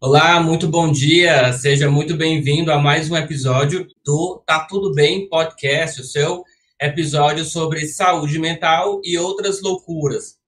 Olá, 0.00 0.40
muito 0.40 0.68
bom 0.68 0.92
dia. 0.92 1.52
Seja 1.52 1.90
muito 1.90 2.16
bem-vindo 2.16 2.70
a 2.70 2.78
mais 2.78 3.10
um 3.10 3.16
episódio 3.16 3.84
do 4.04 4.40
Tá 4.46 4.60
Tudo 4.60 4.94
Bem 4.94 5.28
Podcast, 5.28 6.00
o 6.00 6.04
seu 6.04 6.44
episódio 6.80 7.44
sobre 7.44 7.84
saúde 7.84 8.38
mental 8.38 9.00
e 9.02 9.18
outras 9.18 9.60
loucuras. 9.60 10.38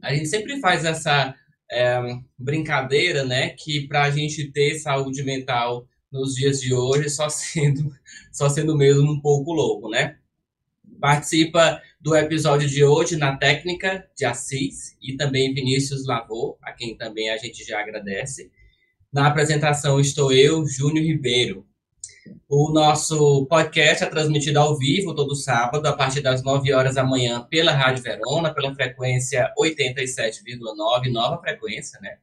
A 0.00 0.14
gente 0.14 0.28
sempre 0.28 0.60
faz 0.60 0.84
essa 0.84 1.34
é, 1.68 1.98
brincadeira, 2.38 3.24
né, 3.24 3.48
que 3.48 3.88
para 3.88 4.04
a 4.04 4.10
gente 4.12 4.52
ter 4.52 4.78
saúde 4.78 5.24
mental 5.24 5.88
nos 6.12 6.36
dias 6.36 6.60
de 6.60 6.72
hoje, 6.72 7.10
só 7.10 7.28
sendo, 7.28 7.92
só 8.30 8.48
sendo 8.48 8.76
mesmo 8.76 9.10
um 9.10 9.20
pouco 9.20 9.52
louco, 9.52 9.90
né? 9.90 10.18
Participa 11.00 11.82
do 12.00 12.14
episódio 12.14 12.68
de 12.68 12.84
hoje 12.84 13.16
na 13.16 13.36
técnica 13.36 14.08
de 14.16 14.24
Assis 14.24 14.96
e 15.02 15.16
também 15.16 15.52
Vinícius 15.52 16.06
Lavô, 16.06 16.56
a 16.62 16.70
quem 16.70 16.96
também 16.96 17.28
a 17.30 17.36
gente 17.36 17.64
já 17.64 17.80
agradece. 17.80 18.52
Na 19.14 19.28
apresentação 19.28 20.00
estou 20.00 20.32
eu, 20.32 20.66
Júnior 20.66 21.04
Ribeiro. 21.04 21.64
O 22.48 22.72
nosso 22.72 23.46
podcast 23.46 24.02
é 24.02 24.08
transmitido 24.08 24.58
ao 24.58 24.76
vivo 24.76 25.14
todo 25.14 25.36
sábado, 25.36 25.86
a 25.86 25.92
partir 25.92 26.20
das 26.20 26.42
9 26.42 26.72
horas 26.72 26.96
da 26.96 27.04
manhã, 27.04 27.40
pela 27.48 27.70
Rádio 27.70 28.02
Verona, 28.02 28.52
pela 28.52 28.74
frequência 28.74 29.52
87,9, 29.56 31.12
nova 31.12 31.40
frequência, 31.40 32.00
né? 32.02 32.16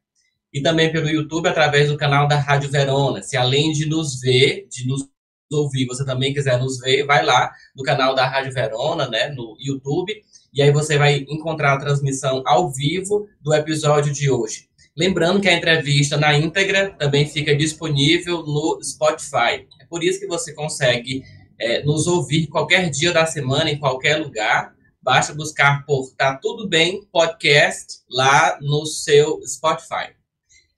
E 0.52 0.62
também 0.62 0.92
pelo 0.92 1.08
YouTube, 1.08 1.48
através 1.48 1.90
do 1.90 1.96
canal 1.96 2.28
da 2.28 2.38
Rádio 2.38 2.70
Verona. 2.70 3.24
Se 3.24 3.38
além 3.38 3.72
de 3.72 3.86
nos 3.86 4.20
ver, 4.20 4.68
de 4.70 4.86
nos 4.86 5.08
ouvir, 5.50 5.86
você 5.86 6.04
também 6.04 6.34
quiser 6.34 6.60
nos 6.60 6.78
ver, 6.78 7.06
vai 7.06 7.24
lá 7.24 7.54
no 7.74 7.86
canal 7.86 8.14
da 8.14 8.28
Rádio 8.28 8.52
Verona, 8.52 9.08
né, 9.08 9.30
no 9.30 9.56
YouTube, 9.62 10.14
e 10.54 10.62
aí 10.62 10.74
você 10.74 10.98
vai 10.98 11.26
encontrar 11.30 11.72
a 11.72 11.80
transmissão 11.80 12.44
ao 12.46 12.70
vivo 12.70 13.30
do 13.40 13.54
episódio 13.54 14.12
de 14.12 14.30
hoje. 14.30 14.71
Lembrando 14.96 15.40
que 15.40 15.48
a 15.48 15.54
entrevista 15.54 16.18
na 16.18 16.38
íntegra 16.38 16.92
também 16.92 17.26
fica 17.26 17.56
disponível 17.56 18.44
no 18.44 18.80
Spotify. 18.84 19.68
É 19.80 19.86
por 19.90 20.04
isso 20.04 20.20
que 20.20 20.28
você 20.28 20.54
consegue 20.54 21.24
é, 21.60 21.84
nos 21.84 22.08
ouvir 22.08 22.48
qualquer 22.48 22.90
dia 22.90 23.14
da 23.14 23.26
semana, 23.26 23.70
em 23.70 23.80
qualquer 23.80 24.18
lugar. 24.18 24.76
Basta 25.02 25.34
buscar 25.34 25.86
por 25.86 26.12
Tá 26.16 26.36
Tudo 26.36 26.68
Bem 26.68 27.06
Podcast 27.12 28.00
lá 28.10 28.60
no 28.62 28.86
seu 28.86 29.40
Spotify. 29.48 30.14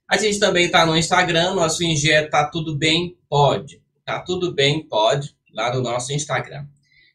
A 0.08 0.18
gente 0.18 0.38
também 0.38 0.66
está 0.66 0.86
no 0.86 0.96
Instagram, 0.96 1.56
nosso 1.56 1.84
IG 1.84 2.12
é 2.12 2.28
Tá 2.28 2.46
Tudo 2.46 2.78
Bem 2.78 3.18
Pod. 3.28 3.82
Tá 4.06 4.20
Tudo 4.20 4.54
Bem 4.54 4.88
Pod, 4.88 5.36
lá 5.54 5.74
no 5.74 5.82
nosso 5.82 6.14
Instagram. 6.14 6.66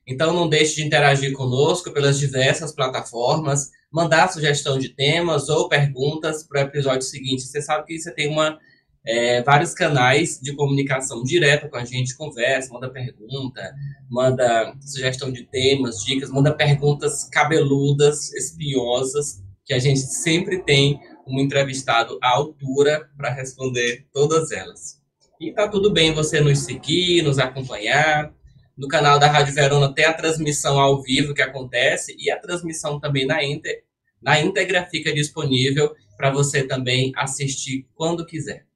Então 0.06 0.32
não 0.32 0.48
deixe 0.48 0.76
de 0.76 0.82
interagir 0.82 1.32
conosco 1.32 1.92
pelas 1.92 2.18
diversas 2.18 2.72
plataformas 2.72 3.70
mandar 3.92 4.28
sugestão 4.28 4.78
de 4.78 4.90
temas 4.90 5.48
ou 5.48 5.68
perguntas 5.68 6.42
para 6.42 6.60
o 6.60 6.64
episódio 6.64 7.02
seguinte. 7.02 7.42
Você 7.42 7.62
sabe 7.62 7.86
que 7.86 7.98
você 7.98 8.12
tem 8.12 8.28
uma, 8.28 8.58
é, 9.06 9.42
vários 9.42 9.72
canais 9.74 10.38
de 10.40 10.54
comunicação 10.54 11.22
direta 11.22 11.68
com 11.68 11.76
a 11.76 11.84
gente, 11.84 12.16
conversa, 12.16 12.72
manda 12.72 12.90
pergunta, 12.90 13.74
manda 14.08 14.74
sugestão 14.80 15.32
de 15.32 15.44
temas, 15.44 16.04
dicas, 16.04 16.30
manda 16.30 16.54
perguntas 16.54 17.24
cabeludas, 17.30 18.32
espinhosas, 18.34 19.42
que 19.64 19.74
a 19.74 19.78
gente 19.78 20.00
sempre 20.00 20.62
tem 20.62 21.00
um 21.26 21.38
entrevistado 21.40 22.18
à 22.22 22.30
altura 22.30 23.08
para 23.16 23.30
responder 23.30 24.06
todas 24.12 24.50
elas. 24.50 24.98
E 25.40 25.52
tá 25.52 25.68
tudo 25.68 25.92
bem 25.92 26.12
você 26.12 26.40
nos 26.40 26.60
seguir, 26.60 27.22
nos 27.22 27.38
acompanhar, 27.38 28.32
no 28.78 28.86
canal 28.86 29.18
da 29.18 29.26
Rádio 29.26 29.52
Verona 29.52 29.92
tem 29.92 30.04
a 30.04 30.12
transmissão 30.12 30.78
ao 30.78 31.02
vivo 31.02 31.34
que 31.34 31.42
acontece 31.42 32.14
e 32.16 32.30
a 32.30 32.38
transmissão 32.38 33.00
também 33.00 33.26
na, 33.26 33.42
íntegra, 33.42 33.82
na 34.22 34.40
íntegra 34.40 34.86
fica 34.86 35.12
disponível 35.12 35.92
para 36.16 36.30
você 36.30 36.62
também 36.62 37.12
assistir 37.16 37.88
quando 37.96 38.24
quiser. 38.24 38.66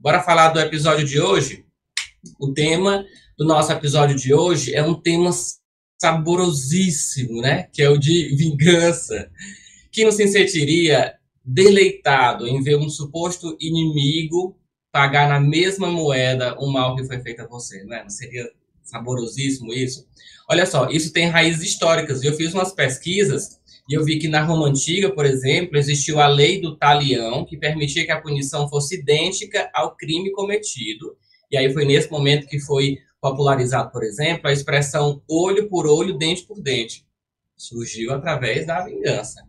Bora 0.00 0.22
falar 0.22 0.48
do 0.48 0.60
episódio 0.60 1.06
de 1.06 1.20
hoje? 1.20 1.66
O 2.40 2.54
tema 2.54 3.04
do 3.36 3.44
nosso 3.44 3.70
episódio 3.70 4.16
de 4.16 4.32
hoje 4.32 4.74
é 4.74 4.82
um 4.82 4.94
tema 4.94 5.30
saborosíssimo, 6.00 7.42
né? 7.42 7.68
Que 7.70 7.82
é 7.82 7.90
o 7.90 7.98
de 7.98 8.34
vingança. 8.34 9.30
Quem 9.92 10.04
não 10.04 10.12
se 10.12 10.26
sentiria 10.26 11.14
deleitado 11.44 12.48
em 12.48 12.62
ver 12.62 12.76
um 12.76 12.88
suposto 12.88 13.56
inimigo 13.60 14.56
pagar 14.90 15.28
na 15.28 15.38
mesma 15.38 15.90
moeda 15.90 16.58
o 16.58 16.72
mal 16.72 16.96
que 16.96 17.04
foi 17.04 17.20
feito 17.20 17.42
a 17.42 17.46
você, 17.46 17.84
né? 17.84 18.02
Não 18.02 18.10
seria 18.10 18.50
saborosíssimo 18.84 19.72
isso. 19.72 20.06
Olha 20.48 20.66
só, 20.66 20.88
isso 20.90 21.12
tem 21.12 21.28
raízes 21.28 21.62
históricas. 21.62 22.22
Eu 22.22 22.34
fiz 22.34 22.52
umas 22.54 22.72
pesquisas 22.72 23.58
e 23.88 23.94
eu 23.94 24.04
vi 24.04 24.18
que 24.18 24.28
na 24.28 24.42
Roma 24.42 24.68
Antiga, 24.68 25.10
por 25.10 25.26
exemplo, 25.26 25.76
existiu 25.76 26.20
a 26.20 26.26
lei 26.26 26.60
do 26.60 26.76
talião, 26.76 27.44
que 27.44 27.56
permitia 27.56 28.04
que 28.04 28.12
a 28.12 28.20
punição 28.20 28.68
fosse 28.68 29.00
idêntica 29.00 29.70
ao 29.74 29.96
crime 29.96 30.30
cometido. 30.32 31.16
E 31.50 31.56
aí 31.56 31.72
foi 31.72 31.84
nesse 31.84 32.10
momento 32.10 32.46
que 32.46 32.58
foi 32.58 32.98
popularizado, 33.20 33.90
por 33.90 34.04
exemplo, 34.04 34.48
a 34.48 34.52
expressão 34.52 35.22
olho 35.28 35.68
por 35.68 35.86
olho, 35.86 36.18
dente 36.18 36.44
por 36.44 36.60
dente. 36.60 37.06
Surgiu 37.56 38.12
através 38.12 38.66
da 38.66 38.84
vingança. 38.84 39.42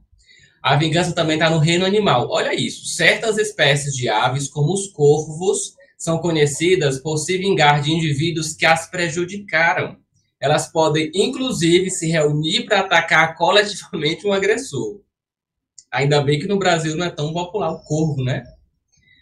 A 0.62 0.76
vingança 0.76 1.14
também 1.14 1.36
está 1.36 1.50
no 1.50 1.60
reino 1.60 1.86
animal. 1.86 2.28
Olha 2.30 2.54
isso. 2.54 2.86
Certas 2.88 3.38
espécies 3.38 3.94
de 3.94 4.10
aves, 4.10 4.48
como 4.48 4.74
os 4.74 4.88
corvos, 4.88 5.76
são 6.06 6.20
conhecidas 6.20 7.00
por 7.00 7.18
se 7.18 7.36
vingar 7.36 7.82
de 7.82 7.92
indivíduos 7.92 8.54
que 8.54 8.64
as 8.64 8.88
prejudicaram. 8.88 9.98
Elas 10.40 10.72
podem, 10.72 11.10
inclusive, 11.16 11.90
se 11.90 12.08
reunir 12.08 12.66
para 12.66 12.82
atacar 12.82 13.36
coletivamente 13.36 14.28
um 14.28 14.32
agressor. 14.32 15.02
Ainda 15.92 16.22
bem 16.22 16.38
que 16.40 16.48
no 16.48 16.60
Brasil 16.60 16.96
não 16.96 17.08
é 17.08 17.10
tão 17.10 17.34
popular 17.34 17.72
o 17.72 17.84
corvo, 17.84 18.24
né? 18.24 18.44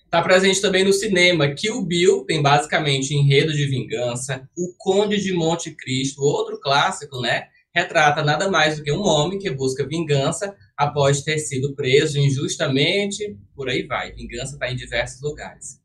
Está 0.03 0.21
presente 0.21 0.59
também 0.59 0.83
no 0.83 0.91
cinema. 0.91 1.53
Kill 1.53 1.85
Bill 1.85 2.25
tem 2.25 2.41
basicamente 2.41 3.15
enredo 3.15 3.53
de 3.53 3.65
vingança. 3.65 4.47
O 4.57 4.73
Conde 4.77 5.21
de 5.21 5.31
Monte 5.31 5.71
Cristo, 5.71 6.21
outro 6.21 6.59
clássico, 6.59 7.21
né? 7.21 7.45
Retrata 7.73 8.21
nada 8.21 8.51
mais 8.51 8.77
do 8.77 8.83
que 8.83 8.91
um 8.91 9.01
homem 9.01 9.39
que 9.39 9.49
busca 9.49 9.87
vingança 9.87 10.53
após 10.75 11.21
ter 11.21 11.39
sido 11.39 11.73
preso 11.73 12.19
injustamente. 12.19 13.37
Por 13.55 13.69
aí 13.69 13.87
vai. 13.87 14.11
Vingança 14.11 14.55
está 14.55 14.69
em 14.69 14.75
diversos 14.75 15.21
lugares. 15.21 15.82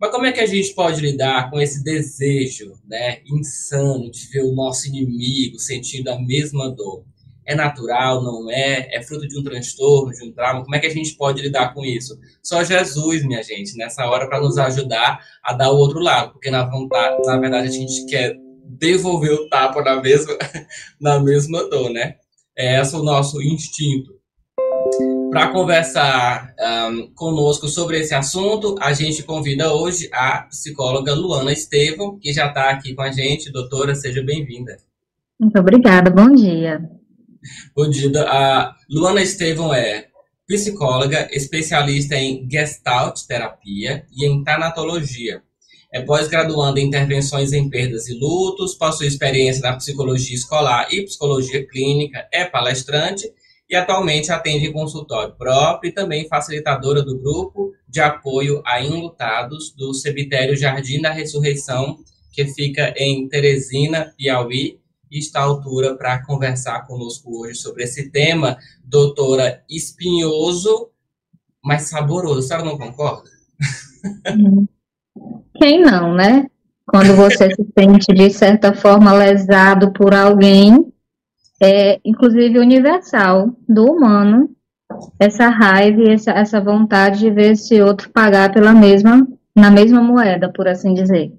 Mas 0.00 0.10
como 0.10 0.26
é 0.26 0.32
que 0.32 0.40
a 0.40 0.46
gente 0.46 0.74
pode 0.74 1.00
lidar 1.00 1.50
com 1.50 1.60
esse 1.60 1.82
desejo 1.82 2.74
né, 2.86 3.20
insano 3.26 4.10
de 4.10 4.26
ver 4.28 4.42
o 4.42 4.54
nosso 4.54 4.86
inimigo 4.86 5.58
sentindo 5.58 6.08
a 6.08 6.18
mesma 6.18 6.70
dor? 6.70 7.04
É 7.44 7.54
natural, 7.54 8.22
não 8.22 8.50
é? 8.50 8.94
É 8.94 9.02
fruto 9.02 9.26
de 9.26 9.38
um 9.38 9.42
transtorno, 9.42 10.12
de 10.12 10.22
um 10.22 10.32
trauma? 10.32 10.62
Como 10.62 10.76
é 10.76 10.78
que 10.78 10.86
a 10.86 10.92
gente 10.92 11.16
pode 11.16 11.40
lidar 11.40 11.72
com 11.72 11.84
isso? 11.84 12.18
Só 12.42 12.62
Jesus, 12.62 13.24
minha 13.24 13.42
gente, 13.42 13.76
nessa 13.76 14.04
hora, 14.06 14.28
para 14.28 14.40
nos 14.40 14.58
ajudar 14.58 15.18
a 15.42 15.54
dar 15.54 15.70
o 15.70 15.76
outro 15.76 15.98
lado, 15.98 16.32
porque 16.32 16.50
na, 16.50 16.68
vontade, 16.68 17.16
na 17.24 17.38
verdade 17.38 17.68
a 17.68 17.70
gente 17.70 18.04
quer 18.04 18.36
devolver 18.64 19.32
o 19.32 19.48
tapa 19.48 19.82
na 19.82 20.00
mesma, 20.00 20.36
na 21.00 21.18
mesma 21.20 21.68
dor, 21.68 21.90
né? 21.90 22.16
É 22.56 22.80
esse 22.80 22.94
o 22.94 23.02
nosso 23.02 23.40
instinto. 23.42 24.18
Para 25.30 25.52
conversar 25.52 26.54
um, 26.58 27.12
conosco 27.14 27.68
sobre 27.68 28.00
esse 28.00 28.14
assunto, 28.14 28.76
a 28.80 28.92
gente 28.94 29.22
convida 29.22 29.72
hoje 29.72 30.08
a 30.12 30.42
psicóloga 30.42 31.14
Luana 31.14 31.52
Estevam, 31.52 32.18
que 32.18 32.32
já 32.32 32.46
está 32.46 32.70
aqui 32.70 32.94
com 32.94 33.02
a 33.02 33.12
gente. 33.12 33.52
Doutora, 33.52 33.94
seja 33.94 34.22
bem-vinda. 34.22 34.78
Muito 35.38 35.58
obrigada, 35.58 36.10
bom 36.10 36.32
dia. 36.34 36.80
Bom 37.76 37.90
dia. 37.90 38.10
A 38.22 38.74
Luana 38.90 39.20
Estevam 39.20 39.72
é 39.74 40.06
psicóloga, 40.46 41.28
especialista 41.30 42.16
em 42.16 42.48
Gestalt 42.50 43.20
terapia 43.26 44.06
e 44.10 44.26
em 44.26 44.42
tanatologia. 44.42 45.42
É 45.92 46.00
pós-graduanda 46.00 46.80
em 46.80 46.86
intervenções 46.86 47.52
em 47.52 47.68
perdas 47.68 48.08
e 48.08 48.14
lutos, 48.18 48.74
possui 48.74 49.06
experiência 49.06 49.62
na 49.62 49.76
psicologia 49.76 50.34
escolar 50.34 50.88
e 50.90 51.04
psicologia 51.04 51.66
clínica, 51.66 52.26
é 52.32 52.44
palestrante 52.44 53.30
e 53.68 53.76
atualmente 53.76 54.32
atende 54.32 54.66
em 54.66 54.72
consultório 54.72 55.34
próprio 55.34 55.90
e 55.90 55.92
também 55.92 56.26
facilitadora 56.26 57.02
do 57.02 57.18
grupo 57.18 57.74
de 57.86 58.00
apoio 58.00 58.62
a 58.64 58.82
enlutados 58.82 59.74
do 59.76 59.92
cemitério 59.92 60.56
Jardim 60.56 61.00
da 61.00 61.12
Ressurreição, 61.12 61.98
que 62.32 62.46
fica 62.46 62.94
em 62.96 63.28
Teresina, 63.28 64.14
Piauí, 64.16 64.80
e 65.10 65.18
está 65.18 65.40
à 65.40 65.44
altura 65.44 65.96
para 65.96 66.24
conversar 66.24 66.86
conosco 66.86 67.40
hoje 67.40 67.54
sobre 67.54 67.84
esse 67.84 68.10
tema, 68.10 68.58
doutora 68.84 69.62
espinhoso, 69.68 70.90
mas 71.64 71.82
saboroso. 71.88 72.40
A 72.40 72.42
senhora 72.42 72.64
não 72.64 72.78
concorda? 72.78 73.28
Quem 75.56 75.80
não, 75.80 76.14
né? 76.14 76.46
Quando 76.86 77.14
você 77.16 77.54
se 77.54 77.66
sente, 77.78 78.12
de 78.14 78.30
certa 78.30 78.72
forma, 78.72 79.12
lesado 79.12 79.92
por 79.92 80.14
alguém, 80.14 80.92
é, 81.60 82.00
inclusive, 82.04 82.58
universal 82.58 83.50
do 83.68 83.84
humano, 83.84 84.50
essa 85.18 85.48
raiva 85.48 86.00
e 86.02 86.12
essa, 86.12 86.30
essa 86.30 86.60
vontade 86.60 87.20
de 87.20 87.30
ver 87.30 87.52
esse 87.52 87.80
outro 87.80 88.10
pagar 88.10 88.52
pela 88.52 88.72
mesma, 88.72 89.26
na 89.54 89.70
mesma 89.70 90.00
moeda, 90.00 90.50
por 90.52 90.66
assim 90.68 90.94
dizer. 90.94 91.32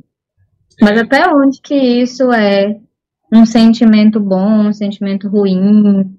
Mas 0.81 0.97
até 0.97 1.27
onde 1.27 1.61
que 1.61 1.75
isso 1.75 2.31
é 2.31 2.77
um 3.33 3.45
sentimento 3.45 4.19
bom, 4.19 4.67
um 4.67 4.73
sentimento 4.73 5.27
ruim? 5.27 6.17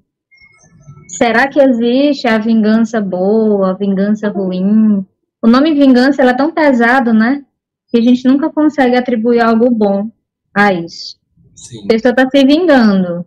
Será 1.09 1.49
que 1.49 1.61
existe 1.61 2.27
a 2.27 2.39
vingança 2.39 3.01
boa, 3.01 3.71
a 3.71 3.75
vingança 3.75 4.29
ruim? 4.29 5.05
o 5.43 5.49
nome 5.49 5.73
vingança 5.75 6.23
é 6.23 6.35
tão 6.35 6.53
pesado, 6.53 7.13
né? 7.13 7.43
Que 7.89 7.99
a 7.99 8.03
gente 8.03 8.27
nunca 8.27 8.51
consegue 8.51 8.97
atribuir 8.97 9.41
algo 9.41 9.71
bom 9.71 10.11
a 10.55 10.73
isso. 10.73 11.19
Sim. 11.55 11.85
A 11.85 11.89
pessoa 11.89 12.11
está 12.13 12.29
se 12.29 12.45
vingando. 12.45 13.25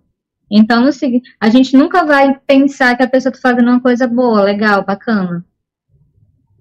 Então, 0.56 0.88
a 1.40 1.50
gente 1.50 1.76
nunca 1.76 2.06
vai 2.06 2.40
pensar 2.46 2.96
que 2.96 3.02
a 3.02 3.10
pessoa 3.10 3.34
está 3.34 3.50
fazendo 3.50 3.70
uma 3.70 3.82
coisa 3.82 4.06
boa, 4.06 4.44
legal, 4.44 4.86
bacana. 4.86 5.44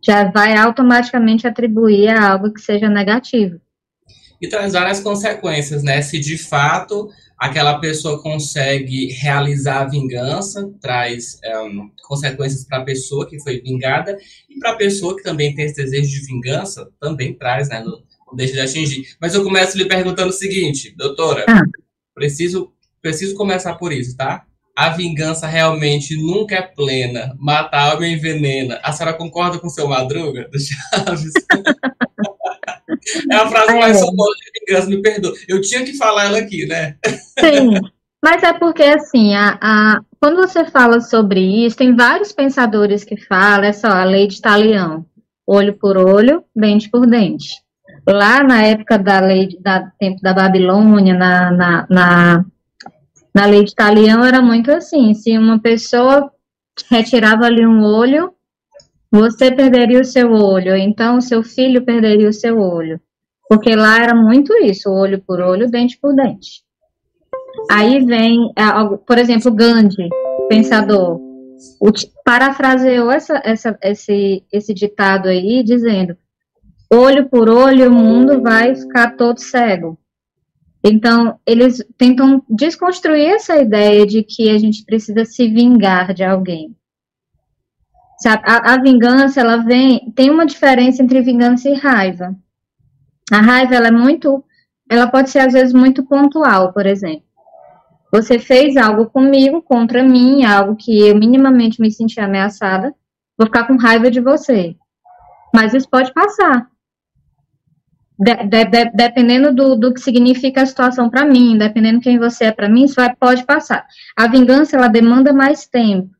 Já 0.03 0.31
vai 0.31 0.57
automaticamente 0.57 1.47
atribuir 1.47 2.09
a 2.09 2.31
algo 2.31 2.53
que 2.53 2.61
seja 2.61 2.89
negativo. 2.89 3.61
E 4.41 4.49
traz 4.49 4.73
várias 4.73 5.01
consequências, 5.01 5.83
né? 5.83 6.01
Se 6.01 6.19
de 6.19 6.39
fato 6.39 7.11
aquela 7.39 7.79
pessoa 7.81 8.23
consegue 8.23 9.09
realizar 9.13 9.83
a 9.83 9.89
vingança, 9.89 10.73
traz 10.81 11.39
é, 11.45 11.53
consequências 12.09 12.65
para 12.65 12.79
a 12.79 12.85
pessoa 12.85 13.29
que 13.29 13.41
foi 13.43 13.61
vingada 13.61 14.17
e 14.49 14.59
para 14.59 14.71
a 14.71 14.77
pessoa 14.77 15.15
que 15.17 15.23
também 15.23 15.55
tem 15.55 15.67
esse 15.67 15.77
desejo 15.77 16.09
de 16.09 16.27
vingança, 16.27 16.89
também 16.99 17.35
traz, 17.35 17.69
né? 17.69 17.81
No, 17.81 18.03
não 18.27 18.35
deixa 18.35 18.55
de 18.55 18.61
atingir. 18.61 19.17
Mas 19.21 19.35
eu 19.35 19.45
começo 19.45 19.77
lhe 19.77 19.85
perguntando 19.85 20.31
o 20.31 20.33
seguinte, 20.33 20.95
doutora, 20.97 21.45
ah. 21.47 21.63
preciso, 22.15 22.73
preciso 23.03 23.35
começar 23.35 23.75
por 23.75 23.93
isso, 23.93 24.17
tá? 24.17 24.45
A 24.75 24.89
vingança 24.91 25.47
realmente 25.47 26.17
nunca 26.17 26.55
é 26.55 26.63
plena. 26.63 27.37
Mata 27.39 27.77
a 27.77 27.91
alma 27.91 28.07
e 28.07 28.15
envenena. 28.15 28.81
A 28.83 28.93
senhora 28.93 29.17
concorda 29.17 29.59
com 29.59 29.67
o 29.67 29.71
seu 29.71 29.87
Madruga, 29.87 30.49
do 30.49 30.59
Chaves? 30.59 31.33
É 33.31 33.35
a 33.35 33.49
frase 33.49 33.75
mais 33.75 33.97
é. 33.97 34.01
famosa 34.01 34.33
de 34.37 34.61
vingança, 34.61 34.89
me 34.89 35.03
perdoa. 35.03 35.35
Eu 35.49 35.61
tinha 35.61 35.85
que 35.85 35.97
falar 35.97 36.27
ela 36.27 36.39
aqui, 36.39 36.67
né? 36.67 36.97
Sim, 37.39 37.81
mas 38.23 38.43
é 38.45 38.53
porque, 38.53 38.85
assim, 38.85 39.35
a, 39.35 39.59
a, 39.61 40.01
quando 40.21 40.37
você 40.37 40.65
fala 40.65 41.01
sobre 41.01 41.41
isso, 41.67 41.77
tem 41.77 41.97
vários 41.97 42.33
pensadores 42.33 43.03
que 43.03 43.17
falam, 43.17 43.65
é 43.65 43.73
só 43.73 43.89
a 43.89 44.05
lei 44.05 44.29
de 44.29 44.41
Talião, 44.41 45.05
olho 45.45 45.77
por 45.77 45.97
olho, 45.97 46.45
dente 46.55 46.89
por 46.89 47.07
dente. 47.07 47.61
Lá 48.07 48.43
na 48.43 48.63
época 48.63 48.99
da 48.99 49.21
lei, 49.21 49.59
da 49.61 49.91
tempo 49.99 50.21
da 50.23 50.33
Babilônia, 50.33 51.15
na, 51.15 51.51
na, 51.51 51.87
na, 51.91 52.45
na 53.35 53.47
lei 53.47 53.65
de 53.65 53.75
Talião, 53.75 54.25
era 54.25 54.43
muito 54.43 54.71
assim, 54.71 55.15
se 55.15 55.37
uma 55.39 55.59
pessoa 55.59 56.31
retirava 56.91 57.47
ali 57.47 57.67
um 57.67 57.83
olho, 57.83 58.33
você 59.11 59.51
perderia 59.51 60.01
o 60.01 60.05
seu 60.05 60.33
olho, 60.33 60.77
então 60.77 61.21
seu 61.21 61.43
filho 61.43 61.85
perderia 61.85 62.29
o 62.29 62.33
seu 62.33 62.59
olho. 62.59 63.01
Porque 63.49 63.77
lá 63.77 64.03
era 64.03 64.15
muito 64.15 64.55
isso, 64.65 64.91
olho 64.91 65.21
por 65.21 65.41
olho, 65.41 65.71
dente 65.71 65.99
por 66.01 66.15
dente. 66.15 66.63
Aí 67.71 68.05
vem, 68.05 68.51
é, 68.57 68.97
por 69.07 69.19
exemplo, 69.19 69.53
Gandhi, 69.53 70.09
pensador, 70.49 71.21
parafraseou 72.25 73.11
essa, 73.11 73.41
essa, 73.45 73.79
esse, 73.83 74.45
esse 74.51 74.73
ditado 74.73 75.29
aí, 75.29 75.63
dizendo: 75.63 76.17
olho 76.91 77.29
por 77.29 77.49
olho, 77.49 77.91
o 77.91 77.93
mundo 77.93 78.41
vai 78.41 78.75
ficar 78.75 79.17
todo 79.17 79.39
cego. 79.39 79.99
Então, 80.85 81.39
eles 81.47 81.85
tentam 81.97 82.43
desconstruir 82.49 83.35
essa 83.35 83.57
ideia 83.57 84.05
de 84.05 84.25
que 84.25 84.51
a 84.51 84.59
gente 84.59 84.85
precisa 84.85 85.25
se 85.25 85.47
vingar 85.49 86.13
de 86.13 86.25
alguém. 86.25 86.77
Sabe? 88.19 88.43
A, 88.47 88.75
a, 88.75 88.83
vingança, 88.83 89.41
ela 89.41 89.59
vem. 89.59 90.13
Tem 90.15 90.31
uma 90.31 90.47
diferença 90.47 91.03
entre 91.03 91.23
vingança 91.23 91.69
e 91.69 91.75
raiva. 91.75 92.35
A 93.31 93.41
raiva, 93.41 93.75
ela 93.75 93.89
é 93.89 93.93
muito. 93.93 94.45
Ela 94.91 95.07
pode 95.07 95.31
ser, 95.31 95.39
às 95.39 95.53
vezes, 95.53 95.73
muito 95.73 96.05
pontual, 96.05 96.73
por 96.73 96.87
exemplo. 96.87 97.25
Você 98.13 98.39
fez 98.39 98.77
algo 98.77 99.07
comigo, 99.07 99.63
contra 99.63 100.03
mim, 100.03 100.45
algo 100.45 100.77
que 100.77 101.09
eu 101.09 101.17
minimamente 101.17 101.81
me 101.81 101.91
senti 101.91 102.21
ameaçada, 102.21 102.95
vou 103.39 103.47
ficar 103.47 103.67
com 103.67 103.77
raiva 103.77 104.11
de 104.11 104.21
você. 104.21 104.77
Mas 105.55 105.73
isso 105.73 105.89
pode 105.89 106.13
passar. 106.13 106.69
De, 108.19 108.35
de, 108.45 108.65
de, 108.67 108.91
dependendo 108.95 109.55
do, 109.55 109.75
do, 109.75 109.93
que 109.93 110.01
significa 110.01 110.63
a 110.63 110.67
situação 110.67 111.11
para 111.11 111.25
mim, 111.25 111.59
dependendo 111.59 112.01
quem 112.01 112.19
você 112.19 112.45
é 112.45 112.53
para 112.53 112.69
mim, 112.69 112.85
isso 112.85 112.95
vai, 112.95 113.15
pode 113.17 113.45
passar. 113.45 113.87
A 114.17 114.29
vingança, 114.29 114.77
ela 114.77 114.89
demanda 114.89 115.33
mais 115.33 115.67
tempo 115.67 116.11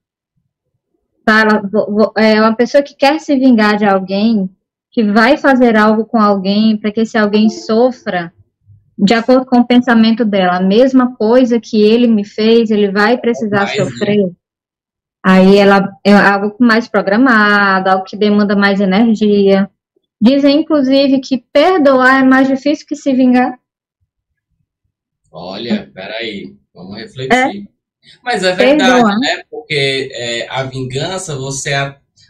tá? 1.25 1.63
é 2.17 2.41
uma 2.41 2.55
pessoa 2.55 2.83
que 2.83 2.95
quer 2.95 3.21
se 3.21 3.37
vingar 3.39 3.77
de 3.77 3.85
alguém, 3.85 4.51
que 4.91 5.03
vai 5.05 5.37
fazer 5.37 5.77
algo 5.77 6.05
com 6.05 6.19
alguém 6.19 6.77
para 6.77 6.93
que 6.93 7.01
esse 7.01 7.17
alguém 7.17 7.49
sofra 7.49 8.33
de 8.99 9.15
acordo 9.15 9.47
com 9.47 9.61
o 9.61 9.67
pensamento 9.67 10.25
dela, 10.25 10.59
a 10.59 10.63
mesma 10.63 11.17
coisa 11.17 11.59
que 11.59 11.81
ele 11.83 12.07
me 12.07 12.25
fez, 12.25 12.71
ele 12.71 12.91
vai 12.93 13.17
precisar 13.17 13.65
mais, 13.65 13.77
sofrer. 13.77 14.19
Né? 14.19 14.31
Aí 15.25 15.57
ela 15.57 15.89
é 16.05 16.13
algo 16.13 16.55
mais 16.61 16.87
programado, 16.87 17.89
algo 17.89 18.05
que 18.05 18.17
demanda 18.17 18.55
mais 18.55 18.81
energia. 18.81 19.69
Dizem, 20.23 20.61
inclusive, 20.61 21.21
que 21.21 21.45
perdoar 21.53 22.21
é 22.21 22.25
mais 22.25 22.47
difícil 22.47 22.87
que 22.87 22.95
se 22.95 23.13
vingar. 23.13 23.59
Olha, 25.33 25.91
peraí, 25.93 26.55
vamos 26.73 26.97
refletir. 26.97 27.35
É. 27.35 27.53
Mas 28.23 28.45
é 28.45 28.55
verdade, 28.55 28.93
Perdoa. 28.93 29.19
né? 29.19 29.43
Porque 29.51 30.11
é, 30.13 30.49
a 30.49 30.63
vingança, 30.63 31.35
você 31.35 31.73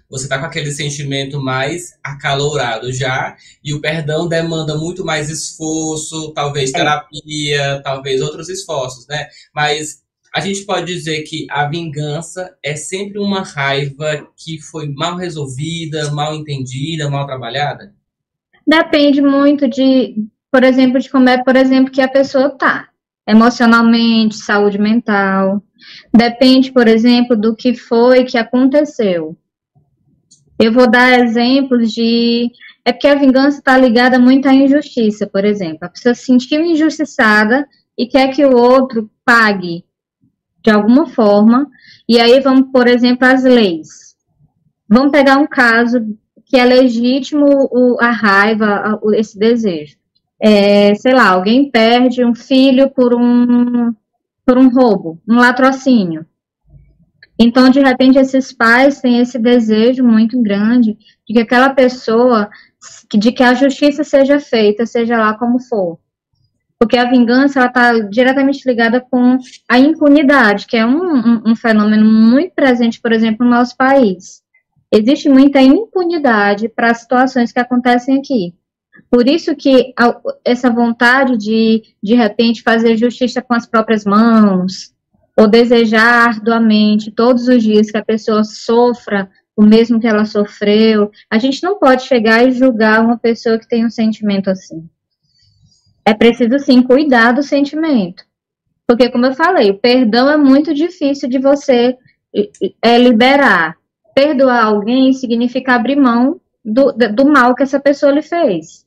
você 0.09 0.29
tá 0.29 0.39
com 0.39 0.45
aquele 0.45 0.71
sentimento 0.71 1.41
mais 1.41 1.99
acalorado 2.05 2.93
já, 2.93 3.35
e 3.65 3.73
o 3.73 3.81
perdão 3.81 4.29
demanda 4.29 4.77
muito 4.77 5.03
mais 5.07 5.31
esforço, 5.31 6.35
talvez 6.35 6.69
é. 6.69 6.73
terapia, 6.75 7.81
talvez 7.83 8.21
outros 8.21 8.51
esforços, 8.51 9.07
né? 9.07 9.27
Mas 9.55 10.02
a 10.35 10.41
gente 10.41 10.65
pode 10.65 10.87
dizer 10.87 11.23
que 11.23 11.47
a 11.51 11.69
vingança 11.69 12.57
é 12.65 12.75
sempre 12.75 13.19
uma 13.19 13.43
raiva 13.43 14.27
que 14.37 14.61
foi 14.61 14.89
mal 14.89 15.17
resolvida, 15.17 16.11
mal 16.11 16.35
entendida, 16.35 17.11
mal 17.11 17.27
trabalhada? 17.27 17.95
Depende 18.67 19.21
muito 19.21 19.69
de, 19.69 20.15
por 20.51 20.65
exemplo, 20.65 20.99
de 20.99 21.11
como 21.11 21.29
é, 21.29 21.43
por 21.43 21.55
exemplo, 21.55 21.93
que 21.93 22.01
a 22.01 22.09
pessoa 22.09 22.49
tá 22.51 22.89
emocionalmente, 23.29 24.37
saúde 24.37 24.79
mental. 24.79 25.63
Depende, 26.15 26.73
por 26.73 26.89
exemplo, 26.89 27.37
do 27.37 27.55
que 27.55 27.75
foi 27.75 28.25
que 28.25 28.39
aconteceu. 28.39 29.37
Eu 30.59 30.73
vou 30.73 30.91
dar 30.91 31.19
exemplos 31.19 31.93
de. 31.93 32.51
É 32.85 32.93
porque 32.93 33.07
a 33.07 33.15
vingança 33.15 33.59
está 33.59 33.77
ligada 33.77 34.19
muito 34.19 34.49
à 34.49 34.55
injustiça, 34.55 35.27
por 35.27 35.45
exemplo. 35.45 35.79
A 35.83 35.89
pessoa 35.89 36.15
se 36.15 36.25
sentiu 36.25 36.65
injustiçada 36.65 37.67
e 37.97 38.07
quer 38.07 38.35
que 38.35 38.45
o 38.45 38.57
outro 38.57 39.11
pague 39.25 39.85
de 40.63 40.71
alguma 40.71 41.07
forma. 41.07 41.69
E 42.09 42.19
aí 42.19 42.41
vamos, 42.41 42.71
por 42.73 42.87
exemplo, 42.87 43.27
as 43.27 43.45
leis. 43.45 44.17
Vamos 44.89 45.13
pegar 45.13 45.39
um 45.39 45.47
caso 45.47 46.01
que 46.45 46.57
é 46.57 46.65
legítimo 46.65 47.47
a 48.01 48.11
raiva, 48.11 49.01
esse 49.15 49.39
desejo 49.39 49.97
é, 50.45 50.93
sei 50.97 51.15
lá, 51.15 51.29
alguém 51.29 51.71
perde 51.71 52.25
um 52.25 52.35
filho 52.35 52.91
por 52.91 53.15
um, 53.15 53.95
por 54.45 54.59
um 54.59 54.69
roubo, 54.69 55.23
um 55.29 55.37
latrocínio. 55.37 56.27
Então, 57.39 57.71
de 57.71 57.79
repente, 57.79 58.19
esses 58.19 58.53
pais 58.53 59.01
têm 59.01 59.21
esse 59.21 59.39
desejo 59.39 60.03
muito 60.03 60.43
grande 60.43 60.99
de 61.25 61.35
que 61.35 61.39
aquela 61.39 61.71
pessoa, 61.71 62.51
de 63.15 63.31
que 63.31 63.43
a 63.43 63.55
justiça 63.55 64.03
seja 64.03 64.41
feita, 64.41 64.85
seja 64.85 65.17
lá 65.17 65.35
como 65.39 65.61
for. 65.61 66.01
Porque 66.83 66.97
a 66.97 67.09
vingança, 67.09 67.61
ela 67.61 67.69
está 67.69 67.93
diretamente 68.01 68.69
ligada 68.69 69.01
com 69.01 69.39
a 69.69 69.79
impunidade, 69.79 70.67
que 70.67 70.77
é 70.77 70.85
um, 70.85 71.01
um, 71.01 71.43
um 71.47 71.55
fenômeno 71.55 72.05
muito 72.05 72.57
presente, 72.57 73.01
por 73.01 73.13
exemplo, 73.13 73.47
no 73.47 73.53
nosso 73.53 73.77
país. 73.77 74.43
Existe 74.91 75.29
muita 75.29 75.61
impunidade 75.61 76.69
para 76.69 76.93
situações 76.93 77.53
que 77.53 77.61
acontecem 77.61 78.19
aqui. 78.19 78.53
Por 79.09 79.29
isso 79.29 79.55
que 79.55 79.95
essa 80.45 80.71
vontade 80.71 81.39
de, 81.39 81.85
de 82.03 82.17
repente, 82.17 82.65
fazer 82.65 82.97
justiça 82.97 83.41
com 83.41 83.55
as 83.55 83.65
próprias 83.65 84.05
mãos, 84.05 84.93
ou 85.39 85.47
desejar 85.47 86.31
arduamente 86.31 87.13
todos 87.13 87.47
os 87.47 87.63
dias 87.63 87.93
que 87.93 87.97
a 87.97 88.05
pessoa 88.05 88.43
sofra 88.43 89.31
o 89.57 89.63
mesmo 89.63 90.01
que 90.01 90.09
ela 90.09 90.25
sofreu, 90.25 91.13
a 91.31 91.39
gente 91.39 91.63
não 91.63 91.79
pode 91.79 92.03
chegar 92.03 92.45
e 92.45 92.51
julgar 92.51 93.05
uma 93.05 93.17
pessoa 93.17 93.57
que 93.57 93.69
tem 93.69 93.87
um 93.87 93.91
sentimento 93.91 94.51
assim. 94.51 94.91
É 96.05 96.15
preciso, 96.15 96.59
sim, 96.59 96.83
cuidar 96.83 97.33
do 97.33 97.43
sentimento. 97.43 98.25
Porque, 98.87 99.09
como 99.11 99.27
eu 99.27 99.35
falei, 99.35 99.71
o 99.71 99.79
perdão 99.79 100.29
é 100.29 100.37
muito 100.37 100.75
difícil 100.75 101.29
de 101.29 101.39
você 101.39 101.97
é, 102.83 102.99
liberar. 102.99 103.77
Perdoar 104.15 104.65
alguém 104.65 105.13
significa 105.13 105.75
abrir 105.75 105.97
mão 105.97 106.41
do, 106.65 106.93
do 106.93 107.27
mal 107.27 107.55
que 107.55 107.63
essa 107.63 107.81
pessoa 107.81 108.13
lhe 108.13 108.23
fez. 108.23 108.85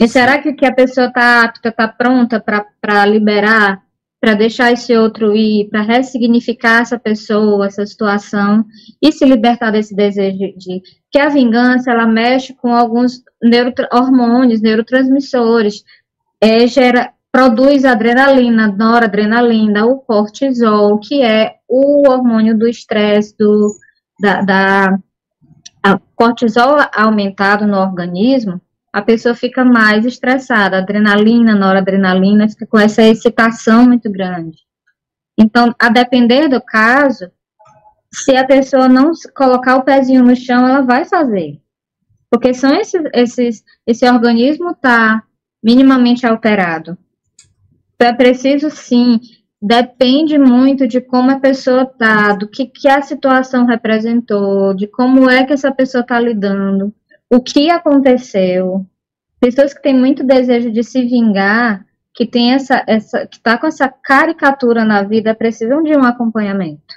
E 0.00 0.08
será 0.08 0.40
que, 0.40 0.52
que 0.52 0.66
a 0.66 0.74
pessoa 0.74 1.08
está 1.08 1.42
apta, 1.44 1.68
está 1.70 1.88
pronta 1.88 2.40
para 2.40 3.06
liberar, 3.06 3.82
para 4.26 4.34
deixar 4.34 4.72
esse 4.72 4.92
outro 4.96 5.36
ir, 5.36 5.68
para 5.68 5.82
ressignificar 5.82 6.82
essa 6.82 6.98
pessoa, 6.98 7.64
essa 7.64 7.86
situação 7.86 8.64
e 9.00 9.12
se 9.12 9.24
libertar 9.24 9.70
desse 9.70 9.94
desejo 9.94 10.52
de 10.58 10.82
que 11.12 11.20
a 11.20 11.28
vingança 11.28 11.92
ela 11.92 12.08
mexe 12.08 12.52
com 12.52 12.74
alguns 12.74 13.22
neurotra 13.40 13.88
hormônios, 13.92 14.60
neurotransmissores, 14.60 15.84
é, 16.40 16.66
gera, 16.66 17.12
produz 17.30 17.84
adrenalina, 17.84 18.66
noradrenalina, 18.66 19.86
o 19.86 19.98
cortisol, 19.98 20.98
que 20.98 21.22
é 21.22 21.58
o 21.68 22.10
hormônio 22.10 22.58
do 22.58 22.66
estresse, 22.66 23.32
do, 23.38 23.76
da, 24.20 24.42
da 24.42 24.98
cortisol 26.16 26.78
aumentado 26.92 27.64
no 27.64 27.78
organismo, 27.78 28.60
a 28.96 29.02
pessoa 29.02 29.34
fica 29.34 29.62
mais 29.62 30.06
estressada, 30.06 30.78
adrenalina, 30.78 31.54
noradrenalina, 31.54 32.48
fica 32.48 32.66
com 32.66 32.78
essa 32.78 33.02
excitação 33.02 33.84
muito 33.84 34.10
grande. 34.10 34.56
Então, 35.38 35.74
a 35.78 35.90
depender 35.90 36.48
do 36.48 36.62
caso, 36.62 37.30
se 38.10 38.34
a 38.34 38.46
pessoa 38.46 38.88
não 38.88 39.12
colocar 39.34 39.76
o 39.76 39.82
pezinho 39.82 40.24
no 40.24 40.34
chão, 40.34 40.66
ela 40.66 40.80
vai 40.80 41.04
fazer. 41.04 41.60
Porque 42.30 42.54
são 42.54 42.72
esses, 42.72 43.02
esses 43.12 43.64
esse 43.86 44.08
organismo 44.08 44.70
está 44.70 45.22
minimamente 45.62 46.26
alterado. 46.26 46.96
É 47.98 48.14
preciso, 48.14 48.70
sim, 48.70 49.20
depende 49.60 50.38
muito 50.38 50.88
de 50.88 51.02
como 51.02 51.30
a 51.32 51.38
pessoa 51.38 51.82
está, 51.82 52.32
do 52.32 52.48
que, 52.48 52.64
que 52.64 52.88
a 52.88 53.02
situação 53.02 53.66
representou, 53.66 54.72
de 54.72 54.86
como 54.86 55.28
é 55.28 55.44
que 55.44 55.52
essa 55.52 55.70
pessoa 55.70 56.00
está 56.00 56.18
lidando, 56.18 56.94
o 57.30 57.40
que 57.40 57.70
aconteceu. 57.70 58.86
Pessoas 59.40 59.74
que 59.74 59.82
têm 59.82 59.94
muito 59.94 60.24
desejo 60.24 60.70
de 60.70 60.82
se 60.82 61.04
vingar, 61.04 61.84
que 62.14 62.26
tem 62.26 62.52
essa, 62.52 62.82
essa 62.86 63.26
que 63.26 63.36
está 63.36 63.58
com 63.58 63.66
essa 63.66 63.88
caricatura 63.88 64.84
na 64.84 65.02
vida, 65.02 65.34
precisam 65.34 65.82
de 65.82 65.94
um 65.94 66.02
acompanhamento. 66.02 66.94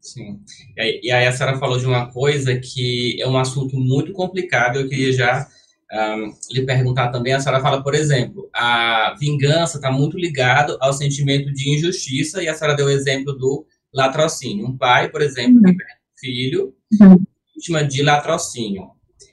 Sim. 0.00 0.40
E 0.76 1.10
aí 1.10 1.26
a 1.26 1.32
senhora 1.32 1.58
falou 1.58 1.78
de 1.78 1.86
uma 1.86 2.10
coisa 2.10 2.58
que 2.58 3.20
é 3.20 3.26
um 3.26 3.36
assunto 3.36 3.76
muito 3.76 4.12
complicado, 4.12 4.78
eu 4.78 4.88
queria 4.88 5.12
já 5.12 5.46
um, 5.92 6.32
lhe 6.52 6.64
perguntar 6.64 7.08
também, 7.08 7.32
a 7.32 7.40
senhora 7.40 7.62
fala, 7.62 7.82
por 7.82 7.94
exemplo, 7.94 8.48
a 8.54 9.14
vingança 9.18 9.78
está 9.78 9.90
muito 9.90 10.18
ligado 10.18 10.76
ao 10.80 10.92
sentimento 10.92 11.52
de 11.52 11.74
injustiça, 11.74 12.42
e 12.42 12.48
a 12.48 12.54
senhora 12.54 12.76
deu 12.76 12.86
o 12.86 12.90
exemplo 12.90 13.32
do 13.32 13.66
latrocínio. 13.92 14.66
Um 14.66 14.76
pai, 14.76 15.08
por 15.08 15.22
exemplo, 15.22 15.56
uhum. 15.56 15.62
que 15.62 15.76
perde 15.76 15.92
um 15.92 16.18
filho, 16.18 16.74
uhum. 17.00 17.24
vítima 17.54 17.84
de 17.84 18.02
latrocínio. 18.02 18.90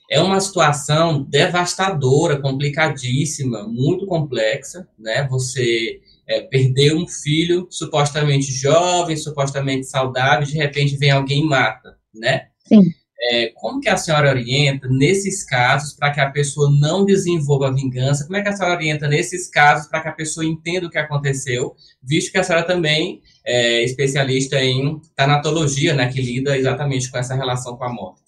É 0.09 0.21
uma 0.21 0.39
situação 0.39 1.23
devastadora, 1.23 2.39
complicadíssima, 2.39 3.67
muito 3.67 4.05
complexa, 4.05 4.87
né? 4.97 5.27
Você 5.29 5.99
é, 6.27 6.41
perder 6.41 6.95
um 6.95 7.07
filho 7.07 7.67
supostamente 7.69 8.51
jovem, 8.51 9.15
supostamente 9.17 9.85
saudável, 9.85 10.45
de 10.45 10.55
repente 10.55 10.97
vem 10.97 11.11
alguém 11.11 11.41
e 11.41 11.45
mata, 11.45 11.97
né? 12.13 12.47
Sim. 12.67 12.81
É, 13.27 13.47
como 13.55 13.79
que 13.79 13.89
a 13.89 13.97
senhora 13.97 14.29
orienta 14.29 14.87
nesses 14.87 15.43
casos 15.43 15.93
para 15.93 16.11
que 16.11 16.19
a 16.19 16.29
pessoa 16.29 16.69
não 16.79 17.05
desenvolva 17.05 17.73
vingança? 17.73 18.25
Como 18.25 18.37
é 18.37 18.41
que 18.41 18.49
a 18.49 18.53
senhora 18.55 18.75
orienta 18.75 19.07
nesses 19.07 19.49
casos 19.49 19.87
para 19.87 20.01
que 20.01 20.09
a 20.09 20.13
pessoa 20.13 20.45
entenda 20.45 20.85
o 20.85 20.89
que 20.89 20.97
aconteceu, 20.97 21.75
visto 22.03 22.31
que 22.31 22.37
a 22.37 22.43
senhora 22.43 22.65
também 22.65 23.21
é 23.43 23.83
especialista 23.83 24.61
em 24.63 25.01
tanatologia, 25.15 25.93
né, 25.93 26.11
que 26.11 26.21
lida 26.21 26.57
exatamente 26.57 27.09
com 27.09 27.17
essa 27.17 27.33
relação 27.33 27.75
com 27.77 27.85
a 27.85 27.93
morte? 27.93 28.21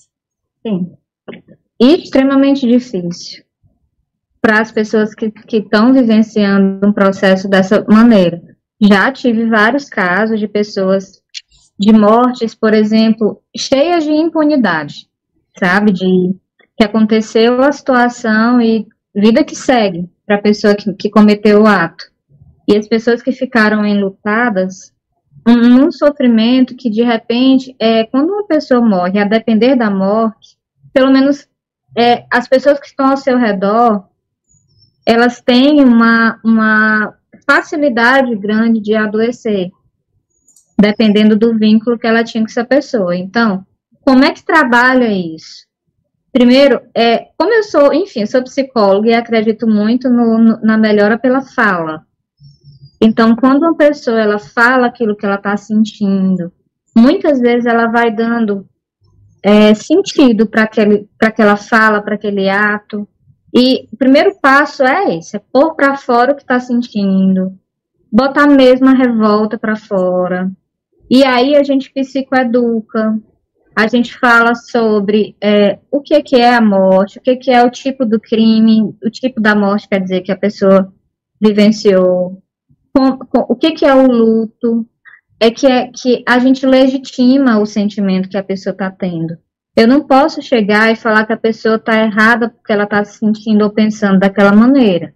Sim. 0.65 0.97
Extremamente 1.79 2.67
difícil 2.67 3.43
para 4.41 4.61
as 4.61 4.71
pessoas 4.71 5.13
que 5.13 5.31
estão 5.57 5.93
vivenciando 5.93 6.87
um 6.87 6.93
processo 6.93 7.49
dessa 7.49 7.85
maneira. 7.89 8.41
Já 8.81 9.11
tive 9.11 9.45
vários 9.47 9.89
casos 9.89 10.39
de 10.39 10.47
pessoas 10.47 11.21
de 11.79 11.91
mortes, 11.91 12.55
por 12.55 12.73
exemplo, 12.73 13.41
cheias 13.55 14.03
de 14.03 14.11
impunidade, 14.11 15.07
sabe? 15.59 15.91
De 15.91 16.35
que 16.77 16.83
aconteceu 16.83 17.61
a 17.61 17.71
situação 17.71 18.61
e 18.61 18.87
vida 19.13 19.43
que 19.43 19.55
segue 19.55 20.09
para 20.25 20.37
a 20.37 20.41
pessoa 20.41 20.75
que, 20.75 20.93
que 20.93 21.09
cometeu 21.09 21.63
o 21.63 21.67
ato. 21.67 22.05
E 22.67 22.75
as 22.75 22.87
pessoas 22.87 23.21
que 23.21 23.31
ficaram 23.31 23.85
enlutadas, 23.85 24.93
um, 25.47 25.85
um 25.85 25.91
sofrimento 25.91 26.75
que 26.75 26.89
de 26.89 27.01
repente, 27.01 27.75
é, 27.79 28.03
quando 28.05 28.29
uma 28.29 28.45
pessoa 28.45 28.81
morre, 28.81 29.19
a 29.19 29.25
depender 29.25 29.75
da 29.75 29.89
morte, 29.89 30.57
pelo 30.93 31.11
menos 31.11 31.47
é, 31.97 32.25
as 32.31 32.47
pessoas 32.47 32.79
que 32.79 32.87
estão 32.87 33.09
ao 33.09 33.17
seu 33.17 33.37
redor, 33.37 34.07
elas 35.05 35.41
têm 35.41 35.83
uma, 35.83 36.39
uma 36.43 37.13
facilidade 37.45 38.35
grande 38.35 38.79
de 38.79 38.95
adoecer 38.95 39.71
dependendo 40.79 41.35
do 41.35 41.57
vínculo 41.57 41.97
que 41.97 42.05
ela 42.05 42.23
tinha 42.23 42.43
com 42.43 42.49
essa 42.49 42.63
pessoa. 42.63 43.15
Então, 43.15 43.65
como 44.01 44.23
é 44.23 44.31
que 44.31 44.45
trabalha 44.45 45.11
isso? 45.11 45.65
Primeiro, 46.31 46.81
é, 46.93 47.29
como 47.35 47.51
eu 47.51 47.63
sou, 47.63 47.91
enfim, 47.91 48.25
sou 48.25 48.43
psicóloga 48.43 49.09
e 49.09 49.13
acredito 49.15 49.65
muito 49.65 50.07
no, 50.07 50.37
no, 50.37 50.61
na 50.61 50.77
melhora 50.77 51.17
pela 51.17 51.41
fala. 51.41 52.05
Então, 53.01 53.35
quando 53.35 53.63
uma 53.63 53.75
pessoa 53.75 54.21
ela 54.21 54.37
fala 54.37 54.87
aquilo 54.87 55.15
que 55.15 55.25
ela 55.25 55.35
está 55.35 55.57
sentindo, 55.57 56.51
muitas 56.95 57.39
vezes 57.39 57.65
ela 57.65 57.87
vai 57.87 58.11
dando 58.11 58.67
é, 59.47 59.73
sentido 59.73 60.45
para 60.45 60.69
aquela 61.21 61.55
fala, 61.55 62.01
para 62.01 62.15
aquele 62.15 62.49
ato. 62.49 63.07
E 63.55 63.87
o 63.93 63.95
primeiro 63.97 64.37
passo 64.41 64.83
é 64.83 65.15
esse: 65.15 65.37
é 65.37 65.41
pôr 65.53 65.73
para 65.73 65.95
fora 65.95 66.33
o 66.33 66.35
que 66.35 66.41
está 66.41 66.59
sentindo, 66.59 67.57
botar 68.11 68.45
mesmo 68.45 68.89
a 68.89 68.93
revolta 68.93 69.57
para 69.57 69.77
fora, 69.77 70.51
e 71.09 71.23
aí 71.23 71.55
a 71.55 71.63
gente 71.63 71.93
psicoeduca, 71.93 73.17
a 73.73 73.87
gente 73.87 74.19
fala 74.19 74.53
sobre 74.53 75.37
é, 75.41 75.79
o 75.89 76.01
que, 76.01 76.21
que 76.23 76.35
é 76.35 76.53
a 76.53 76.59
morte, 76.59 77.17
o 77.17 77.21
que, 77.21 77.37
que 77.37 77.49
é 77.49 77.63
o 77.63 77.71
tipo 77.71 78.05
do 78.05 78.19
crime, 78.19 78.93
o 79.01 79.09
tipo 79.09 79.39
da 79.39 79.55
morte 79.55 79.87
quer 79.87 80.01
dizer 80.01 80.21
que 80.21 80.31
a 80.31 80.37
pessoa 80.37 80.93
vivenciou, 81.39 82.43
com, 82.93 83.17
com, 83.17 83.45
o 83.47 83.55
que, 83.55 83.71
que 83.71 83.85
é 83.85 83.95
o 83.95 84.07
luto, 84.07 84.85
é 85.39 85.51
que, 85.51 85.67
é 85.67 85.91
que 85.93 86.23
a 86.27 86.39
gente 86.39 86.65
legitima 86.65 87.59
o 87.59 87.65
sentimento 87.65 88.29
que 88.29 88.37
a 88.37 88.43
pessoa 88.43 88.71
está 88.71 88.89
tendo. 88.89 89.37
Eu 89.75 89.87
não 89.87 90.01
posso 90.01 90.41
chegar 90.41 90.91
e 90.91 90.95
falar 90.95 91.25
que 91.25 91.33
a 91.33 91.37
pessoa 91.37 91.75
está 91.75 92.03
errada 92.03 92.49
porque 92.49 92.73
ela 92.73 92.85
está 92.85 93.03
se 93.05 93.19
sentindo 93.19 93.63
ou 93.63 93.69
pensando 93.69 94.19
daquela 94.19 94.51
maneira. 94.51 95.13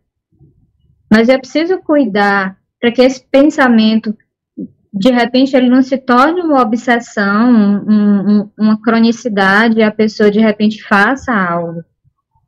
Mas 1.11 1.29
é 1.29 1.37
preciso 1.37 1.79
cuidar 1.79 2.57
para 2.79 2.91
que 2.91 3.01
esse 3.01 3.25
pensamento 3.31 4.15
de 4.93 5.09
repente 5.09 5.55
ele 5.55 5.69
não 5.69 5.81
se 5.81 5.97
torne 5.97 6.41
uma 6.41 6.61
obsessão, 6.61 7.49
um, 7.49 8.41
um, 8.41 8.49
uma 8.57 8.81
cronicidade, 8.81 9.79
e 9.79 9.83
a 9.83 9.91
pessoa 9.91 10.29
de 10.29 10.39
repente 10.39 10.83
faça 10.83 11.33
algo. 11.33 11.83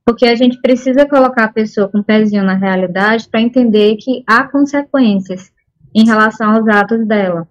Porque 0.06 0.26
a 0.26 0.36
gente 0.36 0.60
precisa 0.62 1.08
colocar 1.08 1.46
a 1.46 1.52
pessoa 1.52 1.88
com 1.88 2.00
o 2.00 2.04
pezinho 2.04 2.44
na 2.44 2.56
realidade 2.56 3.30
para 3.30 3.42
entender 3.42 3.96
que 3.96 4.24
há 4.28 4.44
consequências 4.44 5.52
em 5.96 6.06
relação 6.06 6.52
aos 6.52 6.68
atos 6.68 7.08
dela. 7.08 7.48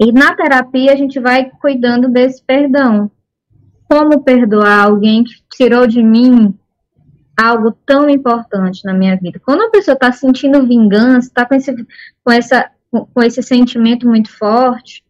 E 0.00 0.12
na 0.12 0.34
terapia 0.34 0.92
a 0.92 0.96
gente 0.96 1.20
vai 1.20 1.50
cuidando 1.60 2.08
desse 2.08 2.42
perdão. 2.42 3.10
Como 3.88 4.22
perdoar 4.22 4.84
alguém 4.84 5.22
que 5.24 5.34
tirou 5.50 5.86
de 5.86 6.02
mim 6.02 6.58
algo 7.36 7.72
tão 7.86 8.08
importante 8.08 8.84
na 8.84 8.94
minha 8.94 9.16
vida? 9.16 9.40
Quando 9.44 9.62
a 9.62 9.70
pessoa 9.70 9.94
está 9.94 10.10
sentindo 10.10 10.66
vingança, 10.66 11.28
está 11.28 11.46
com, 11.46 11.56
com 12.24 12.32
essa 12.32 12.70
com, 13.12 13.22
esse 13.22 13.42
sentimento 13.42 14.06
muito 14.06 14.30
forte, 14.30 15.04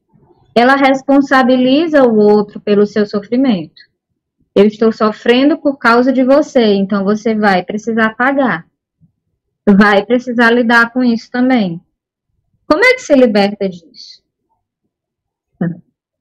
ela 0.55 0.77
responsabiliza 0.77 2.05
o 2.05 2.17
outro 2.17 2.61
pelo 2.61 2.87
seu 2.87 3.05
sofrimento. 3.05 3.83
Eu 4.55 4.67
estou 4.67 4.93
sofrendo 4.93 5.59
por 5.59 5.77
causa 5.79 6.13
de 6.13 6.23
você, 6.23 6.75
então 6.75 7.05
você 7.05 7.35
vai 7.35 7.63
precisar 7.65 8.15
pagar. 8.15 8.65
Vai 9.67 10.05
precisar 10.07 10.51
lidar 10.51 10.93
com 10.93 11.03
isso 11.03 11.31
também. 11.31 11.81
Como 12.67 12.85
é 12.85 12.95
que 12.95 13.03
se 13.03 13.15
liberta 13.15 13.69
disso? 13.69 14.24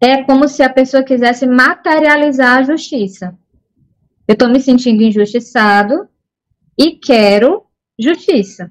É 0.04 0.22
como 0.22 0.50
se 0.50 0.62
a 0.62 0.70
pessoa 0.70 1.02
quisesse 1.02 1.48
materializar 1.48 2.58
a 2.58 2.64
justiça. 2.64 3.34
Eu 4.28 4.34
estou 4.34 4.50
me 4.50 4.60
sentindo 4.60 5.02
injustiçado 5.02 6.10
e 6.78 6.98
quero 6.98 7.64
justiça. 7.98 8.70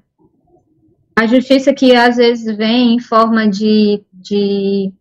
A 1.15 1.25
justiça 1.25 1.73
que 1.73 1.95
às 1.95 2.17
vezes 2.17 2.55
vem 2.55 2.93
em 2.93 2.99
forma 2.99 3.49
de, 3.49 4.03
de 4.13 4.93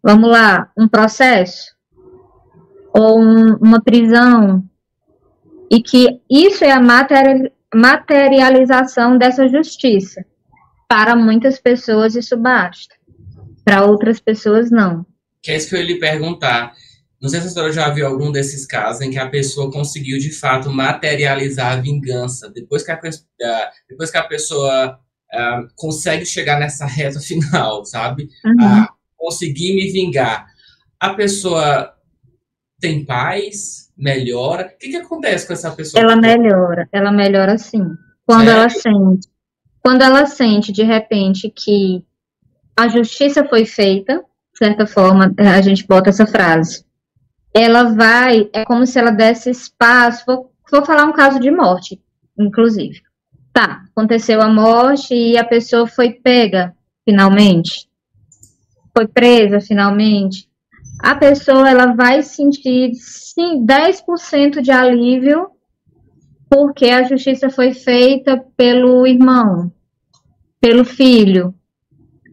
vamos 0.00 0.30
lá, 0.30 0.70
um 0.78 0.86
processo 0.86 1.74
ou 2.96 3.18
um, 3.18 3.56
uma 3.56 3.82
prisão, 3.82 4.62
e 5.68 5.82
que 5.82 6.20
isso 6.30 6.64
é 6.64 6.70
a 6.70 6.80
materialização 7.74 9.18
dessa 9.18 9.48
justiça. 9.48 10.24
Para 10.88 11.16
muitas 11.16 11.58
pessoas 11.58 12.14
isso 12.14 12.36
basta, 12.36 12.94
para 13.64 13.84
outras 13.84 14.20
pessoas 14.20 14.70
não. 14.70 15.04
Que 15.44 15.52
é 15.52 15.56
isso 15.56 15.68
que 15.68 15.74
eu 15.76 15.80
ia 15.80 15.86
lhe 15.86 15.98
perguntar. 15.98 16.72
Não 17.20 17.28
sei 17.28 17.40
se 17.40 17.48
a 17.48 17.50
senhora 17.50 17.72
já 17.72 17.90
viu 17.90 18.06
algum 18.06 18.32
desses 18.32 18.66
casos 18.66 19.02
em 19.02 19.10
que 19.10 19.18
a 19.18 19.28
pessoa 19.28 19.70
conseguiu 19.70 20.18
de 20.18 20.32
fato 20.32 20.70
materializar 20.70 21.72
a 21.72 21.80
vingança 21.80 22.50
depois 22.50 22.82
que 22.82 22.90
a, 22.90 23.00
depois 23.88 24.10
que 24.10 24.16
a 24.16 24.24
pessoa 24.24 24.98
uh, 25.32 25.68
consegue 25.76 26.24
chegar 26.24 26.58
nessa 26.58 26.86
reta 26.86 27.20
final, 27.20 27.84
sabe? 27.84 28.28
Uhum. 28.44 28.82
Uh, 28.82 28.88
conseguir 29.16 29.74
me 29.74 29.92
vingar. 29.92 30.46
A 30.98 31.14
pessoa 31.14 31.94
tem 32.80 33.04
paz, 33.04 33.90
melhora. 33.96 34.72
O 34.74 34.78
que, 34.78 34.88
que 34.88 34.96
acontece 34.96 35.46
com 35.46 35.52
essa 35.52 35.70
pessoa? 35.70 36.02
Ela 36.02 36.16
melhora, 36.16 36.88
ela 36.92 37.12
melhora 37.12 37.58
sim. 37.58 37.84
Quando 38.26 38.46
Sério? 38.46 38.60
ela 38.60 38.68
sente, 38.70 39.28
quando 39.82 40.02
ela 40.02 40.26
sente 40.26 40.72
de 40.72 40.82
repente 40.82 41.50
que 41.50 42.02
a 42.76 42.88
justiça 42.88 43.46
foi 43.46 43.64
feita, 43.64 44.24
certa 44.58 44.86
forma, 44.86 45.32
a 45.36 45.60
gente 45.60 45.86
bota 45.86 46.10
essa 46.10 46.26
frase. 46.26 46.84
ela 47.52 47.94
vai, 47.94 48.48
é 48.52 48.64
como 48.64 48.86
se 48.86 48.98
ela 48.98 49.10
desse 49.10 49.50
espaço. 49.50 50.24
Vou, 50.26 50.52
vou 50.70 50.84
falar 50.84 51.04
um 51.04 51.12
caso 51.12 51.38
de 51.38 51.50
morte, 51.50 52.00
inclusive. 52.38 53.00
Tá, 53.52 53.84
aconteceu 53.90 54.42
a 54.42 54.48
morte 54.48 55.14
e 55.14 55.38
a 55.38 55.44
pessoa 55.44 55.86
foi 55.86 56.10
pega, 56.10 56.74
finalmente. 57.04 57.88
Foi 58.96 59.06
presa, 59.06 59.60
finalmente. 59.60 60.48
A 60.98 61.14
pessoa, 61.14 61.68
ela 61.68 61.94
vai 61.94 62.22
sentir, 62.22 62.94
sim, 62.94 63.64
10% 63.64 64.60
de 64.60 64.70
alívio 64.70 65.50
porque 66.48 66.86
a 66.86 67.02
justiça 67.02 67.50
foi 67.50 67.74
feita 67.74 68.44
pelo 68.56 69.06
irmão, 69.06 69.72
pelo 70.60 70.84
filho. 70.84 71.52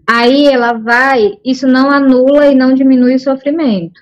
Aí 0.07 0.47
ela 0.47 0.73
vai, 0.73 1.37
isso 1.45 1.67
não 1.67 1.89
anula 1.89 2.47
e 2.47 2.55
não 2.55 2.73
diminui 2.73 3.15
o 3.15 3.19
sofrimento, 3.19 4.01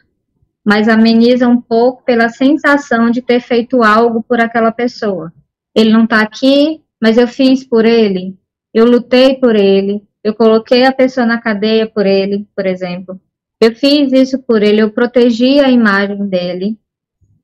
mas 0.66 0.88
ameniza 0.88 1.48
um 1.48 1.62
pouco 1.62 2.04
pela 2.04 2.30
sensação 2.30 3.12
de 3.12 3.22
ter 3.22 3.40
feito 3.40 3.84
algo 3.84 4.24
por 4.24 4.40
aquela 4.40 4.72
pessoa. 4.72 5.32
Ele 5.76 5.92
não 5.92 6.06
está 6.06 6.22
aqui, 6.22 6.82
mas 7.02 7.18
eu 7.18 7.28
fiz 7.28 7.64
por 7.64 7.86
ele, 7.86 8.36
eu 8.74 8.86
lutei 8.86 9.36
por 9.36 9.56
ele, 9.56 10.04
eu 10.24 10.34
coloquei 10.34 10.86
a 10.86 10.92
pessoa 10.92 11.26
na 11.26 11.40
cadeia 11.40 11.88
por 11.88 12.06
ele, 12.06 12.48
por 12.56 12.66
exemplo. 12.66 13.20
Eu 13.62 13.76
fiz 13.76 14.12
isso 14.14 14.40
por 14.40 14.64
ele, 14.64 14.82
eu 14.82 14.92
protegi 14.92 15.60
a 15.60 15.70
imagem 15.70 16.28
dele. 16.28 16.78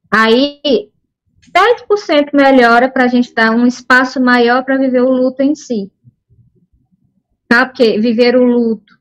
Aí 0.09 0.59
10% 1.51 2.29
melhora 2.33 2.89
para 2.89 3.03
a 3.03 3.07
gente 3.07 3.33
dar 3.33 3.51
um 3.51 3.65
espaço 3.65 4.21
maior 4.21 4.63
para 4.63 4.77
viver 4.77 5.01
o 5.01 5.11
luto 5.11 5.41
em 5.41 5.55
si. 5.55 5.91
Tá? 7.47 7.65
Porque 7.65 7.99
viver 7.99 8.35
o 8.35 8.43
luto, 8.43 8.93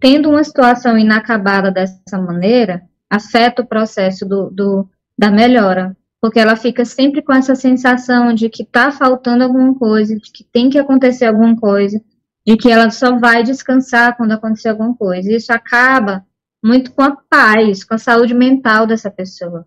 tendo 0.00 0.30
uma 0.30 0.42
situação 0.42 0.98
inacabada 0.98 1.70
dessa 1.70 2.18
maneira, 2.18 2.82
afeta 3.08 3.62
o 3.62 3.66
processo 3.66 4.26
do, 4.26 4.50
do, 4.50 4.88
da 5.18 5.30
melhora. 5.30 5.96
Porque 6.20 6.38
ela 6.38 6.56
fica 6.56 6.84
sempre 6.84 7.20
com 7.20 7.32
essa 7.32 7.54
sensação 7.54 8.32
de 8.32 8.48
que 8.48 8.62
está 8.62 8.92
faltando 8.92 9.44
alguma 9.44 9.74
coisa, 9.74 10.16
de 10.16 10.30
que 10.30 10.44
tem 10.44 10.70
que 10.70 10.78
acontecer 10.78 11.26
alguma 11.26 11.56
coisa, 11.56 12.00
de 12.46 12.56
que 12.56 12.70
ela 12.70 12.90
só 12.90 13.18
vai 13.18 13.42
descansar 13.42 14.16
quando 14.16 14.32
acontecer 14.32 14.68
alguma 14.68 14.94
coisa. 14.94 15.32
Isso 15.32 15.52
acaba 15.52 16.24
muito 16.64 16.92
com 16.92 17.02
a 17.02 17.16
paz, 17.28 17.82
com 17.82 17.94
a 17.94 17.98
saúde 17.98 18.34
mental 18.34 18.86
dessa 18.86 19.10
pessoa. 19.10 19.66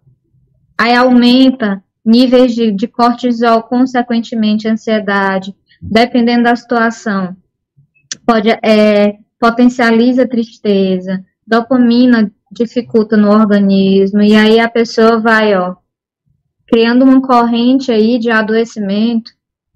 Aí 0.77 0.95
aumenta 0.95 1.83
níveis 2.05 2.53
de, 2.53 2.71
de 2.71 2.87
cortisol, 2.87 3.63
consequentemente 3.63 4.67
ansiedade, 4.67 5.55
dependendo 5.81 6.43
da 6.43 6.55
situação, 6.55 7.35
pode 8.25 8.49
é, 8.49 9.17
potencializa 9.39 10.23
a 10.23 10.27
tristeza, 10.27 11.23
dopamina 11.45 12.31
dificulta 12.51 13.17
no 13.17 13.29
organismo, 13.29 14.21
e 14.21 14.35
aí 14.35 14.59
a 14.59 14.69
pessoa 14.69 15.19
vai, 15.19 15.55
ó, 15.55 15.75
criando 16.67 17.03
uma 17.03 17.21
corrente 17.21 17.91
aí 17.91 18.17
de 18.17 18.31
adoecimento 18.31 19.31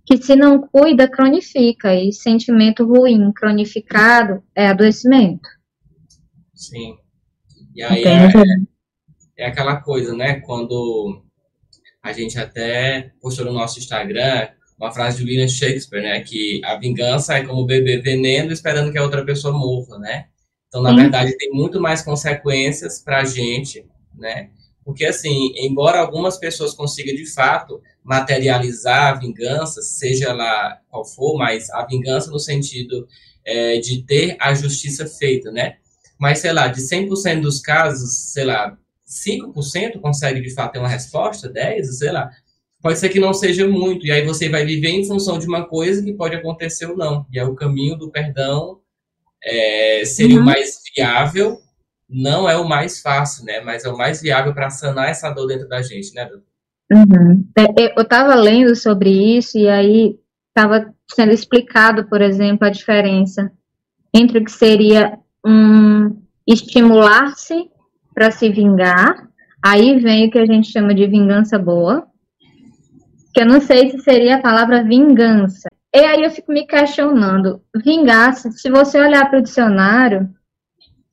que 0.06 0.18
se 0.18 0.36
não 0.36 0.60
cuida, 0.60 1.08
cronifica, 1.08 1.94
e 1.94 2.12
sentimento 2.12 2.84
ruim, 2.84 3.32
cronificado, 3.32 4.42
é 4.56 4.68
adoecimento. 4.68 5.48
Sim. 6.56 6.98
E 7.76 7.84
aí 7.84 8.04
é, 8.04 8.32
é 9.38 9.46
aquela 9.46 9.78
coisa, 9.82 10.16
né, 10.16 10.40
quando 10.40 11.24
a 12.02 12.12
gente 12.12 12.40
até 12.40 13.12
postou 13.22 13.46
no 13.46 13.54
nosso 13.54 13.78
Instagram 13.78 14.50
uma 14.80 14.92
frase 14.92 15.18
de 15.18 15.30
William 15.30 15.48
Shakespeare, 15.48 16.02
né? 16.02 16.22
Que 16.22 16.62
a 16.64 16.78
vingança 16.78 17.36
é 17.36 17.44
como 17.44 17.66
beber 17.66 18.02
veneno 18.02 18.52
esperando 18.54 18.92
que 18.92 18.98
a 18.98 19.04
outra 19.04 19.26
pessoa 19.26 19.54
morra, 19.54 20.00
né? 20.00 20.28
Então, 20.68 20.82
na 20.82 20.92
Sim. 20.92 20.96
verdade, 20.96 21.38
tem 21.38 21.52
muito 21.52 21.82
mais 21.82 22.02
consequências 22.02 23.00
para 23.00 23.22
a 23.22 23.26
gente, 23.26 23.86
né? 24.16 24.52
Porque, 24.86 25.06
assim, 25.06 25.52
embora 25.58 26.00
algumas 26.00 26.38
pessoas 26.38 26.74
consigam, 26.74 27.16
de 27.16 27.26
fato, 27.26 27.82
materializar 28.04 29.08
a 29.08 29.20
vingança, 29.20 29.82
seja 29.82 30.32
lá 30.34 30.80
qual 30.90 31.04
for, 31.04 31.38
mas 31.38 31.70
a 31.72 31.86
vingança 31.86 32.32
no 32.32 32.40
sentido 32.40 33.08
é, 33.46 33.80
de 33.80 34.04
ter 34.04 34.38
a 34.40 34.54
justiça 34.54 35.06
feita, 35.06 35.52
né? 35.52 35.78
Mas, 36.18 36.40
sei 36.40 36.54
lá, 36.54 36.68
de 36.68 36.82
100% 36.82 37.42
dos 37.42 37.60
casos, 37.60 38.32
sei 38.32 38.46
lá, 38.46 38.78
5% 39.06 40.00
consegue 40.00 40.42
de 40.42 40.54
fato 40.54 40.74
ter 40.74 40.80
uma 40.80 40.88
resposta, 40.88 41.50
10, 41.50 41.98
sei 41.98 42.12
lá. 42.12 42.30
Pode 42.82 42.98
ser 42.98 43.10
que 43.10 43.20
não 43.20 43.34
seja 43.34 43.68
muito, 43.68 44.06
e 44.06 44.12
aí 44.12 44.26
você 44.26 44.48
vai 44.48 44.66
viver 44.66 44.90
em 44.90 45.06
função 45.06 45.38
de 45.38 45.46
uma 45.46 45.68
coisa 45.68 46.04
que 46.04 46.14
pode 46.14 46.36
acontecer 46.36 46.86
ou 46.86 46.96
não. 46.96 47.26
E 47.32 47.40
aí 47.40 47.46
o 47.46 47.56
caminho 47.56 47.98
do 47.98 48.10
perdão 48.10 48.80
é, 49.44 50.04
seria 50.06 50.38
uhum. 50.38 50.44
o 50.44 50.46
mais 50.46 50.82
viável, 50.96 51.58
não 52.10 52.50
é 52.50 52.58
o 52.58 52.68
mais 52.68 53.02
fácil, 53.02 53.46
né? 53.46 53.60
Mas 53.60 53.84
é 53.84 53.90
o 53.90 53.98
mais 53.98 54.22
viável 54.22 54.54
para 54.54 54.70
sanar 54.70 55.10
essa 55.10 55.30
dor 55.30 55.48
dentro 55.48 55.68
da 55.68 55.82
gente, 55.82 56.14
né? 56.14 56.30
Uhum. 56.92 57.46
É, 57.58 57.94
eu 57.98 58.02
estava 58.02 58.34
lendo 58.34 58.76
sobre 58.76 59.38
isso 59.38 59.58
e 59.58 59.68
aí 59.68 60.18
estava 60.48 60.94
sendo 61.14 61.32
explicado, 61.32 62.08
por 62.10 62.22
exemplo, 62.22 62.66
a 62.66 62.72
diferença 62.72 63.52
entre 64.14 64.40
o 64.40 64.44
que 64.44 64.52
seria 64.52 65.20
um 65.46 66.20
estimular-se 66.48 67.70
para 68.14 68.32
se 68.32 68.50
vingar. 68.50 69.30
Aí 69.64 70.00
vem 70.00 70.28
o 70.28 70.32
que 70.32 70.40
a 70.40 70.46
gente 70.46 70.72
chama 70.72 70.96
de 70.96 71.06
vingança 71.06 71.60
boa, 71.60 72.08
que 73.34 73.42
eu 73.42 73.46
não 73.46 73.62
sei 73.62 73.92
se 73.92 74.00
seria 74.00 74.36
a 74.36 74.42
palavra 74.42 74.84
vingança. 74.84 75.70
E 75.94 76.00
aí 76.00 76.24
eu 76.24 76.30
fico 76.30 76.52
me 76.52 76.68
questionando, 76.68 77.62
vingança, 77.76 78.52
se 78.52 78.70
você 78.70 79.00
olhar 79.00 79.28
para 79.30 79.40
o 79.40 79.44
dicionário, 79.44 80.30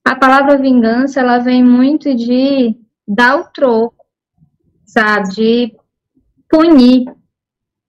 a 0.05 0.15
palavra 0.15 0.59
vingança, 0.59 1.21
ela 1.21 1.39
vem 1.39 1.65
muito 1.65 2.15
de 2.15 2.77
dar 3.09 3.41
o 3.41 3.45
troco, 3.45 4.05
sabe, 4.85 5.29
de 5.31 5.77
punir. 6.49 7.07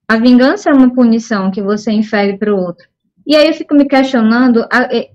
A 0.08 0.18
vingança 0.18 0.70
é 0.70 0.74
uma 0.74 0.94
punição 0.94 1.52
que 1.52 1.62
você 1.62 1.92
infere 1.92 2.38
para 2.38 2.54
o 2.54 2.58
outro. 2.58 2.88
E 3.26 3.36
aí 3.36 3.48
eu 3.48 3.54
fico 3.54 3.76
me 3.76 3.86
questionando, 3.86 4.66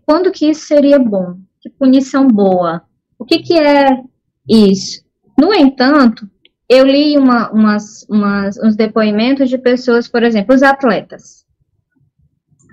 quando 0.05 0.31
que 0.31 0.51
isso 0.51 0.67
seria 0.67 0.99
bom? 0.99 1.39
Que 1.61 1.71
punição 1.71 2.29
boa? 2.29 2.83
O 3.19 3.25
que, 3.25 3.39
que 3.39 3.59
é 3.59 4.03
isso? 4.49 5.03
No 5.39 5.55
entanto, 5.55 6.29
eu 6.73 6.87
li 6.87 7.19
uma, 7.19 7.51
umas, 7.51 8.03
umas, 8.09 8.57
uns 8.57 8.75
depoimentos 8.75 9.51
de 9.51 9.59
pessoas, 9.59 10.09
por 10.09 10.23
exemplo, 10.23 10.55
os 10.55 10.63
atletas. 10.63 11.45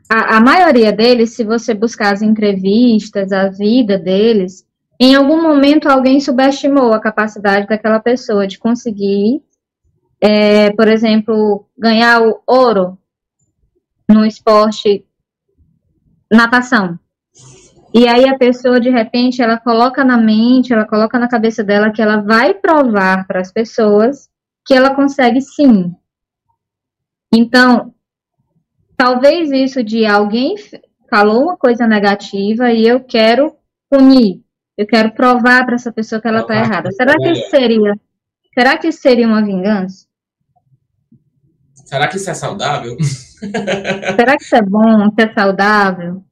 A, 0.10 0.38
a 0.38 0.40
maioria 0.40 0.94
deles, 0.94 1.36
se 1.36 1.44
você 1.44 1.74
buscar 1.74 2.14
as 2.14 2.22
entrevistas, 2.22 3.34
a 3.34 3.50
vida 3.50 4.00
deles, 4.00 4.66
em 4.98 5.16
algum 5.16 5.42
momento 5.42 5.90
alguém 5.90 6.22
subestimou 6.22 6.94
a 6.94 7.02
capacidade 7.02 7.68
daquela 7.68 8.00
pessoa 8.00 8.48
de 8.48 8.58
conseguir, 8.58 9.44
é, 10.22 10.72
por 10.72 10.88
exemplo, 10.88 11.68
ganhar 11.78 12.22
o 12.22 12.42
ouro 12.48 12.98
no 14.10 14.26
esporte 14.26 15.06
natação. 16.32 16.98
E 17.94 18.08
aí 18.08 18.28
a 18.28 18.38
pessoa, 18.38 18.80
de 18.80 18.90
repente, 18.90 19.42
ela 19.42 19.58
coloca 19.58 20.04
na 20.04 20.18
mente, 20.18 20.72
ela 20.72 20.86
coloca 20.86 21.18
na 21.18 21.28
cabeça 21.28 21.64
dela 21.64 21.92
que 21.92 22.02
ela 22.02 22.18
vai 22.18 22.54
provar 22.54 23.26
para 23.26 23.40
as 23.40 23.52
pessoas 23.52 24.30
que 24.66 24.74
ela 24.74 24.94
consegue 24.94 25.42
sim. 25.42 25.96
Então, 27.34 27.94
talvez 28.96 29.52
isso 29.52 29.84
de 29.84 30.06
alguém 30.06 30.56
falou 31.10 31.44
uma 31.44 31.58
coisa 31.58 31.88
negativa 31.88 32.72
e 32.72 32.88
eu 32.88 33.00
quero 33.04 33.56
punir, 33.90 34.44
eu 34.78 34.86
quero 34.86 35.12
provar 35.12 35.66
para 35.66 35.76
essa 35.76 35.92
pessoa 35.92 36.22
que 36.22 36.28
ela 36.28 36.42
está 36.42 36.56
errada. 36.56 36.92
Será 36.92 37.16
que 37.16 37.32
isso 37.32 37.50
seria, 37.50 38.00
será 38.54 38.78
que 38.78 38.88
isso 38.88 39.02
seria 39.02 39.28
uma 39.28 39.44
vingança? 39.44 40.08
Será 41.74 42.08
que 42.08 42.18
isso 42.18 42.30
é 42.30 42.36
saudável? 42.36 42.96
será 44.16 44.38
que 44.38 44.44
isso 44.44 44.56
é 44.56 44.62
bom, 44.62 45.10
que 45.10 45.24
é 45.24 45.34
saudável? 45.34 46.24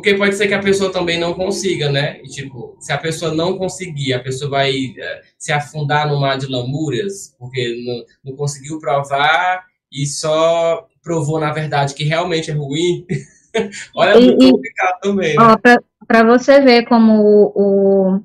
Porque 0.00 0.14
pode 0.14 0.34
ser 0.34 0.48
que 0.48 0.54
a 0.54 0.62
pessoa 0.62 0.90
também 0.90 1.20
não 1.20 1.34
consiga, 1.34 1.92
né? 1.92 2.22
E, 2.22 2.28
tipo, 2.28 2.74
se 2.80 2.90
a 2.90 2.96
pessoa 2.96 3.34
não 3.34 3.58
conseguir, 3.58 4.14
a 4.14 4.18
pessoa 4.18 4.50
vai 4.50 4.72
uh, 4.72 5.20
se 5.36 5.52
afundar 5.52 6.08
no 6.08 6.18
mar 6.18 6.38
de 6.38 6.46
lamúrias, 6.46 7.36
porque 7.38 7.84
não, 7.84 8.30
não 8.30 8.34
conseguiu 8.34 8.78
provar 8.78 9.62
e 9.92 10.06
só 10.06 10.88
provou, 11.02 11.38
na 11.38 11.52
verdade, 11.52 11.92
que 11.92 12.02
realmente 12.02 12.50
é 12.50 12.54
ruim. 12.54 13.04
Olha, 13.94 14.12
é 14.12 14.20
muito 14.20 14.52
complicado 14.52 15.00
também, 15.02 15.36
né? 15.36 15.76
Para 16.08 16.24
você 16.24 16.62
ver 16.62 16.86
como 16.86 17.20
o, 17.20 17.52
o, 17.54 18.20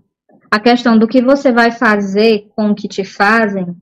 a 0.50 0.58
questão 0.58 0.98
do 0.98 1.10
que 1.10 1.22
você 1.22 1.52
vai 1.52 1.72
fazer 1.72 2.48
com 2.56 2.70
o 2.70 2.76
que 2.76 2.88
te 2.88 3.04
fazem 3.04 3.76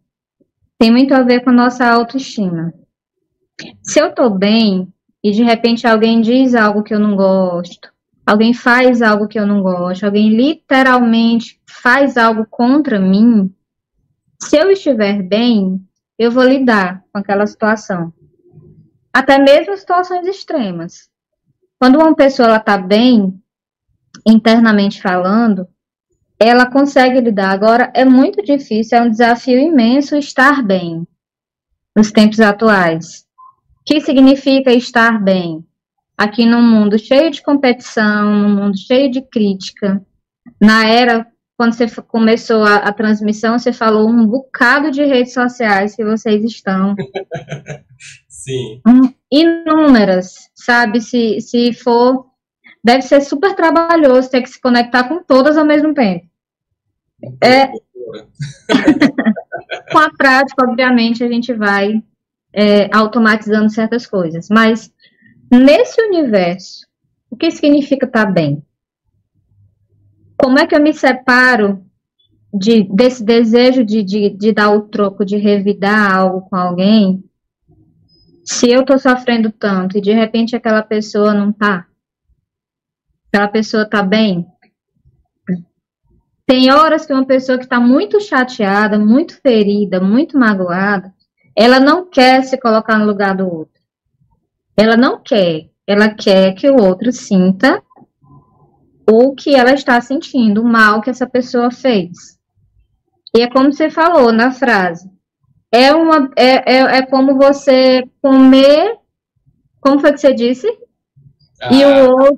tem 0.79 0.89
muito 0.89 1.13
a 1.13 1.21
ver 1.21 1.43
com 1.43 1.51
a 1.51 1.53
nossa 1.53 1.85
autoestima. 1.85 2.73
Se 3.83 3.99
eu 3.99 4.15
tô 4.15 4.31
bem, 4.31 4.91
e 5.23 5.31
de 5.31 5.43
repente 5.43 5.87
alguém 5.87 6.21
diz 6.21 6.53
algo 6.53 6.83
que 6.83 6.93
eu 6.93 6.99
não 6.99 7.15
gosto, 7.15 7.91
alguém 8.25 8.53
faz 8.53 9.01
algo 9.01 9.27
que 9.27 9.39
eu 9.39 9.47
não 9.47 9.61
gosto, 9.61 10.03
alguém 10.03 10.29
literalmente 10.29 11.61
faz 11.65 12.17
algo 12.17 12.45
contra 12.49 12.99
mim, 12.99 13.53
se 14.41 14.57
eu 14.57 14.69
estiver 14.69 15.23
bem, 15.23 15.81
eu 16.19 16.29
vou 16.29 16.43
lidar 16.43 17.03
com 17.11 17.19
aquela 17.19 17.47
situação. 17.47 18.13
Até 19.13 19.37
mesmo 19.37 19.77
situações 19.77 20.27
extremas. 20.27 21.09
Quando 21.79 21.97
uma 21.97 22.15
pessoa 22.15 22.57
está 22.57 22.77
bem, 22.77 23.41
internamente 24.27 25.01
falando, 25.01 25.67
ela 26.39 26.69
consegue 26.69 27.21
lidar. 27.21 27.51
Agora, 27.51 27.91
é 27.95 28.03
muito 28.03 28.41
difícil, 28.43 28.97
é 28.97 29.01
um 29.01 29.09
desafio 29.09 29.59
imenso 29.59 30.15
estar 30.17 30.61
bem 30.61 31.07
nos 31.95 32.11
tempos 32.11 32.39
atuais. 32.39 33.22
O 33.83 33.85
que 33.85 33.99
significa 33.99 34.71
estar 34.71 35.21
bem? 35.21 35.61
Aqui 36.17 36.45
num 36.45 36.61
mundo 36.61 36.97
cheio 36.97 37.29
de 37.29 37.43
competição, 37.43 38.31
num 38.31 38.55
mundo 38.55 38.77
cheio 38.77 39.11
de 39.11 39.21
crítica. 39.21 40.01
Na 40.61 40.87
era, 40.87 41.27
quando 41.57 41.73
você 41.73 41.85
começou 42.03 42.63
a, 42.63 42.77
a 42.77 42.93
transmissão, 42.93 43.59
você 43.59 43.73
falou 43.73 44.07
um 44.07 44.25
bocado 44.25 44.89
de 44.89 45.03
redes 45.03 45.33
sociais 45.33 45.97
que 45.97 46.05
vocês 46.05 46.45
estão. 46.45 46.95
Sim. 48.29 48.81
Inúmeras, 49.29 50.49
sabe? 50.55 51.01
Se, 51.01 51.41
se 51.41 51.73
for. 51.73 52.25
Deve 52.81 53.01
ser 53.01 53.19
super 53.19 53.53
trabalhoso 53.53 54.29
ter 54.29 54.41
que 54.41 54.49
se 54.49 54.61
conectar 54.61 55.09
com 55.09 55.21
todas 55.23 55.57
ao 55.57 55.65
mesmo 55.65 55.93
tempo. 55.93 56.25
É, 57.41 57.67
com 59.91 59.97
a 59.97 60.09
prática, 60.17 60.69
obviamente, 60.69 61.21
a 61.21 61.27
gente 61.27 61.53
vai 61.53 62.01
é, 62.53 62.89
automatizando 62.95 63.69
certas 63.71 64.05
coisas. 64.05 64.47
Mas 64.49 64.93
nesse 65.51 65.99
universo, 66.01 66.85
o 67.29 67.35
que 67.35 67.49
significa 67.49 68.05
estar 68.05 68.27
tá 68.27 68.31
bem? 68.31 68.63
Como 70.37 70.59
é 70.59 70.67
que 70.67 70.75
eu 70.75 70.81
me 70.81 70.93
separo 70.93 71.83
de, 72.53 72.83
desse 72.83 73.23
desejo 73.23 73.83
de, 73.83 74.03
de, 74.03 74.29
de 74.29 74.51
dar 74.51 74.69
o 74.69 74.81
troco, 74.81 75.25
de 75.25 75.37
revidar 75.37 76.13
algo 76.13 76.41
com 76.41 76.55
alguém, 76.55 77.23
se 78.45 78.69
eu 78.69 78.81
estou 78.81 78.99
sofrendo 78.99 79.51
tanto 79.51 79.97
e 79.97 80.01
de 80.01 80.11
repente 80.11 80.55
aquela 80.55 80.83
pessoa 80.83 81.33
não 81.33 81.49
está? 81.49 81.87
Aquela 83.29 83.47
pessoa 83.47 83.83
está 83.83 84.03
bem? 84.03 84.45
Tem 86.45 86.69
horas 86.71 87.05
que 87.05 87.13
uma 87.13 87.25
pessoa 87.25 87.57
que 87.57 87.63
está 87.63 87.79
muito 87.79 88.19
chateada, 88.19 88.99
muito 88.99 89.39
ferida, 89.41 89.99
muito 89.99 90.37
magoada, 90.37 91.11
ela 91.55 91.79
não 91.79 92.09
quer 92.09 92.43
se 92.43 92.57
colocar 92.57 92.97
no 92.97 93.05
lugar 93.05 93.35
do 93.35 93.45
outro. 93.45 93.81
Ela 94.75 94.97
não 94.97 95.21
quer. 95.21 95.69
Ela 95.85 96.09
quer 96.09 96.53
que 96.53 96.69
o 96.69 96.81
outro 96.81 97.11
sinta 97.11 97.83
o 99.09 99.35
que 99.35 99.53
ela 99.53 99.73
está 99.73 99.99
sentindo, 99.99 100.61
o 100.61 100.65
mal 100.65 101.01
que 101.01 101.09
essa 101.09 101.27
pessoa 101.27 101.69
fez. 101.69 102.39
E 103.35 103.41
é 103.41 103.49
como 103.49 103.71
você 103.71 103.89
falou 103.89 104.31
na 104.31 104.51
frase. 104.51 105.09
É, 105.71 105.93
uma, 105.93 106.31
é, 106.37 106.75
é, 106.75 106.79
é 106.97 107.01
como 107.05 107.35
você 107.35 108.03
comer. 108.21 108.95
Como 109.81 109.99
foi 109.99 110.13
que 110.13 110.19
você 110.19 110.33
disse? 110.33 110.67
Ah, 111.61 111.73
e 111.73 111.83
o 111.83 112.11
outro. 112.11 112.37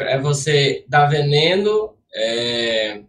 É 0.00 0.18
você 0.20 0.84
dar 0.88 1.06
veneno 1.06 1.94
é... 2.14 3.02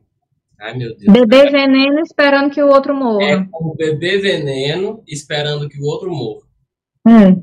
Ai, 0.60 0.76
meu 0.76 0.96
Deus. 0.98 1.13
Beber 1.13 1.52
veneno 1.52 2.00
esperando 2.00 2.50
que 2.50 2.62
o 2.62 2.67
outro 2.67 2.96
morra. 2.96 3.24
É 3.24 3.46
como 3.52 3.76
beber 3.76 4.22
veneno 4.22 5.04
esperando 5.08 5.70
que 5.70 5.80
o 5.80 5.86
outro 5.86 6.10
morra. 6.10 6.48
É. 7.08 7.36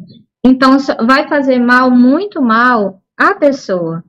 Então, 0.44 0.76
vai 1.06 1.28
fazer 1.28 1.58
mal, 1.58 1.90
muito 1.90 2.42
mal, 2.42 3.00
à 3.16 3.34
pessoa 3.34 4.04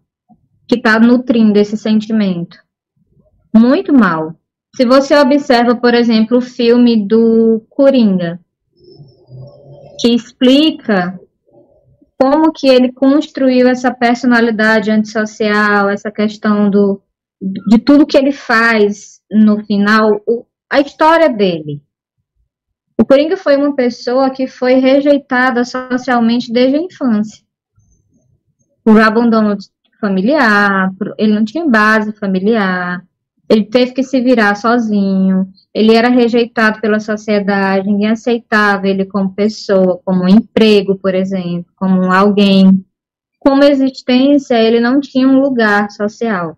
que 0.67 0.75
está 0.75 0.99
nutrindo 0.99 1.57
esse 1.57 1.77
sentimento. 1.77 2.57
Muito 3.53 3.93
mal. 3.93 4.35
Se 4.75 4.85
você 4.85 5.15
observa, 5.15 5.75
por 5.75 5.93
exemplo, 5.93 6.37
o 6.37 6.41
filme 6.41 7.07
do 7.07 7.65
Coringa, 7.69 8.39
que 9.99 10.09
explica 10.09 11.17
como 12.19 12.51
que 12.51 12.67
ele 12.67 12.91
construiu 12.91 13.69
essa 13.69 13.93
personalidade 13.93 14.91
antissocial, 14.91 15.89
essa 15.89 16.11
questão 16.11 16.69
do, 16.69 17.01
de 17.41 17.77
tudo 17.79 18.05
que 18.05 18.17
ele 18.17 18.31
faz 18.31 19.21
no 19.29 19.63
final, 19.65 20.21
o, 20.27 20.45
a 20.69 20.79
história 20.79 21.29
dele. 21.29 21.81
O 22.97 23.05
Coringa 23.05 23.35
foi 23.35 23.57
uma 23.57 23.75
pessoa 23.75 24.29
que 24.29 24.47
foi 24.47 24.75
rejeitada 24.75 25.65
socialmente 25.65 26.51
desde 26.51 26.77
a 26.77 26.81
infância. 26.81 27.43
Por 28.83 29.01
abandono 29.01 29.57
familiar, 29.99 30.93
por, 30.97 31.13
ele 31.17 31.33
não 31.33 31.43
tinha 31.43 31.67
base 31.67 32.13
familiar, 32.13 33.03
ele 33.49 33.65
teve 33.65 33.93
que 33.93 34.03
se 34.03 34.21
virar 34.21 34.55
sozinho, 34.55 35.47
ele 35.73 35.93
era 35.93 36.09
rejeitado 36.09 36.79
pela 36.81 36.99
sociedade, 36.99 37.87
ninguém 37.87 38.09
aceitava 38.09 38.87
ele 38.87 39.05
como 39.05 39.35
pessoa, 39.35 39.99
como 40.03 40.23
um 40.23 40.27
emprego, 40.27 40.95
por 40.95 41.13
exemplo, 41.13 41.71
como 41.75 42.11
alguém. 42.11 42.83
Como 43.39 43.63
existência, 43.63 44.55
ele 44.55 44.79
não 44.79 44.99
tinha 44.99 45.27
um 45.27 45.39
lugar 45.39 45.91
social. 45.91 46.57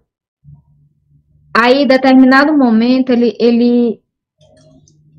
Aí, 1.60 1.82
em 1.82 1.88
determinado 1.88 2.56
momento, 2.56 3.10
ele, 3.12 3.36
ele 3.40 4.00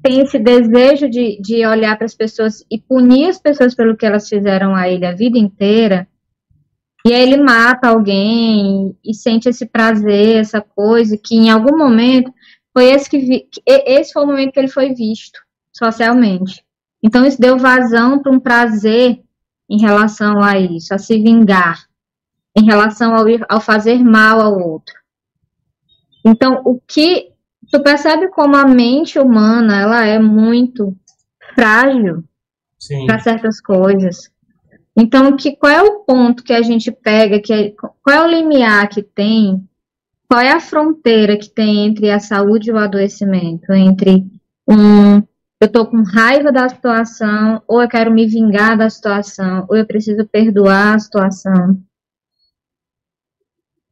tem 0.00 0.20
esse 0.20 0.38
desejo 0.38 1.10
de, 1.10 1.36
de 1.42 1.66
olhar 1.66 1.96
para 1.96 2.04
as 2.04 2.14
pessoas 2.14 2.64
e 2.70 2.78
punir 2.78 3.30
as 3.30 3.40
pessoas 3.40 3.74
pelo 3.74 3.96
que 3.96 4.06
elas 4.06 4.28
fizeram 4.28 4.72
a 4.72 4.88
ele 4.88 5.04
a 5.04 5.16
vida 5.16 5.36
inteira. 5.36 6.06
E 7.04 7.12
aí 7.12 7.22
ele 7.22 7.42
mata 7.42 7.88
alguém 7.88 8.96
e 9.04 9.14
sente 9.14 9.48
esse 9.48 9.66
prazer, 9.66 10.36
essa 10.36 10.60
coisa, 10.60 11.18
que 11.18 11.34
em 11.34 11.50
algum 11.50 11.76
momento 11.76 12.32
foi 12.72 12.84
esse 12.84 13.10
que 13.10 13.18
vi, 13.18 13.48
esse 13.66 14.12
foi 14.12 14.22
o 14.22 14.26
momento 14.26 14.52
que 14.52 14.60
ele 14.60 14.68
foi 14.68 14.94
visto 14.94 15.40
socialmente. 15.72 16.64
Então 17.02 17.26
isso 17.26 17.40
deu 17.40 17.58
vazão 17.58 18.22
para 18.22 18.30
um 18.30 18.38
prazer 18.38 19.20
em 19.68 19.80
relação 19.80 20.40
a 20.40 20.56
isso, 20.56 20.94
a 20.94 20.98
se 20.98 21.20
vingar, 21.20 21.84
em 22.56 22.64
relação 22.64 23.12
ao, 23.12 23.24
ao 23.48 23.60
fazer 23.60 23.98
mal 23.98 24.40
ao 24.40 24.56
outro. 24.56 24.97
Então, 26.28 26.62
o 26.64 26.80
que 26.80 27.30
tu 27.70 27.82
percebe 27.82 28.28
como 28.28 28.56
a 28.56 28.66
mente 28.66 29.18
humana 29.18 29.80
ela 29.80 30.04
é 30.04 30.18
muito 30.18 30.96
frágil 31.54 32.24
para 33.06 33.18
certas 33.18 33.60
coisas. 33.60 34.30
Então, 34.96 35.36
que 35.36 35.56
qual 35.56 35.72
é 35.72 35.82
o 35.82 36.00
ponto 36.00 36.42
que 36.42 36.52
a 36.52 36.62
gente 36.62 36.90
pega, 36.90 37.40
que 37.40 37.52
é, 37.52 37.70
qual 37.70 38.16
é 38.16 38.22
o 38.22 38.28
limiar 38.28 38.88
que 38.88 39.02
tem, 39.02 39.62
qual 40.28 40.40
é 40.40 40.52
a 40.52 40.60
fronteira 40.60 41.36
que 41.36 41.48
tem 41.48 41.86
entre 41.86 42.10
a 42.10 42.18
saúde 42.18 42.70
e 42.70 42.72
o 42.72 42.78
adoecimento, 42.78 43.72
entre 43.72 44.26
um 44.68 45.22
eu 45.60 45.66
estou 45.66 45.86
com 45.86 46.02
raiva 46.02 46.52
da 46.52 46.68
situação, 46.68 47.60
ou 47.66 47.82
eu 47.82 47.88
quero 47.88 48.12
me 48.12 48.26
vingar 48.26 48.78
da 48.78 48.88
situação, 48.88 49.66
ou 49.68 49.76
eu 49.76 49.84
preciso 49.84 50.24
perdoar 50.24 50.94
a 50.94 50.98
situação. 51.00 51.82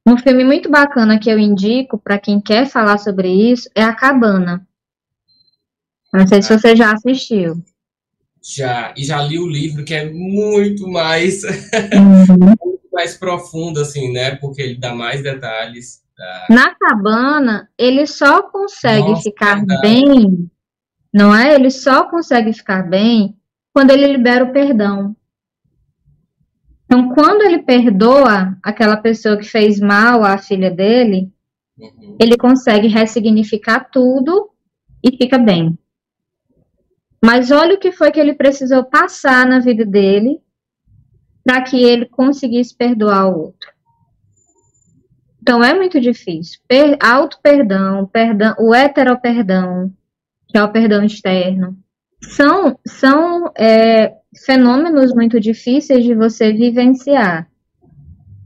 Um 0.06 0.16
filme 0.16 0.44
muito 0.44 0.70
bacana 0.70 1.18
que 1.18 1.28
eu 1.28 1.38
indico 1.38 1.98
para 1.98 2.18
quem 2.18 2.40
quer 2.40 2.66
falar 2.66 2.98
sobre 2.98 3.28
isso 3.28 3.68
é 3.74 3.82
A 3.82 3.92
Cabana. 3.92 4.66
Não 6.12 6.26
sei 6.26 6.40
se 6.40 6.56
você 6.56 6.76
já 6.76 6.92
assistiu. 6.92 7.62
Já, 8.40 8.94
e 8.96 9.04
já 9.04 9.20
li 9.22 9.40
o 9.40 9.48
livro, 9.48 9.84
que 9.84 9.92
é 9.92 10.08
muito 10.08 10.86
mais, 10.86 11.42
uhum. 11.42 12.36
muito 12.38 12.88
mais 12.92 13.16
profundo, 13.16 13.80
assim, 13.80 14.12
né? 14.12 14.36
Porque 14.36 14.62
ele 14.62 14.76
dá 14.76 14.94
mais 14.94 15.20
detalhes. 15.20 16.00
Da... 16.16 16.46
Na 16.54 16.74
cabana, 16.76 17.68
ele 17.76 18.06
só 18.06 18.44
consegue 18.44 19.08
Nossa, 19.08 19.22
ficar 19.22 19.56
verdade. 19.56 19.82
bem, 19.82 20.50
não 21.12 21.34
é? 21.34 21.54
Ele 21.54 21.70
só 21.70 22.08
consegue 22.08 22.52
ficar 22.52 22.88
bem 22.88 23.36
quando 23.74 23.90
ele 23.90 24.06
libera 24.06 24.44
o 24.44 24.52
perdão. 24.52 25.15
Então, 26.86 27.12
quando 27.12 27.42
ele 27.42 27.62
perdoa 27.62 28.56
aquela 28.62 28.96
pessoa 28.96 29.36
que 29.36 29.44
fez 29.44 29.80
mal 29.80 30.24
à 30.24 30.38
filha 30.38 30.70
dele, 30.70 31.30
uhum. 31.76 32.16
ele 32.18 32.36
consegue 32.36 32.86
ressignificar 32.86 33.90
tudo 33.90 34.50
e 35.02 35.16
fica 35.16 35.36
bem. 35.36 35.76
Mas 37.22 37.50
olha 37.50 37.74
o 37.74 37.78
que 37.78 37.90
foi 37.90 38.12
que 38.12 38.20
ele 38.20 38.34
precisou 38.34 38.84
passar 38.84 39.44
na 39.46 39.58
vida 39.58 39.84
dele 39.84 40.40
para 41.44 41.60
que 41.62 41.82
ele 41.82 42.06
conseguisse 42.06 42.74
perdoar 42.76 43.28
o 43.28 43.38
outro. 43.46 43.70
Então 45.42 45.62
é 45.62 45.74
muito 45.74 46.00
difícil. 46.00 46.60
Per 46.66 46.96
auto-perdão, 47.00 48.06
perdão, 48.06 48.54
o 48.58 48.74
heteroperdão, 48.74 49.92
que 50.48 50.58
é 50.58 50.62
o 50.62 50.72
perdão 50.72 51.04
externo, 51.04 51.76
são, 52.20 52.78
são 52.84 53.52
é, 53.56 54.14
fenômenos 54.44 55.14
muito 55.14 55.40
difíceis 55.40 56.04
de 56.04 56.14
você 56.14 56.52
vivenciar, 56.52 57.48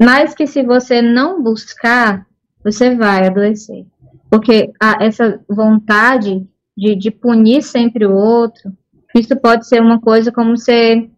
mas 0.01 0.35
que 0.35 0.47
se 0.47 0.63
você 0.63 1.03
não 1.03 1.43
buscar, 1.43 2.27
você 2.65 2.95
vai 2.95 3.27
adoecer. 3.27 3.87
Porque 4.31 4.73
a, 4.81 5.05
essa 5.05 5.41
vontade 5.49 6.47
de, 6.77 6.95
de 6.95 7.11
punir 7.11 7.63
sempre 7.63 8.07
o 8.07 8.15
outro, 8.15 8.73
isso 9.15 9.37
pode 9.37 9.67
ser 9.67 9.83
uma 9.83 10.01
coisa 10.01 10.31
como 10.31 10.57
você 10.57 11.11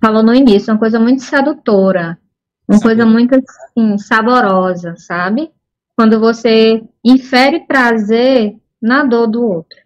falou 0.00 0.22
no 0.22 0.34
início, 0.34 0.72
uma 0.72 0.78
coisa 0.78 1.00
muito 1.00 1.22
sedutora, 1.22 2.18
uma 2.68 2.78
Sim. 2.78 2.84
coisa 2.84 3.06
muito 3.06 3.34
assim, 3.34 3.98
saborosa, 3.98 4.94
sabe? 4.96 5.50
Quando 5.96 6.20
você 6.20 6.82
infere 7.04 7.66
prazer 7.66 8.56
na 8.80 9.04
dor 9.04 9.26
do 9.26 9.42
outro. 9.42 9.78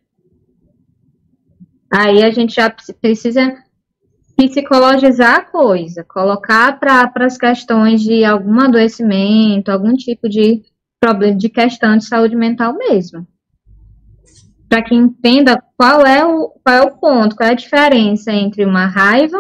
Aí 1.91 2.23
a 2.23 2.31
gente 2.31 2.57
já 2.57 2.69
precisa 3.01 3.57
psicologizar 4.47 5.37
a 5.37 5.45
coisa, 5.45 6.05
colocar 6.05 6.79
para 6.79 7.11
as 7.27 7.37
questões 7.37 8.01
de 8.01 8.25
algum 8.25 8.61
adoecimento, 8.61 9.71
algum 9.71 9.95
tipo 9.97 10.29
de 10.29 10.63
problema 11.01 11.37
de 11.37 11.49
questão 11.49 11.97
de 11.97 12.05
saúde 12.05 12.37
mental 12.37 12.73
mesmo. 12.73 13.27
Para 14.69 14.83
que 14.83 14.95
entenda 14.95 15.61
qual 15.77 16.07
é, 16.07 16.25
o, 16.25 16.51
qual 16.65 16.77
é 16.77 16.83
o 16.83 16.97
ponto, 16.99 17.35
qual 17.35 17.49
é 17.49 17.53
a 17.53 17.57
diferença 17.57 18.31
entre 18.31 18.65
uma 18.65 18.87
raiva, 18.87 19.39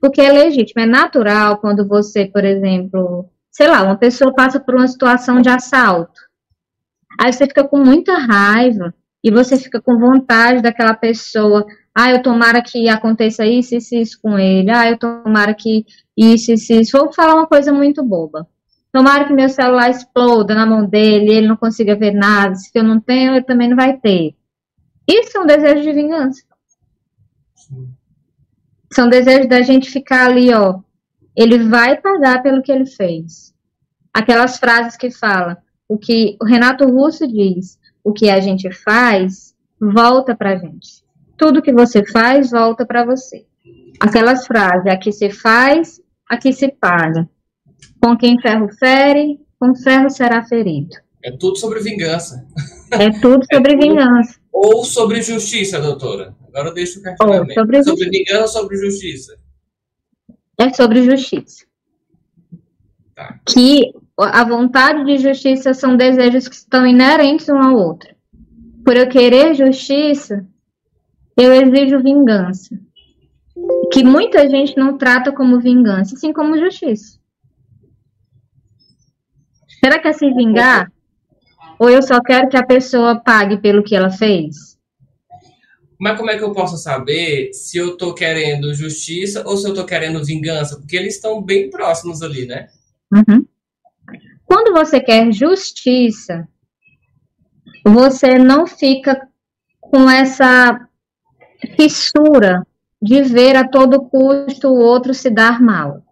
porque 0.00 0.20
é 0.20 0.32
legítimo, 0.32 0.82
é 0.82 0.86
natural 0.86 1.58
quando 1.58 1.86
você, 1.86 2.26
por 2.26 2.44
exemplo, 2.44 3.30
sei 3.52 3.68
lá, 3.68 3.84
uma 3.84 3.96
pessoa 3.96 4.34
passa 4.34 4.58
por 4.58 4.74
uma 4.74 4.88
situação 4.88 5.40
de 5.40 5.48
assalto. 5.48 6.20
Aí 7.20 7.32
você 7.32 7.46
fica 7.46 7.62
com 7.62 7.78
muita 7.78 8.18
raiva 8.18 8.92
e 9.22 9.30
você 9.30 9.56
fica 9.56 9.80
com 9.80 9.98
vontade 9.98 10.62
daquela 10.62 10.94
pessoa. 10.94 11.64
Ah, 11.94 12.10
eu 12.10 12.22
tomara 12.22 12.62
que 12.62 12.88
aconteça 12.88 13.44
isso, 13.44 13.74
isso, 13.74 13.94
isso 13.94 14.18
com 14.22 14.38
ele. 14.38 14.70
Ah, 14.70 14.88
eu 14.88 14.98
tomara 14.98 15.54
que 15.54 15.84
isso, 16.16 16.52
isso, 16.52 16.72
isso. 16.72 16.98
Vou 16.98 17.12
falar 17.12 17.34
uma 17.34 17.46
coisa 17.46 17.72
muito 17.72 18.02
boba. 18.02 18.48
Tomara 18.92 19.24
que 19.24 19.32
meu 19.32 19.48
celular 19.48 19.90
exploda 19.90 20.54
na 20.54 20.66
mão 20.66 20.84
dele, 20.84 21.30
ele 21.30 21.48
não 21.48 21.56
consiga 21.56 21.94
ver 21.94 22.12
nada. 22.12 22.54
Se 22.54 22.70
eu 22.74 22.82
não 22.82 23.00
tenho, 23.00 23.34
ele 23.34 23.44
também 23.44 23.68
não 23.68 23.76
vai 23.76 23.96
ter. 23.96 24.34
Isso 25.08 25.36
é 25.36 25.40
um 25.40 25.46
desejo 25.46 25.82
de 25.82 25.92
vingança. 25.92 26.42
São 28.92 29.08
desejos 29.08 29.48
da 29.48 29.62
gente 29.62 29.90
ficar 29.90 30.26
ali, 30.26 30.52
ó. 30.52 30.80
Ele 31.36 31.58
vai 31.68 32.00
pagar 32.00 32.42
pelo 32.42 32.62
que 32.62 32.72
ele 32.72 32.86
fez. 32.86 33.54
Aquelas 34.12 34.58
frases 34.58 34.96
que 34.96 35.10
fala, 35.10 35.58
o 35.88 35.96
que 35.96 36.36
o 36.40 36.44
Renato 36.44 36.84
Russo 36.84 37.26
diz, 37.26 37.78
o 38.02 38.12
que 38.12 38.28
a 38.28 38.40
gente 38.40 38.70
faz 38.72 39.54
volta 39.80 40.34
pra 40.34 40.56
gente. 40.56 40.99
Tudo 41.40 41.62
que 41.62 41.72
você 41.72 42.04
faz 42.04 42.50
volta 42.50 42.84
para 42.84 43.02
você. 43.02 43.46
Aquelas 43.98 44.46
frases, 44.46 44.86
aqui 44.86 45.10
se 45.10 45.30
faz, 45.30 45.98
aqui 46.28 46.52
se 46.52 46.68
paga. 46.68 47.26
Com 47.98 48.14
quem 48.14 48.38
ferro 48.38 48.68
fere, 48.78 49.40
com 49.58 49.74
ferro 49.74 50.10
será 50.10 50.44
ferido. 50.44 50.94
É 51.24 51.32
tudo 51.32 51.56
sobre 51.56 51.80
vingança. 51.80 52.46
É 52.90 53.08
tudo 53.20 53.42
sobre 53.50 53.72
é 53.72 53.78
tudo... 53.78 53.88
vingança. 53.88 54.38
Ou 54.52 54.84
sobre 54.84 55.22
justiça, 55.22 55.80
doutora. 55.80 56.36
Agora 56.48 56.68
eu 56.68 56.74
deixo 56.74 57.00
o 57.00 57.02
questionamento. 57.02 57.54
Sobre, 57.54 57.84
sobre 57.84 58.10
vingança 58.10 58.42
ou 58.42 58.48
sobre 58.48 58.76
justiça? 58.76 59.38
É 60.58 60.74
sobre 60.74 61.04
justiça. 61.04 61.64
Tá. 63.14 63.40
Que 63.48 63.94
a 64.18 64.44
vontade 64.44 65.06
de 65.06 65.16
justiça 65.16 65.72
são 65.72 65.96
desejos 65.96 66.48
que 66.48 66.54
estão 66.54 66.86
inerentes 66.86 67.48
um 67.48 67.56
ao 67.56 67.76
outro. 67.76 68.14
Por 68.84 68.94
eu 68.94 69.08
querer 69.08 69.54
justiça, 69.54 70.46
eu 71.40 71.54
exijo 71.54 72.02
vingança. 72.02 72.78
Que 73.92 74.04
muita 74.04 74.48
gente 74.48 74.76
não 74.76 74.96
trata 74.96 75.32
como 75.32 75.60
vingança, 75.60 76.16
sim 76.16 76.32
como 76.32 76.58
justiça. 76.58 77.18
Será 79.82 79.98
que 79.98 80.08
é 80.08 80.12
se 80.12 80.30
vingar? 80.32 80.92
Ou 81.78 81.88
eu 81.88 82.02
só 82.02 82.20
quero 82.22 82.48
que 82.48 82.56
a 82.56 82.66
pessoa 82.66 83.18
pague 83.18 83.56
pelo 83.56 83.82
que 83.82 83.96
ela 83.96 84.10
fez? 84.10 84.78
Mas 85.98 86.16
como 86.16 86.30
é 86.30 86.36
que 86.36 86.44
eu 86.44 86.52
posso 86.52 86.76
saber 86.76 87.52
se 87.52 87.78
eu 87.78 87.96
tô 87.96 88.14
querendo 88.14 88.74
justiça 88.74 89.42
ou 89.46 89.56
se 89.56 89.68
eu 89.68 89.74
tô 89.74 89.84
querendo 89.84 90.24
vingança? 90.24 90.78
Porque 90.78 90.96
eles 90.96 91.14
estão 91.14 91.42
bem 91.42 91.70
próximos 91.70 92.22
ali, 92.22 92.46
né? 92.46 92.68
Uhum. 93.12 93.46
Quando 94.44 94.72
você 94.72 95.00
quer 95.00 95.32
justiça, 95.32 96.48
você 97.84 98.38
não 98.38 98.66
fica 98.66 99.28
com 99.80 100.08
essa 100.08 100.88
fissura 101.76 102.66
de 103.00 103.22
ver 103.22 103.56
a 103.56 103.66
todo 103.66 104.02
custo 104.02 104.68
o 104.68 104.80
outro 104.80 105.14
se 105.14 105.30
dar 105.30 105.60
mal. 105.60 106.02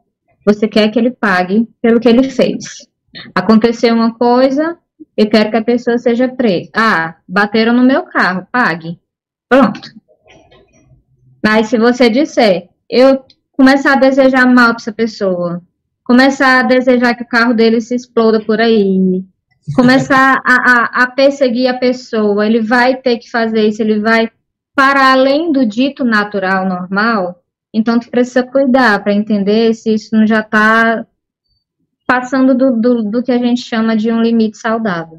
Você 0.46 0.66
quer 0.66 0.88
que 0.88 0.98
ele 0.98 1.10
pague 1.10 1.68
pelo 1.82 2.00
que 2.00 2.08
ele 2.08 2.30
fez. 2.30 2.88
Aconteceu 3.34 3.94
uma 3.94 4.14
coisa, 4.14 4.78
eu 5.16 5.28
quero 5.28 5.50
que 5.50 5.56
a 5.56 5.64
pessoa 5.64 5.98
seja 5.98 6.28
presa. 6.28 6.70
Ah, 6.74 7.16
bateram 7.28 7.72
no 7.72 7.82
meu 7.82 8.04
carro, 8.04 8.46
pague. 8.50 8.98
Pronto. 9.48 9.80
Mas 11.44 11.68
se 11.68 11.78
você 11.78 12.08
disser, 12.08 12.68
eu 12.88 13.24
começar 13.52 13.94
a 13.94 14.00
desejar 14.00 14.46
mal 14.46 14.68
para 14.68 14.76
essa 14.76 14.92
pessoa, 14.92 15.62
começar 16.04 16.60
a 16.60 16.62
desejar 16.62 17.14
que 17.14 17.24
o 17.24 17.28
carro 17.28 17.54
dele 17.54 17.80
se 17.80 17.94
exploda 17.94 18.40
por 18.40 18.60
aí, 18.60 19.22
começar 19.74 20.40
a, 20.44 20.54
a, 20.54 21.02
a 21.02 21.06
perseguir 21.10 21.68
a 21.68 21.78
pessoa, 21.78 22.46
ele 22.46 22.60
vai 22.60 22.96
ter 22.96 23.18
que 23.18 23.30
fazer 23.30 23.68
isso, 23.68 23.82
ele 23.82 24.00
vai 24.00 24.30
para 24.78 25.10
além 25.10 25.50
do 25.50 25.66
dito 25.66 26.04
natural 26.04 26.64
normal, 26.64 27.42
então 27.74 27.98
tu 27.98 28.08
precisa 28.08 28.44
cuidar 28.44 29.02
para 29.02 29.12
entender 29.12 29.74
se 29.74 29.92
isso 29.92 30.14
não 30.14 30.24
já 30.24 30.38
está 30.38 31.04
passando 32.06 32.56
do, 32.56 32.80
do, 32.80 33.02
do 33.02 33.20
que 33.20 33.32
a 33.32 33.38
gente 33.38 33.60
chama 33.60 33.96
de 33.96 34.12
um 34.12 34.22
limite 34.22 34.56
saudável. 34.56 35.18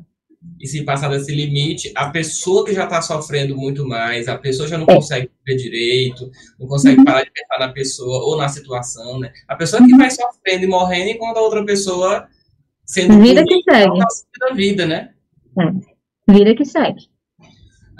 E 0.61 0.65
se 0.65 0.85
passar 0.85 1.09
desse 1.09 1.35
limite, 1.35 1.91
a 1.93 2.09
pessoa 2.09 2.63
que 2.63 2.73
já 2.73 2.85
está 2.85 3.01
sofrendo 3.01 3.53
muito 3.57 3.85
mais, 3.85 4.29
a 4.29 4.37
pessoa 4.37 4.65
já 4.65 4.77
não 4.77 4.85
é. 4.87 4.95
consegue 4.95 5.29
ver 5.45 5.57
direito, 5.57 6.31
não 6.57 6.65
consegue 6.65 6.99
uhum. 6.99 7.03
parar 7.03 7.23
de 7.23 7.31
pensar 7.31 7.59
na 7.59 7.73
pessoa 7.73 8.23
ou 8.23 8.37
na 8.37 8.47
situação, 8.47 9.19
né? 9.19 9.29
A 9.45 9.57
pessoa 9.57 9.85
que 9.85 9.93
vai 9.93 10.09
sofrendo 10.09 10.63
e 10.63 10.67
morrendo 10.67 11.09
enquanto 11.09 11.35
a 11.35 11.41
outra 11.41 11.65
pessoa 11.65 12.29
sendo 12.85 13.21
vida 13.21 13.43
que 13.43 13.61
segue 13.69 13.99
da 14.39 14.55
vida, 14.55 14.85
né? 14.85 15.09
É. 15.59 16.31
Vida 16.31 16.55
que 16.55 16.63
segue. 16.63 17.09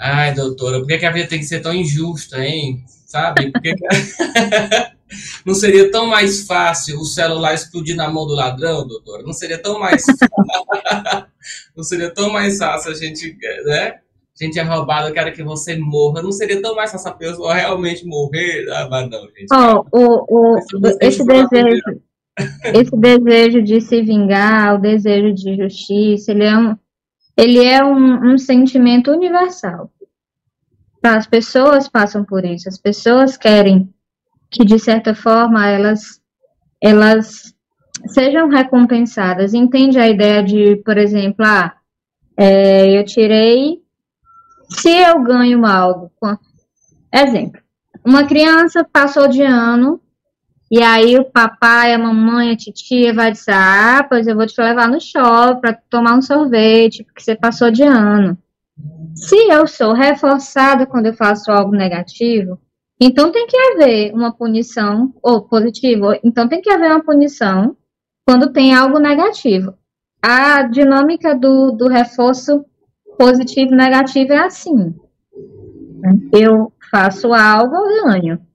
Ai, 0.02 0.32
doutora, 0.32 0.78
por 0.78 0.86
que, 0.86 0.96
que 0.96 1.04
a 1.04 1.10
vida 1.10 1.28
tem 1.28 1.40
que 1.40 1.44
ser 1.44 1.60
tão 1.60 1.74
injusta, 1.74 2.42
hein? 2.42 2.82
Sabe? 3.06 3.52
Por 3.52 3.60
que, 3.60 3.74
que... 3.74 3.84
Não 5.44 5.54
seria 5.54 5.90
tão 5.90 6.06
mais 6.06 6.46
fácil 6.46 6.98
o 6.98 7.04
celular 7.04 7.52
explodir 7.52 7.96
na 7.96 8.08
mão 8.08 8.26
do 8.26 8.34
ladrão, 8.34 8.86
doutor? 8.86 9.22
Não 9.24 9.32
seria 9.32 9.58
tão 9.58 9.78
mais 9.78 10.04
Não 11.76 11.84
seria 11.84 12.08
tão 12.10 12.32
mais 12.32 12.56
fácil 12.56 12.92
a 12.92 12.94
gente, 12.94 13.36
né? 13.66 13.96
A 14.40 14.44
gente 14.44 14.58
é 14.58 14.62
roubado, 14.62 15.08
eu 15.08 15.12
quero 15.12 15.34
que 15.34 15.42
você 15.42 15.76
morra. 15.76 16.22
Não 16.22 16.32
seria 16.32 16.62
tão 16.62 16.74
mais 16.74 16.90
fácil 16.92 17.10
a 17.10 17.14
pessoa 17.14 17.54
realmente 17.54 18.06
morrer? 18.06 18.66
Ah, 18.70 18.88
mas 18.90 19.10
não, 19.10 19.22
gente. 19.22 19.48
Oh, 19.52 19.84
o, 19.92 20.54
o, 20.54 20.58
esse 21.00 21.26
desejo, 21.26 22.00
esse 22.72 22.96
desejo 22.96 23.62
de 23.62 23.80
se 23.82 24.00
vingar, 24.00 24.76
o 24.76 24.80
desejo 24.80 25.34
de 25.34 25.56
justiça, 25.56 26.30
ele 26.30 26.44
é 26.44 26.56
um, 26.56 26.74
ele 27.40 27.64
é 27.64 27.82
um, 27.82 28.32
um 28.32 28.38
sentimento 28.38 29.10
universal. 29.10 29.90
As 31.02 31.26
pessoas 31.26 31.88
passam 31.88 32.22
por 32.22 32.44
isso, 32.44 32.68
as 32.68 32.76
pessoas 32.76 33.38
querem 33.38 33.88
que 34.50 34.62
de 34.62 34.78
certa 34.78 35.14
forma 35.14 35.66
elas 35.66 36.20
elas 36.82 37.54
sejam 38.08 38.48
recompensadas. 38.48 39.54
Entende 39.54 39.98
a 39.98 40.08
ideia 40.08 40.42
de, 40.42 40.76
por 40.76 40.98
exemplo, 40.98 41.44
ah, 41.46 41.74
é, 42.36 42.98
eu 42.98 43.04
tirei, 43.04 43.82
se 44.70 44.90
eu 44.90 45.22
ganho 45.22 45.64
algo, 45.64 46.10
exemplo, 47.12 47.60
uma 48.04 48.26
criança 48.26 48.84
passou 48.84 49.28
de 49.28 49.42
ano 49.42 50.00
e 50.70 50.80
aí 50.80 51.18
o 51.18 51.24
papai, 51.24 51.92
a 51.92 51.98
mamãe, 51.98 52.52
a 52.52 52.56
titia 52.56 53.12
vai 53.12 53.32
dizer, 53.32 53.52
ah, 53.52 54.06
pois 54.08 54.28
eu 54.28 54.36
vou 54.36 54.46
te 54.46 54.60
levar 54.60 54.88
no 54.88 55.00
shopping 55.00 55.60
para 55.60 55.78
tomar 55.90 56.16
um 56.16 56.22
sorvete, 56.22 57.02
porque 57.02 57.20
você 57.20 57.34
passou 57.34 57.72
de 57.72 57.82
ano. 57.82 58.38
Se 59.14 59.36
eu 59.50 59.66
sou 59.66 59.92
reforçada 59.92 60.86
quando 60.86 61.06
eu 61.06 61.14
faço 61.14 61.50
algo 61.50 61.72
negativo, 61.72 62.58
então 63.00 63.32
tem 63.32 63.46
que 63.48 63.56
haver 63.56 64.14
uma 64.14 64.32
punição, 64.32 65.12
ou 65.20 65.42
positivo, 65.42 66.12
então 66.22 66.48
tem 66.48 66.60
que 66.60 66.70
haver 66.70 66.92
uma 66.92 67.02
punição 67.02 67.76
quando 68.24 68.52
tem 68.52 68.72
algo 68.72 69.00
negativo. 69.00 69.74
A 70.22 70.62
dinâmica 70.62 71.34
do, 71.34 71.72
do 71.72 71.88
reforço 71.88 72.64
positivo 73.18 73.72
e 73.72 73.76
negativo 73.76 74.32
é 74.32 74.38
assim. 74.38 74.94
Eu 76.32 76.72
faço 76.90 77.32
algo, 77.34 77.74
eu 77.74 78.04
ganho. 78.04 78.49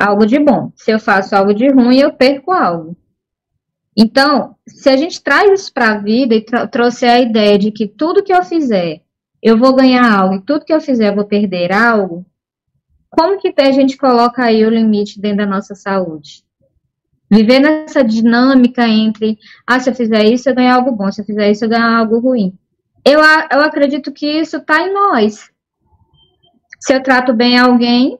Algo 0.00 0.24
de 0.24 0.38
bom. 0.38 0.72
Se 0.74 0.90
eu 0.90 0.98
faço 0.98 1.36
algo 1.36 1.52
de 1.52 1.68
ruim, 1.68 1.98
eu 1.98 2.10
perco 2.10 2.52
algo. 2.52 2.96
Então, 3.94 4.56
se 4.66 4.88
a 4.88 4.96
gente 4.96 5.22
traz 5.22 5.60
isso 5.60 5.74
para 5.74 5.90
a 5.90 5.98
vida 5.98 6.34
e 6.34 6.42
trouxe 6.70 7.04
a 7.04 7.20
ideia 7.20 7.58
de 7.58 7.70
que 7.70 7.86
tudo 7.86 8.22
que 8.22 8.32
eu 8.32 8.42
fizer, 8.42 9.02
eu 9.42 9.58
vou 9.58 9.74
ganhar 9.74 10.10
algo, 10.10 10.36
e 10.36 10.40
tudo 10.40 10.64
que 10.64 10.72
eu 10.72 10.80
fizer, 10.80 11.10
eu 11.10 11.16
vou 11.16 11.26
perder 11.26 11.70
algo, 11.70 12.24
como 13.10 13.38
que 13.38 13.52
a 13.58 13.72
gente 13.72 13.98
coloca 13.98 14.44
aí 14.44 14.64
o 14.64 14.70
limite 14.70 15.20
dentro 15.20 15.38
da 15.38 15.46
nossa 15.46 15.74
saúde? 15.74 16.44
Viver 17.30 17.60
nessa 17.60 18.02
dinâmica 18.02 18.88
entre, 18.88 19.38
ah, 19.66 19.78
se 19.78 19.90
eu 19.90 19.94
fizer 19.94 20.24
isso, 20.24 20.48
eu 20.48 20.54
ganho 20.54 20.74
algo 20.74 20.92
bom, 20.92 21.10
se 21.12 21.20
eu 21.20 21.24
fizer 21.26 21.50
isso, 21.50 21.64
eu 21.64 21.68
ganho 21.68 21.84
algo 21.84 22.20
ruim. 22.20 22.56
Eu, 23.04 23.20
eu 23.20 23.60
acredito 23.60 24.12
que 24.12 24.26
isso 24.26 24.56
está 24.56 24.80
em 24.80 24.94
nós. 24.94 25.50
Se 26.78 26.94
eu 26.94 27.02
trato 27.02 27.34
bem 27.34 27.58
alguém, 27.58 28.18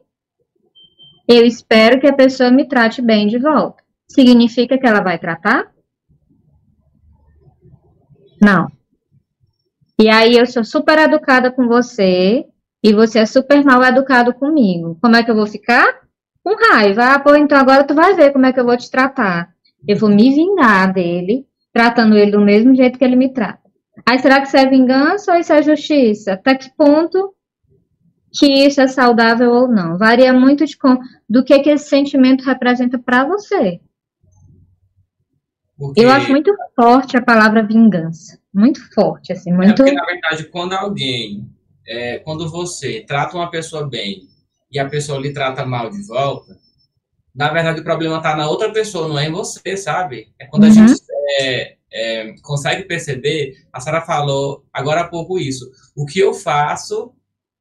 eu 1.34 1.46
espero 1.46 2.00
que 2.00 2.06
a 2.06 2.14
pessoa 2.14 2.50
me 2.50 2.66
trate 2.66 3.00
bem 3.00 3.26
de 3.26 3.38
volta. 3.38 3.82
Significa 4.08 4.78
que 4.78 4.86
ela 4.86 5.00
vai 5.00 5.18
tratar? 5.18 5.70
Não. 8.42 8.66
E 10.00 10.08
aí 10.08 10.36
eu 10.36 10.46
sou 10.46 10.64
super 10.64 10.98
educada 10.98 11.50
com 11.50 11.68
você, 11.68 12.46
e 12.82 12.92
você 12.92 13.20
é 13.20 13.26
super 13.26 13.62
mal 13.62 13.82
educado 13.84 14.32
comigo. 14.34 14.98
Como 15.00 15.16
é 15.16 15.22
que 15.22 15.30
eu 15.30 15.34
vou 15.34 15.46
ficar? 15.46 16.00
Com 16.42 16.54
raiva. 16.56 17.14
Ah, 17.14 17.18
pô, 17.18 17.34
então 17.34 17.58
agora 17.58 17.84
tu 17.84 17.94
vai 17.94 18.14
ver 18.14 18.32
como 18.32 18.46
é 18.46 18.52
que 18.52 18.58
eu 18.58 18.64
vou 18.64 18.76
te 18.76 18.90
tratar. 18.90 19.50
Eu 19.86 19.96
vou 19.98 20.08
me 20.08 20.34
vingar 20.34 20.92
dele, 20.92 21.46
tratando 21.72 22.16
ele 22.16 22.30
do 22.30 22.40
mesmo 22.40 22.74
jeito 22.74 22.98
que 22.98 23.04
ele 23.04 23.16
me 23.16 23.32
trata. 23.32 23.60
Aí 24.08 24.18
será 24.18 24.40
que 24.40 24.46
isso 24.46 24.56
é 24.56 24.66
vingança 24.66 25.32
ou 25.32 25.38
isso 25.38 25.52
é 25.52 25.62
justiça? 25.62 26.32
Até 26.32 26.54
que 26.54 26.70
ponto 26.74 27.34
que 28.32 28.46
isso 28.46 28.80
é 28.80 28.88
saudável 28.88 29.50
ou 29.52 29.68
não? 29.68 29.98
Varia 29.98 30.32
muito 30.32 30.64
de, 30.64 30.76
do 31.28 31.44
que, 31.44 31.58
que 31.60 31.70
esse 31.70 31.88
sentimento 31.88 32.44
representa 32.44 32.98
para 32.98 33.24
você. 33.24 33.80
Porque... 35.76 36.00
Eu 36.00 36.10
acho 36.10 36.30
muito 36.30 36.54
forte 36.76 37.16
a 37.16 37.22
palavra 37.22 37.66
vingança. 37.66 38.38
Muito 38.52 38.80
forte, 38.92 39.32
assim, 39.32 39.52
muito... 39.52 39.70
É 39.70 39.74
porque, 39.74 39.92
na 39.92 40.04
verdade, 40.04 40.44
quando 40.44 40.74
alguém, 40.74 41.48
é, 41.86 42.18
quando 42.18 42.50
você 42.50 43.04
trata 43.06 43.36
uma 43.36 43.50
pessoa 43.50 43.88
bem 43.88 44.28
e 44.70 44.78
a 44.78 44.88
pessoa 44.88 45.20
lhe 45.20 45.32
trata 45.32 45.64
mal 45.64 45.90
de 45.90 46.06
volta, 46.06 46.56
na 47.34 47.48
verdade 47.48 47.80
o 47.80 47.84
problema 47.84 48.16
está 48.18 48.36
na 48.36 48.48
outra 48.48 48.72
pessoa, 48.72 49.08
não 49.08 49.18
é 49.18 49.28
em 49.28 49.32
você, 49.32 49.76
sabe? 49.76 50.32
É 50.38 50.46
quando 50.46 50.64
uhum. 50.64 50.70
a 50.70 50.72
gente 50.72 51.00
é, 51.40 51.76
é, 51.92 52.34
consegue 52.42 52.84
perceber, 52.84 53.54
a 53.72 53.80
Sara 53.80 54.02
falou 54.02 54.64
agora 54.72 55.02
há 55.02 55.08
pouco 55.08 55.38
isso, 55.38 55.70
o 55.96 56.04
que 56.04 56.18
eu 56.18 56.34
faço 56.34 57.12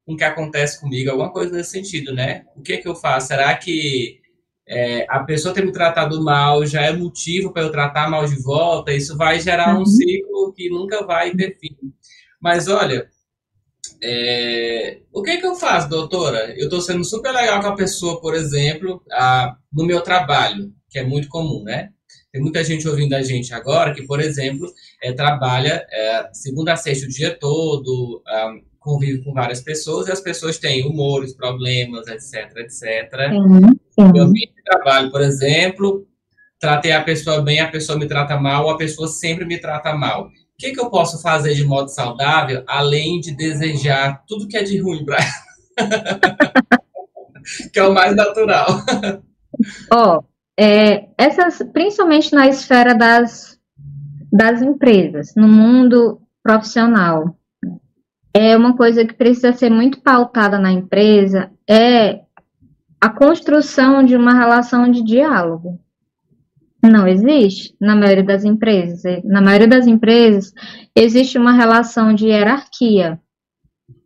com 0.10 0.15
o 0.15 0.17
que 0.17 0.24
acontece 0.24 0.82
comigo, 0.82 1.12
alguma 1.12 1.32
coisa 1.32 1.56
nesse 1.56 1.69
sentido, 1.69 2.12
né? 2.15 2.43
O 2.56 2.63
que 2.63 2.74
é 2.74 2.78
que 2.78 2.88
eu 2.88 2.95
faço? 2.95 3.28
Será 3.28 3.56
que 3.56 4.19
é, 4.67 5.06
a 5.08 5.19
pessoa 5.19 5.54
ter 5.54 5.63
me 5.63 5.72
tratado 5.72 6.19
mal 6.24 6.65
já 6.65 6.82
é 6.82 6.91
motivo 6.91 7.54
para 7.54 7.62
eu 7.62 7.72
tratar 7.72 8.10
mal 8.10 8.26
de 8.26 8.41
volta? 8.41 8.91
Isso 8.91 9.15
vai 9.15 9.39
gerar 9.39 9.76
uhum. 9.76 9.84
um 9.84 9.86
ciclo 9.86 10.52
que 10.54 10.67
nunca 10.67 11.06
vai 11.06 11.30
ter 11.36 11.56
fim. 11.60 11.78
Mas 12.41 12.67
olha, 12.67 13.08
é, 14.02 15.02
o 15.13 15.22
que 15.22 15.30
é 15.30 15.38
que 15.38 15.45
eu 15.45 15.54
faço, 15.54 15.88
doutora? 15.88 16.56
Eu 16.58 16.63
estou 16.63 16.82
sendo 16.82 17.04
super 17.04 17.32
legal 17.32 17.62
com 17.62 17.67
a 17.67 17.76
pessoa, 17.76 18.19
por 18.19 18.34
exemplo, 18.34 19.04
a, 19.12 19.56
no 19.72 19.86
meu 19.86 20.02
trabalho, 20.02 20.74
que 20.89 20.98
é 20.98 21.04
muito 21.04 21.28
comum, 21.28 21.63
né? 21.63 21.91
Tem 22.32 22.41
muita 22.41 22.63
gente 22.63 22.88
ouvindo 22.88 23.13
a 23.13 23.22
gente 23.22 23.54
agora 23.54 23.93
que, 23.93 24.08
por 24.08 24.19
exemplo, 24.19 24.67
é, 25.04 25.13
trabalha 25.13 25.86
é, 25.91 26.30
segunda 26.34 26.74
a 26.74 26.76
sexta 26.76 27.06
o 27.06 27.10
dia 27.10 27.38
todo, 27.38 28.24
um, 28.28 28.69
convive 28.80 29.24
com 29.24 29.34
várias 29.34 29.62
pessoas 29.62 30.08
e 30.08 30.12
as 30.12 30.22
pessoas 30.22 30.58
têm 30.58 30.86
humores, 30.86 31.36
problemas, 31.36 32.08
etc, 32.08 32.56
etc. 32.58 33.32
Uhum. 33.32 34.15
Eu 34.15 34.24
ambiente 34.24 34.56
de 34.56 34.63
trabalho, 34.63 35.12
por 35.12 35.22
exemplo, 35.22 36.08
tratei 36.60 36.92
a 36.92 37.04
pessoa 37.04 37.42
bem, 37.42 37.60
a 37.60 37.70
pessoa 37.70 37.98
me 37.98 38.08
trata 38.08 38.39
mal, 38.39 38.70
a 38.70 38.78
pessoa 38.78 39.08
sempre 39.08 39.46
me 39.46 39.60
trata 39.60 39.94
mal. 39.94 40.28
O 40.28 40.32
que, 40.58 40.72
que 40.72 40.80
eu 40.80 40.89
posso 40.89 41.22
fazer 41.22 41.54
de 41.54 41.63
modo 41.63 41.89
saudável, 41.89 42.63
além 42.68 43.20
de 43.20 43.36
desejar 43.36 44.24
tudo 44.28 44.48
que 44.48 44.58
é 44.58 44.63
de 44.63 44.78
ruim 44.78 45.06
para 45.06 45.20
que 47.72 47.80
é 47.80 47.84
o 47.84 47.94
mais 47.94 48.15
natural. 48.15 48.68
Ó, 49.92 50.18
oh, 50.18 50.24
é, 50.60 51.08
essas, 51.18 51.62
principalmente 51.74 52.34
na 52.34 52.48
esfera 52.48 52.94
das, 52.94 53.58
das 54.32 54.62
empresas, 54.62 55.34
no 55.36 55.48
mundo 55.48 56.22
profissional, 56.44 57.38
é 58.34 58.56
uma 58.56 58.76
coisa 58.76 59.06
que 59.06 59.13
precisa 59.13 59.54
ser 59.54 59.70
muito 59.70 60.02
pautada 60.02 60.60
na 60.60 60.72
empresa, 60.72 61.52
é 61.68 62.22
a 63.02 63.10
construção 63.10 64.04
de 64.04 64.15
uma 64.15 64.34
relação 64.34 64.89
de 64.89 65.04
diálogo. 65.04 65.80
Não 66.82 67.08
existe 67.08 67.76
na 67.80 67.96
maioria 67.96 68.24
das 68.24 68.46
empresas. 68.46 69.24
Na 69.24 69.42
maioria 69.42 69.68
das 69.68 69.88
empresas 69.88 70.54
existe 70.96 71.38
uma 71.38 71.52
relação 71.52 72.13
de 72.13 72.28
hierarquia. 72.28 73.20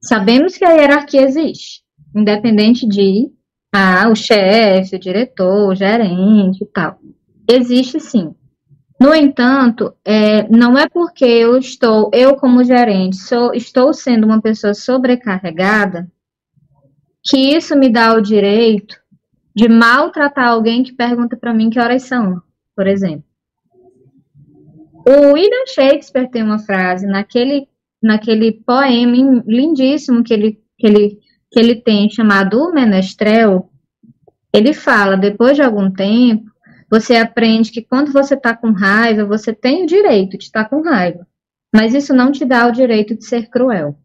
Sabemos 0.01 0.57
que 0.57 0.65
a 0.65 0.71
hierarquia 0.71 1.21
existe, 1.21 1.81
independente 2.15 2.87
de 2.87 3.31
ah, 3.73 4.09
o 4.09 4.15
chefe, 4.15 4.95
o 4.95 4.99
diretor, 4.99 5.69
o 5.69 5.75
gerente 5.75 6.63
e 6.63 6.67
tal. 6.67 6.99
Existe 7.49 7.99
sim. 7.99 8.33
No 8.99 9.13
entanto, 9.13 9.93
é, 10.05 10.47
não 10.49 10.77
é 10.77 10.87
porque 10.87 11.25
eu 11.25 11.57
estou, 11.57 12.09
eu 12.13 12.35
como 12.35 12.63
gerente, 12.63 13.17
sou, 13.17 13.53
estou 13.53 13.93
sendo 13.93 14.25
uma 14.25 14.41
pessoa 14.41 14.73
sobrecarregada, 14.73 16.09
que 17.23 17.37
isso 17.37 17.75
me 17.77 17.89
dá 17.89 18.13
o 18.13 18.21
direito 18.21 18.95
de 19.55 19.67
maltratar 19.67 20.47
alguém 20.47 20.83
que 20.83 20.93
pergunta 20.93 21.37
para 21.37 21.53
mim 21.53 21.69
que 21.69 21.79
horas 21.79 22.03
são, 22.03 22.41
por 22.75 22.87
exemplo. 22.87 23.25
O 25.05 25.33
William 25.33 25.65
Shakespeare 25.67 26.29
tem 26.29 26.43
uma 26.43 26.59
frase 26.59 27.05
naquele, 27.05 27.67
naquele 28.01 28.53
poema 28.53 29.43
lindíssimo 29.45 30.23
que 30.23 30.33
ele, 30.33 30.59
que, 30.77 30.87
ele, 30.87 31.19
que 31.51 31.59
ele 31.59 31.75
tem 31.75 32.09
chamado 32.09 32.57
O 32.57 32.73
Menestrel. 32.73 33.69
Ele 34.53 34.73
fala, 34.73 35.17
depois 35.17 35.57
de 35.57 35.61
algum 35.61 35.91
tempo, 35.91 36.52
você 36.93 37.15
aprende 37.15 37.71
que 37.71 37.81
quando 37.81 38.13
você 38.13 38.35
está 38.35 38.55
com 38.55 38.69
raiva, 38.69 39.25
você 39.25 39.51
tem 39.51 39.83
o 39.83 39.87
direito 39.87 40.37
de 40.37 40.43
estar 40.43 40.65
com 40.65 40.83
raiva, 40.83 41.25
mas 41.73 41.95
isso 41.95 42.13
não 42.13 42.31
te 42.31 42.45
dá 42.45 42.67
o 42.67 42.71
direito 42.71 43.15
de 43.15 43.25
ser 43.25 43.49
cruel. 43.49 43.97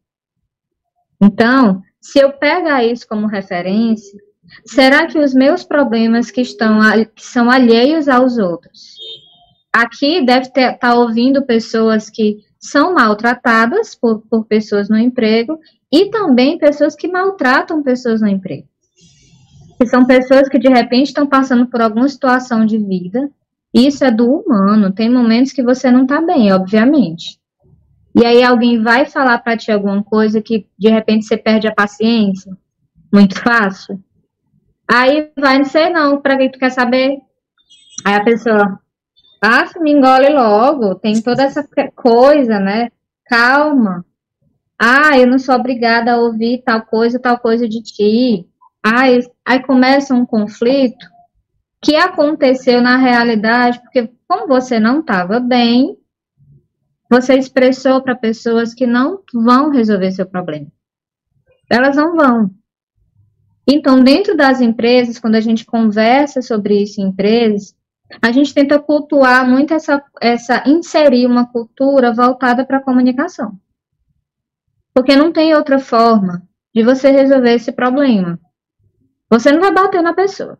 Então, 1.20 1.82
se 2.00 2.18
eu 2.18 2.32
pegar 2.32 2.82
isso 2.82 3.06
como 3.06 3.26
referência, 3.26 4.18
será 4.64 5.06
que 5.06 5.18
os 5.18 5.34
meus 5.34 5.64
problemas 5.64 6.30
que 6.30 6.40
estão 6.40 6.80
que 7.14 7.26
são 7.26 7.50
alheios 7.50 8.08
aos 8.08 8.38
outros? 8.38 8.94
Aqui 9.70 10.24
deve 10.24 10.46
estar 10.46 10.78
tá 10.78 10.94
ouvindo 10.94 11.44
pessoas 11.44 12.08
que 12.08 12.38
são 12.58 12.94
maltratadas 12.94 13.94
por, 13.94 14.22
por 14.30 14.46
pessoas 14.46 14.88
no 14.88 14.96
emprego 14.96 15.58
e 15.92 16.08
também 16.08 16.56
pessoas 16.56 16.96
que 16.96 17.06
maltratam 17.06 17.82
pessoas 17.82 18.22
no 18.22 18.28
emprego 18.28 18.66
que 19.78 19.86
são 19.86 20.04
pessoas 20.04 20.48
que 20.48 20.58
de 20.58 20.68
repente 20.68 21.06
estão 21.06 21.26
passando 21.26 21.66
por 21.66 21.80
alguma 21.80 22.08
situação 22.08 22.66
de 22.66 22.76
vida. 22.76 23.30
Isso 23.72 24.04
é 24.04 24.10
do 24.10 24.28
humano. 24.28 24.92
Tem 24.92 25.08
momentos 25.08 25.52
que 25.52 25.62
você 25.62 25.90
não 25.90 26.02
está 26.02 26.20
bem, 26.20 26.52
obviamente. 26.52 27.38
E 28.14 28.26
aí 28.26 28.42
alguém 28.42 28.82
vai 28.82 29.06
falar 29.06 29.38
para 29.38 29.56
ti 29.56 29.70
alguma 29.70 30.02
coisa 30.02 30.42
que 30.42 30.66
de 30.76 30.88
repente 30.88 31.26
você 31.26 31.36
perde 31.36 31.68
a 31.68 31.74
paciência. 31.74 32.52
Muito 33.12 33.38
fácil. 33.40 34.02
Aí 34.90 35.30
vai, 35.38 35.58
não 35.58 35.64
sei 35.64 35.90
não, 35.90 36.20
para 36.20 36.36
quem 36.36 36.50
tu 36.50 36.58
quer 36.58 36.70
saber. 36.70 37.18
Aí 38.04 38.14
a 38.14 38.24
pessoa, 38.24 38.80
passa, 39.40 39.78
me 39.78 39.92
engole 39.92 40.30
logo. 40.30 40.96
Tem 40.96 41.22
toda 41.22 41.44
essa 41.44 41.64
coisa, 41.94 42.58
né? 42.58 42.90
Calma. 43.26 44.04
Ah, 44.76 45.16
eu 45.18 45.26
não 45.26 45.38
sou 45.38 45.54
obrigada 45.54 46.14
a 46.14 46.18
ouvir 46.18 46.62
tal 46.64 46.82
coisa, 46.82 47.20
tal 47.20 47.38
coisa 47.38 47.68
de 47.68 47.80
ti. 47.82 48.48
Aí, 48.90 49.20
aí 49.44 49.62
começa 49.62 50.14
um 50.14 50.24
conflito 50.24 51.06
que 51.82 51.94
aconteceu 51.94 52.80
na 52.80 52.96
realidade, 52.96 53.80
porque 53.80 54.10
como 54.26 54.48
você 54.48 54.80
não 54.80 55.00
estava 55.00 55.38
bem, 55.38 55.94
você 57.10 57.34
expressou 57.34 58.02
para 58.02 58.16
pessoas 58.16 58.72
que 58.72 58.86
não 58.86 59.20
vão 59.32 59.68
resolver 59.68 60.10
seu 60.12 60.24
problema. 60.24 60.68
Elas 61.70 61.96
não 61.96 62.16
vão. 62.16 62.50
Então, 63.66 64.02
dentro 64.02 64.34
das 64.34 64.62
empresas, 64.62 65.18
quando 65.18 65.34
a 65.34 65.40
gente 65.40 65.66
conversa 65.66 66.40
sobre 66.40 66.82
isso 66.82 66.98
em 66.98 67.08
empresas, 67.08 67.76
a 68.22 68.32
gente 68.32 68.54
tenta 68.54 68.78
cultuar 68.78 69.46
muito 69.46 69.74
essa, 69.74 70.02
essa 70.18 70.66
inserir 70.66 71.26
uma 71.26 71.46
cultura 71.46 72.10
voltada 72.10 72.64
para 72.64 72.78
a 72.78 72.82
comunicação. 72.82 73.52
Porque 74.94 75.14
não 75.14 75.30
tem 75.30 75.54
outra 75.54 75.78
forma 75.78 76.42
de 76.74 76.82
você 76.82 77.10
resolver 77.10 77.52
esse 77.52 77.70
problema. 77.70 78.40
Você 79.30 79.52
não 79.52 79.60
vai 79.60 79.72
bater 79.72 80.02
na 80.02 80.14
pessoa. 80.14 80.58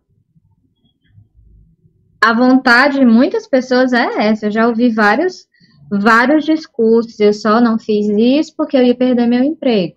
A 2.21 2.33
vontade 2.33 2.99
de 2.99 3.07
muitas 3.07 3.47
pessoas 3.47 3.93
é 3.93 4.29
essa. 4.29 4.47
Eu 4.47 4.51
já 4.51 4.67
ouvi 4.67 4.91
vários, 4.91 5.47
vários 5.91 6.45
discursos. 6.45 7.19
Eu 7.19 7.33
só 7.33 7.61
não 7.61 7.79
fiz 7.79 8.09
isso 8.09 8.55
porque 8.57 8.77
eu 8.77 8.83
ia 8.83 8.95
perder 8.95 9.27
meu 9.27 9.43
emprego. 9.43 9.97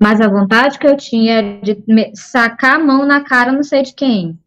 Mas 0.00 0.20
a 0.20 0.28
vontade 0.28 0.78
que 0.78 0.86
eu 0.86 0.96
tinha 0.96 1.34
era 1.34 1.60
de 1.60 1.82
sacar 2.14 2.76
a 2.76 2.84
mão 2.84 3.06
na 3.06 3.22
cara 3.22 3.52
não 3.52 3.62
sei 3.62 3.82
de 3.82 3.94
quem. 3.94 4.38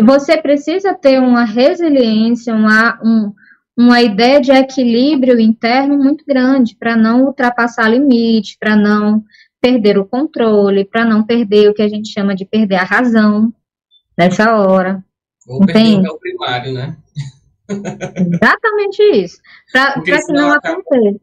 Você 0.00 0.36
precisa 0.40 0.94
ter 0.94 1.20
uma 1.20 1.44
resiliência, 1.44 2.54
uma, 2.54 2.98
um, 3.02 3.32
uma 3.76 4.00
ideia 4.02 4.40
de 4.40 4.50
equilíbrio 4.50 5.38
interno 5.38 5.96
muito 5.96 6.24
grande 6.26 6.76
para 6.76 6.96
não 6.96 7.24
ultrapassar 7.24 7.88
limite, 7.88 8.56
para 8.58 8.74
não 8.74 9.24
perder 9.64 9.96
o 9.96 10.04
controle, 10.04 10.84
para 10.84 11.06
não 11.06 11.24
perder 11.24 11.70
o 11.70 11.74
que 11.74 11.80
a 11.80 11.88
gente 11.88 12.12
chama 12.12 12.34
de 12.34 12.44
perder 12.44 12.74
a 12.74 12.84
razão 12.84 13.50
nessa 14.16 14.54
hora. 14.58 15.02
Ou 15.48 15.62
Entende? 15.62 15.94
perder 15.94 16.10
o 16.10 16.18
primário, 16.18 16.72
né? 16.74 16.98
Exatamente 17.70 19.02
isso. 19.24 19.38
Para 19.72 20.02
que 20.02 20.32
não 20.34 20.52
acaba, 20.52 20.80
aconteça. 20.80 21.18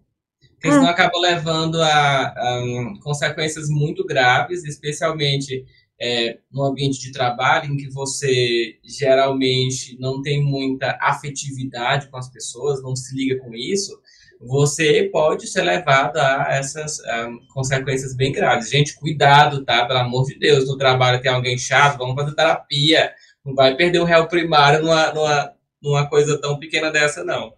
Porque 0.53 0.71
senão 0.71 0.87
é. 0.87 0.89
acaba 0.89 1.19
levando 1.19 1.79
a, 1.83 2.33
a 2.35 2.63
um, 2.63 2.99
consequências 2.99 3.69
muito 3.69 4.03
graves, 4.07 4.63
especialmente 4.63 5.63
é, 6.01 6.39
no 6.51 6.63
ambiente 6.63 6.99
de 6.99 7.11
trabalho, 7.11 7.71
em 7.71 7.77
que 7.77 7.91
você 7.91 8.79
geralmente 8.83 9.95
não 9.99 10.19
tem 10.19 10.43
muita 10.43 10.97
afetividade 10.99 12.09
com 12.09 12.17
as 12.17 12.27
pessoas, 12.27 12.81
não 12.81 12.95
se 12.95 13.15
liga 13.15 13.37
com 13.37 13.53
isso, 13.53 14.01
você 14.43 15.09
pode 15.11 15.47
ser 15.47 15.61
levado 15.61 16.17
a 16.17 16.47
essas 16.49 16.99
um, 16.99 17.39
consequências 17.53 18.15
bem 18.15 18.31
graves. 18.31 18.69
Gente, 18.69 18.95
cuidado, 18.95 19.63
tá? 19.63 19.85
Pelo 19.85 19.99
amor 19.99 20.25
de 20.25 20.37
Deus, 20.39 20.67
no 20.67 20.77
trabalho 20.77 21.21
tem 21.21 21.31
alguém 21.31 21.57
chato, 21.57 21.97
vamos 21.97 22.15
fazer 22.15 22.35
terapia. 22.35 23.11
Não 23.45 23.53
vai 23.53 23.75
perder 23.75 23.99
o 23.99 24.05
réu 24.05 24.27
primário 24.27 24.81
numa, 24.81 25.13
numa, 25.13 25.53
numa 25.81 26.09
coisa 26.09 26.39
tão 26.41 26.57
pequena 26.59 26.91
dessa, 26.91 27.23
não. 27.23 27.53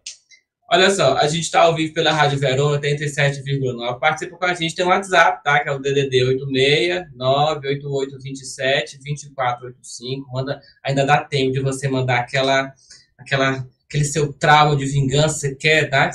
Olha 0.72 0.90
só, 0.90 1.16
a 1.18 1.28
gente 1.28 1.44
está 1.44 1.62
ao 1.62 1.76
vivo 1.76 1.94
pela 1.94 2.12
Rádio 2.12 2.40
Verona 2.40 2.80
87,9. 2.80 4.00
Participa 4.00 4.38
com 4.38 4.46
a 4.46 4.54
gente, 4.54 4.76
tem 4.76 4.86
um 4.86 4.90
WhatsApp, 4.90 5.44
tá? 5.44 5.60
Que 5.60 5.70
é 5.70 5.72
o 5.72 5.80
DDD 5.80 6.24
86 6.24 7.12
98827 7.16 8.98
2485. 8.98 10.32
Manda, 10.32 10.60
ainda 10.84 11.06
dá 11.06 11.24
tempo 11.24 11.52
de 11.52 11.60
você 11.60 11.88
mandar 11.88 12.20
aquela, 12.20 12.74
aquela, 13.18 13.68
aquele 13.88 14.04
seu 14.04 14.34
trauma 14.34 14.76
de 14.76 14.86
vingança, 14.86 15.38
você 15.38 15.56
quer, 15.56 15.90
tá? 15.90 16.10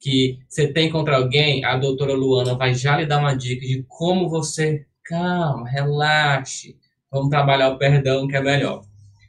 Que 0.00 0.38
você 0.48 0.72
tem 0.72 0.90
contra 0.90 1.16
alguém, 1.16 1.64
a 1.64 1.76
doutora 1.76 2.14
Luana 2.14 2.54
vai 2.54 2.74
já 2.74 2.96
lhe 2.96 3.06
dar 3.06 3.18
uma 3.18 3.34
dica 3.34 3.66
de 3.66 3.84
como 3.88 4.28
você. 4.28 4.86
Calma, 5.04 5.68
relaxe. 5.68 6.76
Vamos 7.10 7.30
trabalhar 7.30 7.70
o 7.70 7.78
perdão, 7.78 8.28
que 8.28 8.36
é 8.36 8.42
melhor. 8.42 8.84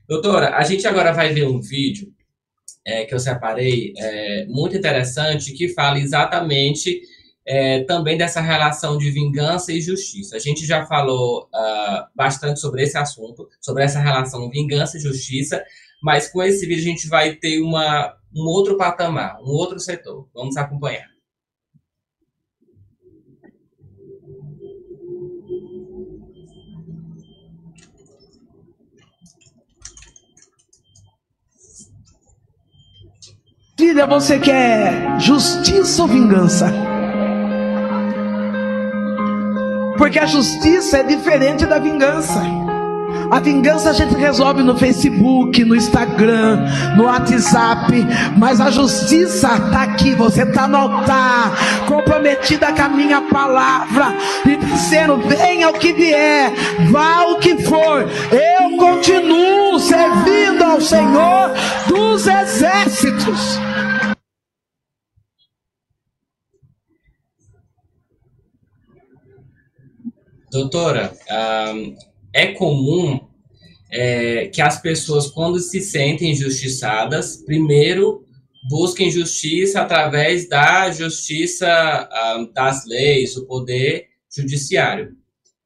Doutora, 0.07 0.55
a 0.55 0.63
gente 0.63 0.85
agora 0.85 1.13
vai 1.13 1.33
ver 1.33 1.47
um 1.47 1.61
vídeo 1.61 2.11
é, 2.85 3.05
que 3.05 3.13
eu 3.13 3.19
separei, 3.19 3.93
é, 3.97 4.45
muito 4.47 4.75
interessante, 4.75 5.53
que 5.53 5.69
fala 5.69 5.99
exatamente 5.99 7.01
é, 7.45 7.83
também 7.83 8.17
dessa 8.17 8.41
relação 8.41 8.97
de 8.97 9.09
vingança 9.11 9.71
e 9.71 9.81
justiça. 9.81 10.35
A 10.35 10.39
gente 10.39 10.65
já 10.65 10.85
falou 10.85 11.49
uh, 11.53 12.05
bastante 12.15 12.59
sobre 12.59 12.83
esse 12.83 12.97
assunto, 12.97 13.47
sobre 13.59 13.83
essa 13.83 13.99
relação 13.99 14.49
vingança 14.49 14.97
e 14.97 15.01
justiça, 15.01 15.63
mas 16.01 16.29
com 16.31 16.41
esse 16.41 16.65
vídeo 16.65 16.81
a 16.81 16.91
gente 16.91 17.07
vai 17.07 17.35
ter 17.35 17.61
uma, 17.61 18.15
um 18.35 18.43
outro 18.43 18.77
patamar, 18.77 19.39
um 19.41 19.49
outro 19.49 19.79
setor. 19.79 20.29
Vamos 20.33 20.55
acompanhar. 20.57 21.07
Filha, 33.77 34.05
você 34.05 34.37
quer 34.37 35.19
justiça 35.21 36.01
ou 36.01 36.07
vingança? 36.07 36.69
Porque 39.97 40.19
a 40.19 40.25
justiça 40.25 40.97
é 40.97 41.03
diferente 41.03 41.65
da 41.65 41.79
vingança. 41.79 42.68
A 43.31 43.39
vingança 43.39 43.91
a 43.91 43.93
gente 43.93 44.15
resolve 44.15 44.63
no 44.63 44.75
Facebook, 44.77 45.63
no 45.63 45.75
Instagram, 45.75 46.65
no 46.97 47.03
WhatsApp, 47.03 47.93
mas 48.37 48.59
a 48.59 48.71
justiça 48.71 49.53
está 49.53 49.83
aqui. 49.83 50.15
Você 50.15 50.43
está 50.43 50.67
no 50.67 50.77
altar, 50.77 51.85
comprometida 51.85 52.73
com 52.73 52.81
a 52.81 52.89
minha 52.89 53.21
palavra, 53.21 54.15
e 54.45 54.55
dizendo: 54.57 55.17
venha 55.27 55.69
o 55.69 55.73
que 55.73 55.93
vier, 55.93 56.53
vá 56.89 57.23
o 57.25 57.39
que 57.39 57.57
for, 57.63 58.09
eu 58.31 58.77
continuo 58.77 59.79
servindo 59.79 60.63
ao 60.63 60.81
Senhor 60.81 61.53
dos 61.87 62.25
exércitos. 62.25 63.59
Doutora, 70.51 71.13
é 72.33 72.53
comum 72.53 73.19
é, 73.91 74.47
que 74.47 74.61
as 74.61 74.81
pessoas, 74.81 75.27
quando 75.27 75.59
se 75.59 75.81
sentem 75.81 76.31
injustiçadas, 76.31 77.37
primeiro 77.37 78.25
busquem 78.69 79.09
justiça 79.09 79.81
através 79.81 80.47
da 80.47 80.91
justiça 80.91 82.09
das 82.53 82.85
leis, 82.85 83.35
o 83.37 83.45
poder 83.45 84.07
judiciário. 84.35 85.15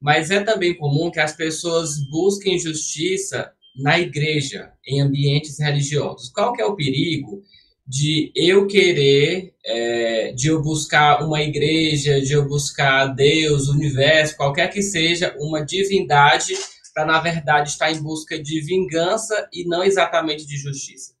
Mas 0.00 0.30
é 0.30 0.40
também 0.40 0.76
comum 0.76 1.10
que 1.10 1.20
as 1.20 1.34
pessoas 1.34 1.98
busquem 2.08 2.58
justiça 2.58 3.50
na 3.76 3.98
igreja, 3.98 4.70
em 4.86 5.00
ambientes 5.00 5.58
religiosos. 5.58 6.28
Qual 6.28 6.52
que 6.52 6.62
é 6.62 6.64
o 6.64 6.76
perigo 6.76 7.42
de 7.86 8.32
eu 8.34 8.66
querer, 8.66 9.54
é, 9.64 10.32
de 10.32 10.48
eu 10.48 10.62
buscar 10.62 11.22
uma 11.22 11.42
igreja, 11.42 12.20
de 12.20 12.32
eu 12.32 12.48
buscar 12.48 13.06
Deus, 13.08 13.68
universo, 13.68 14.36
qualquer 14.36 14.68
que 14.68 14.80
seja, 14.80 15.36
uma 15.38 15.64
divindade, 15.64 16.54
para 16.94 17.04
na 17.04 17.20
verdade 17.20 17.70
estar 17.70 17.90
em 17.90 18.02
busca 18.02 18.40
de 18.40 18.60
vingança 18.60 19.48
e 19.52 19.68
não 19.68 19.82
exatamente 19.82 20.46
de 20.46 20.56
justiça? 20.56 21.12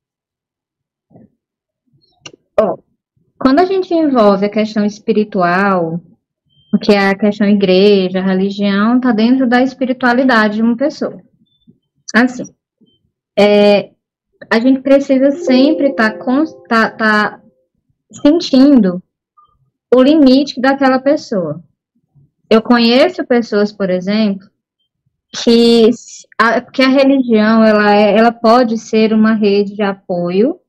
Oh, 2.60 2.78
quando 3.38 3.58
a 3.58 3.64
gente 3.66 3.92
envolve 3.92 4.46
a 4.46 4.50
questão 4.50 4.86
espiritual, 4.86 6.00
o 6.72 6.78
que 6.78 6.92
é 6.92 7.08
a 7.10 7.18
questão 7.18 7.46
igreja, 7.46 8.20
religião, 8.22 8.96
está 8.96 9.12
dentro 9.12 9.48
da 9.48 9.62
espiritualidade 9.62 10.56
de 10.56 10.62
uma 10.62 10.76
pessoa. 10.76 11.20
Assim, 12.14 12.44
é, 13.36 13.90
a 14.50 14.60
gente 14.60 14.80
precisa 14.80 15.30
sempre 15.30 15.88
estar 15.90 16.18
tá, 16.18 16.44
tá, 16.68 16.90
tá 16.90 17.40
sentindo 18.12 19.02
o 19.94 20.02
limite 20.02 20.60
daquela 20.60 20.98
pessoa. 20.98 21.62
Eu 22.50 22.60
conheço 22.62 23.24
pessoas, 23.24 23.72
por 23.72 23.90
exemplo, 23.90 24.48
que 25.32 25.90
a, 26.38 26.60
que 26.60 26.82
a 26.82 26.88
religião 26.88 27.64
ela, 27.64 27.94
é, 27.94 28.16
ela 28.16 28.32
pode 28.32 28.78
ser 28.78 29.12
uma 29.12 29.34
rede 29.34 29.74
de 29.74 29.82
apoio, 29.82 30.60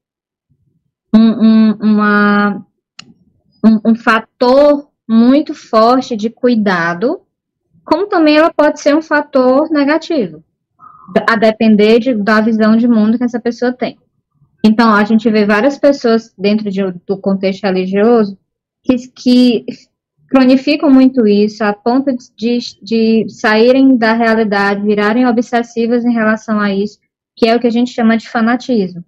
um, 1.13 1.19
um, 1.19 1.71
uma, 1.81 2.65
um, 3.63 3.91
um 3.91 3.95
fator 3.95 4.89
muito 5.07 5.53
forte 5.53 6.15
de 6.15 6.29
cuidado, 6.29 7.21
como 7.83 8.07
também 8.07 8.37
ela 8.37 8.53
pode 8.53 8.79
ser 8.79 8.95
um 8.95 9.01
fator 9.01 9.69
negativo 9.69 10.44
a 11.27 11.35
depender 11.35 11.99
de, 11.99 12.13
da 12.13 12.41
visão 12.41 12.75
de 12.75 12.87
mundo 12.87 13.17
que 13.17 13.23
essa 13.23 13.39
pessoa 13.39 13.71
tem. 13.71 13.97
Então, 14.63 14.93
a 14.93 15.03
gente 15.03 15.29
vê 15.29 15.45
várias 15.45 15.77
pessoas 15.77 16.33
dentro 16.37 16.71
de, 16.71 16.81
do 17.05 17.17
contexto 17.17 17.63
religioso 17.63 18.37
que, 18.83 18.95
que 19.09 19.65
cronificam 20.27 20.89
muito 20.89 21.27
isso, 21.27 21.63
a 21.63 21.71
ponto 21.71 22.11
de, 22.35 22.57
de 22.81 23.25
saírem 23.29 23.95
da 23.97 24.13
realidade, 24.13 24.85
virarem 24.85 25.27
obsessivas 25.27 26.03
em 26.03 26.13
relação 26.13 26.59
a 26.59 26.73
isso, 26.73 26.99
que 27.35 27.47
é 27.47 27.55
o 27.55 27.59
que 27.59 27.67
a 27.67 27.71
gente 27.71 27.91
chama 27.91 28.17
de 28.17 28.27
fanatismo. 28.27 29.03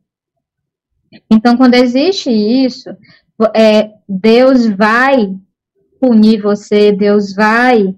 Então, 1.32 1.58
quando 1.58 1.74
existe 1.74 2.30
isso, 2.30 2.90
é, 3.56 3.92
Deus 4.08 4.68
vai 4.68 5.36
punir 6.00 6.42
você, 6.42 6.92
Deus 6.92 7.34
vai 7.34 7.96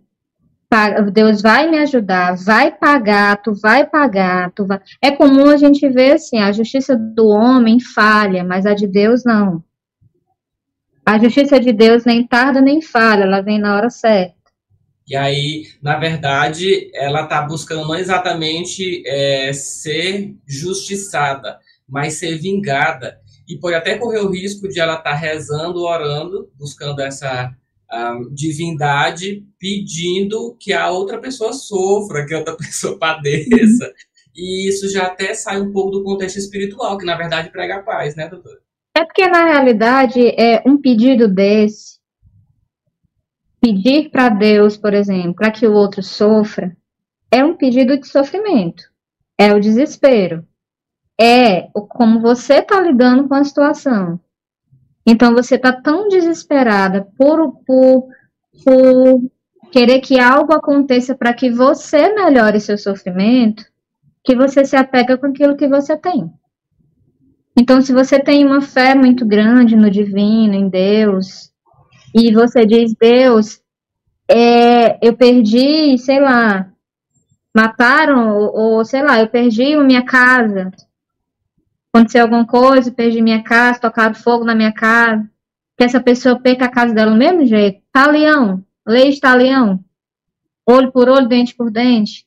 Deus 1.12 1.42
vai 1.42 1.70
me 1.70 1.80
ajudar, 1.80 2.36
vai 2.36 2.72
pagar, 2.72 3.42
tu 3.42 3.54
vai 3.54 3.88
pagar, 3.88 4.52
tu 4.52 4.66
vai. 4.66 4.80
É 5.02 5.10
comum 5.10 5.50
a 5.50 5.58
gente 5.58 5.88
ver 5.90 6.14
assim, 6.14 6.38
a 6.38 6.52
justiça 6.52 6.96
do 6.96 7.28
homem 7.28 7.80
falha, 7.80 8.44
mas 8.44 8.68
a 8.68 8.76
de 8.76 8.86
Deus 8.86 9.24
não. 9.24 9.64
A 11.04 11.18
justiça 11.18 11.60
de 11.60 11.74
Deus 11.74 12.06
nem 12.06 12.26
tarda 12.26 12.62
nem 12.62 12.84
falha, 12.84 13.24
ela 13.24 13.42
vem 13.42 13.58
na 13.58 13.76
hora 13.76 13.90
certa. 13.90 14.36
E 15.08 15.16
aí, 15.16 15.64
na 15.82 15.98
verdade, 15.98 16.92
ela 16.94 17.24
está 17.24 17.42
buscando 17.42 17.88
não 17.88 17.96
exatamente 17.96 19.02
é, 19.08 19.52
ser 19.52 20.36
justiçada, 20.46 21.58
mas 21.88 22.14
ser 22.14 22.38
vingada. 22.38 23.20
E 23.48 23.58
pode 23.58 23.76
até 23.76 23.98
correr 23.98 24.20
o 24.20 24.30
risco 24.30 24.70
de 24.70 24.80
ela 24.80 24.98
estar 24.98 25.10
tá 25.10 25.16
rezando, 25.16 25.82
orando, 25.82 26.52
buscando 26.60 27.02
essa 27.02 27.52
divindade 28.34 29.44
pedindo 29.60 30.56
que 30.60 30.72
a 30.74 30.92
outra 30.92 31.20
pessoa 31.20 31.54
sofra, 31.54 32.26
que 32.26 32.34
a 32.34 32.40
outra 32.40 32.56
pessoa 32.58 32.98
padeça. 32.98 33.92
E 34.36 34.70
isso 34.70 34.90
já 34.90 35.08
até 35.08 35.34
sai 35.34 35.60
um 35.60 35.72
pouco 35.72 35.92
do 35.92 36.04
contexto 36.04 36.38
espiritual, 36.38 36.98
que 36.98 37.06
na 37.06 37.18
verdade 37.18 37.52
prega 37.52 37.78
a 37.78 37.84
paz, 37.84 38.16
né, 38.16 38.28
doutor? 38.30 38.60
É 38.96 39.04
porque 39.04 39.28
na 39.28 39.46
realidade 39.46 40.20
é 40.40 40.62
um 40.66 40.78
pedido 40.78 41.28
desse, 41.28 42.00
pedir 43.62 44.10
para 44.10 44.30
Deus, 44.30 44.78
por 44.78 44.94
exemplo, 44.94 45.36
para 45.36 45.52
que 45.52 45.68
o 45.68 45.74
outro 45.74 46.02
sofra, 46.02 46.76
é 47.32 47.44
um 47.44 47.56
pedido 47.56 47.98
de 48.00 48.08
sofrimento, 48.08 48.84
é 49.38 49.54
o 49.54 49.60
desespero, 49.60 50.46
é 51.20 51.70
como 51.90 52.22
você 52.22 52.56
está 52.56 52.80
lidando 52.80 53.28
com 53.28 53.36
a 53.36 53.44
situação. 53.44 54.20
Então 55.06 55.34
você 55.34 55.56
está 55.56 55.74
tão 55.74 56.08
desesperada 56.08 57.08
por, 57.18 57.56
por, 57.66 58.08
por 58.64 59.22
querer 59.72 60.00
que 60.02 60.20
algo 60.20 60.54
aconteça 60.54 61.16
para 61.16 61.34
que 61.34 61.50
você 61.50 62.14
melhore 62.14 62.60
seu 62.60 62.78
sofrimento, 62.78 63.66
que 64.24 64.36
você 64.36 64.66
se 64.66 64.76
apega 64.76 65.18
com 65.18 65.28
aquilo 65.28 65.56
que 65.56 65.68
você 65.68 65.98
tem. 65.98 66.32
Então, 67.58 67.82
se 67.82 67.92
você 67.92 68.20
tem 68.20 68.46
uma 68.46 68.62
fé 68.62 68.96
muito 68.96 69.26
grande 69.26 69.76
no 69.76 69.90
divino, 69.90 70.54
em 70.54 70.70
Deus, 70.70 71.52
e 72.16 72.34
você 72.34 72.66
diz, 72.66 72.96
Deus, 72.96 73.62
é, 74.30 75.06
eu 75.06 75.16
perdi, 75.16 75.98
sei 75.98 76.20
lá, 76.22 76.72
mataram, 77.54 78.38
ou, 78.38 78.56
ou 78.56 78.86
sei 78.86 79.02
lá, 79.02 79.20
eu 79.20 79.28
perdi 79.28 79.74
a 79.74 79.84
minha 79.84 80.06
casa, 80.06 80.72
aconteceu 81.94 82.24
alguma 82.24 82.46
coisa, 82.46 82.92
perdi 82.92 83.22
minha 83.22 83.44
casa, 83.44 83.80
tocaram 83.80 84.16
fogo 84.16 84.46
na 84.46 84.56
minha 84.56 84.72
casa, 84.72 85.30
que 85.78 85.84
essa 85.84 86.00
pessoa 86.00 86.40
perca 86.40 86.66
a 86.66 86.72
casa 86.72 86.94
dela 86.94 87.12
do 87.12 87.18
mesmo 87.18 87.46
jeito. 87.46 87.82
Talião, 87.92 88.64
lei 88.88 89.12
de 89.12 89.20
talião, 89.20 89.84
olho 90.66 90.92
por 90.92 91.10
olho, 91.10 91.28
dente 91.28 91.56
por 91.56 91.72
dente. 91.72 92.26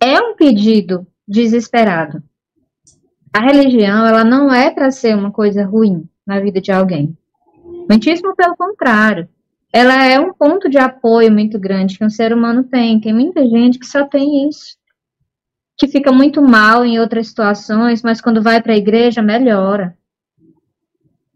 É 0.00 0.20
um 0.20 0.34
pedido 0.34 1.06
desesperado. 1.26 2.22
A 3.32 3.40
religião, 3.40 4.04
ela 4.04 4.24
não 4.24 4.52
é 4.52 4.70
para 4.70 4.90
ser 4.90 5.16
uma 5.16 5.30
coisa 5.30 5.64
ruim. 5.64 6.08
na 6.24 6.38
vida 6.38 6.60
de 6.60 6.70
alguém. 6.70 7.16
Muitíssimo 7.88 8.34
pelo 8.36 8.56
contrário. 8.56 9.28
Ela 9.72 10.06
é 10.06 10.20
um 10.20 10.32
ponto 10.32 10.68
de 10.68 10.78
apoio 10.78 11.32
muito 11.32 11.58
grande 11.58 11.98
que 11.98 12.04
um 12.04 12.10
ser 12.10 12.32
humano 12.32 12.62
tem. 12.62 13.00
Tem 13.00 13.12
muita 13.12 13.42
gente 13.48 13.78
que 13.78 13.86
só 13.86 14.06
tem 14.06 14.48
isso. 14.48 14.76
Que 15.82 15.88
fica 15.88 16.12
muito 16.12 16.40
mal 16.40 16.84
em 16.84 17.00
outras 17.00 17.26
situações, 17.26 18.02
mas 18.02 18.20
quando 18.20 18.40
vai 18.40 18.62
para 18.62 18.72
a 18.72 18.76
igreja, 18.76 19.20
melhora. 19.20 19.98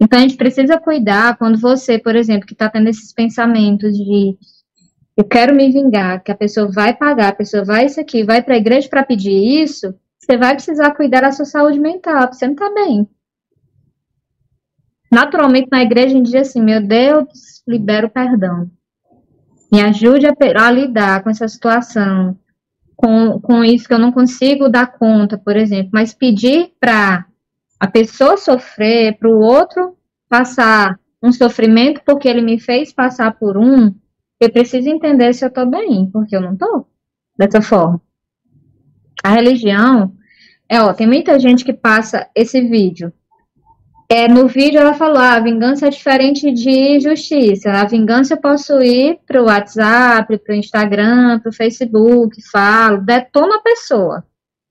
Então 0.01 0.21
a 0.21 0.23
gente 0.23 0.37
precisa 0.37 0.79
cuidar 0.79 1.37
quando 1.37 1.59
você, 1.59 1.99
por 1.99 2.15
exemplo, 2.15 2.47
que 2.47 2.53
está 2.53 2.71
tendo 2.71 2.89
esses 2.89 3.13
pensamentos 3.13 3.93
de 3.93 4.39
eu 5.17 5.25
quero 5.25 5.53
me 5.53 5.69
vingar, 5.73 6.23
que 6.23 6.31
a 6.31 6.37
pessoa 6.37 6.71
vai 6.71 6.95
pagar, 6.95 7.31
a 7.31 7.35
pessoa 7.35 7.65
vai 7.65 7.87
isso 7.87 8.01
aqui, 8.01 8.23
vai 8.23 8.41
para 8.41 8.55
a 8.55 8.57
igreja 8.57 8.89
para 8.89 9.03
pedir 9.03 9.65
isso, 9.65 9.93
você 10.17 10.37
vai 10.37 10.55
precisar 10.55 10.95
cuidar 10.95 11.23
da 11.23 11.33
sua 11.33 11.45
saúde 11.45 11.81
mental, 11.81 12.21
porque 12.29 12.37
você 12.37 12.47
não 12.47 12.55
está 12.55 12.73
bem. 12.73 13.09
Naturalmente, 15.11 15.71
na 15.73 15.83
igreja, 15.83 16.15
a 16.15 16.19
gente 16.19 16.27
diz 16.27 16.37
assim: 16.37 16.63
meu 16.63 16.81
Deus, 16.81 17.65
libera 17.67 18.07
o 18.07 18.11
perdão. 18.11 18.71
Me 19.73 19.83
ajude 19.83 20.25
a, 20.25 20.33
a 20.65 20.71
lidar 20.71 21.25
com 21.25 21.31
essa 21.31 21.49
situação, 21.49 22.39
com, 22.97 23.39
com 23.41 23.63
isso 23.63 23.87
que 23.87 23.95
eu 23.95 23.99
não 23.99 24.11
consigo 24.11 24.69
dar 24.69 24.99
conta, 24.99 25.37
por 25.37 25.57
exemplo. 25.57 25.91
Mas 25.93 26.15
pedir 26.15 26.73
para 26.81 27.27
a 27.79 27.87
pessoa 27.87 28.37
sofrer, 28.37 29.19
para 29.19 29.29
o 29.29 29.39
outro 29.39 29.97
passar 30.29 30.99
um 31.23 31.31
sofrimento 31.31 32.01
porque 32.05 32.29
ele 32.29 32.41
me 32.41 32.59
fez 32.59 32.93
passar 32.93 33.39
por 33.39 33.57
um, 33.57 33.95
eu 34.41 34.51
preciso 34.51 34.89
entender 34.89 35.33
se 35.35 35.45
eu 35.45 35.49
estou 35.49 35.67
bem, 35.67 36.11
porque 36.11 36.35
eu 36.35 36.41
não 36.41 36.55
estou 36.55 36.89
dessa 37.37 37.61
forma. 37.61 38.01
A 39.23 39.31
religião, 39.31 40.15
é, 40.69 40.81
ó, 40.81 40.93
tem 40.93 41.07
muita 41.07 41.39
gente 41.39 41.65
que 41.65 41.73
passa 41.73 42.29
esse 42.35 42.61
vídeo. 42.61 43.13
É, 44.09 44.29
no 44.29 44.47
vídeo 44.47 44.79
ela 44.79 44.95
falou, 44.95 45.19
ah, 45.19 45.35
a 45.35 45.41
vingança 45.41 45.89
é 45.89 45.91
diferente 45.91 46.53
de 46.53 47.01
justiça. 47.01 47.71
A 47.73 47.85
vingança 47.85 48.35
eu 48.35 48.41
posso 48.41 48.81
ir 48.81 49.19
para 49.27 49.43
o 49.43 49.47
WhatsApp, 49.47 50.39
para 50.39 50.55
o 50.55 50.57
Instagram, 50.57 51.41
para 51.41 51.51
o 51.51 51.53
Facebook, 51.53 52.41
falo, 52.51 53.01
detono 53.01 53.55
a 53.55 53.61
pessoa. 53.61 54.25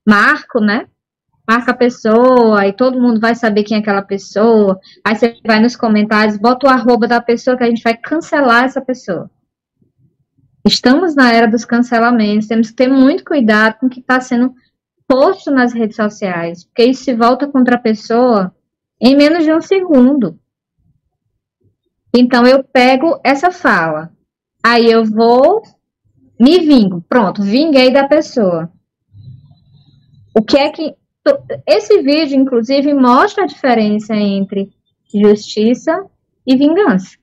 Marco, 0.08 0.62
né? 0.62 0.88
Marca 1.48 1.72
a 1.72 1.76
pessoa 1.76 2.66
e 2.66 2.74
todo 2.74 3.00
mundo 3.00 3.20
vai 3.20 3.36
saber 3.36 3.64
quem 3.64 3.78
é 3.78 3.80
aquela 3.82 4.02
pessoa. 4.02 4.80
Aí 5.04 5.16
você 5.16 5.38
vai 5.46 5.60
nos 5.60 5.76
comentários, 5.76 6.38
bota 6.38 6.68
o 6.68 6.70
arroba 6.70 7.06
da 7.06 7.22
pessoa 7.22 7.58
que 7.58 7.64
a 7.64 7.68
gente 7.68 7.84
vai 7.84 7.96
cancelar 7.96 8.64
essa 8.64 8.82
pessoa. 8.82 9.30
Estamos 10.66 11.14
na 11.14 11.32
era 11.32 11.48
dos 11.48 11.66
cancelamentos, 11.66 12.48
temos 12.48 12.70
que 12.70 12.76
ter 12.76 12.88
muito 12.88 13.24
cuidado 13.24 13.78
com 13.80 13.88
o 13.88 13.90
que 13.90 14.00
está 14.00 14.20
sendo 14.20 14.54
posto 15.08 15.52
nas 15.52 15.74
redes 15.74 15.96
sociais, 15.96 16.64
porque 16.64 16.86
isso 16.86 17.04
se 17.04 17.14
volta 17.14 17.48
contra 17.48 17.76
a 17.76 17.80
pessoa 17.80 18.55
em 19.00 19.16
menos 19.16 19.44
de 19.44 19.54
um 19.54 19.62
segundo. 19.62 20.40
Então 22.16 22.46
eu 22.46 22.64
pego 22.64 23.20
essa 23.24 23.52
fala, 23.52 24.12
aí 24.64 24.90
eu 24.90 25.04
vou, 25.04 25.62
me 26.40 26.60
vingo, 26.60 27.04
pronto, 27.08 27.42
vinguei 27.42 27.92
da 27.92 28.08
pessoa. 28.08 28.72
O 30.36 30.42
que 30.42 30.58
é 30.58 30.70
que. 30.70 30.96
Esse 31.66 32.02
vídeo, 32.02 32.38
inclusive, 32.38 32.94
mostra 32.94 33.46
a 33.46 33.48
diferença 33.48 34.14
entre 34.16 34.72
justiça 35.12 36.06
e 36.46 36.56
vingança. 36.56 37.18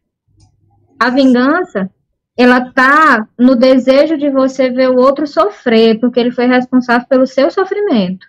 A 0.98 1.08
vingança 1.10 1.90
ela 2.36 2.72
tá 2.72 3.28
no 3.38 3.54
desejo 3.54 4.16
de 4.16 4.30
você 4.30 4.70
ver 4.70 4.90
o 4.90 4.98
outro 4.98 5.26
sofrer, 5.26 6.00
porque 6.00 6.18
ele 6.18 6.30
foi 6.30 6.46
responsável 6.46 7.06
pelo 7.06 7.26
seu 7.26 7.50
sofrimento. 7.50 8.26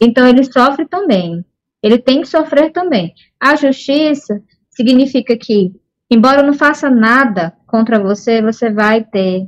Então 0.00 0.26
ele 0.26 0.44
sofre 0.44 0.86
também. 0.86 1.44
Ele 1.84 1.98
tem 1.98 2.22
que 2.22 2.28
sofrer 2.28 2.72
também. 2.72 3.12
A 3.38 3.54
justiça 3.56 4.42
significa 4.70 5.36
que, 5.36 5.70
embora 6.10 6.40
eu 6.40 6.46
não 6.46 6.54
faça 6.54 6.88
nada 6.88 7.54
contra 7.66 8.02
você, 8.02 8.40
você 8.40 8.70
vai 8.70 9.04
ter 9.04 9.46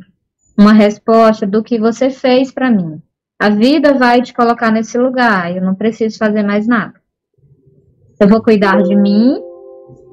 uma 0.58 0.74
resposta 0.74 1.46
do 1.46 1.62
que 1.62 1.78
você 1.78 2.10
fez 2.10 2.52
para 2.52 2.70
mim. 2.70 3.00
A 3.40 3.48
vida 3.48 3.94
vai 3.94 4.20
te 4.20 4.34
colocar 4.34 4.70
nesse 4.70 4.98
lugar, 4.98 5.56
eu 5.56 5.62
não 5.62 5.74
preciso 5.74 6.18
fazer 6.18 6.42
mais 6.42 6.66
nada. 6.66 7.00
Eu 8.20 8.28
vou 8.28 8.42
cuidar 8.42 8.82
de 8.82 8.94
mim 8.94 9.40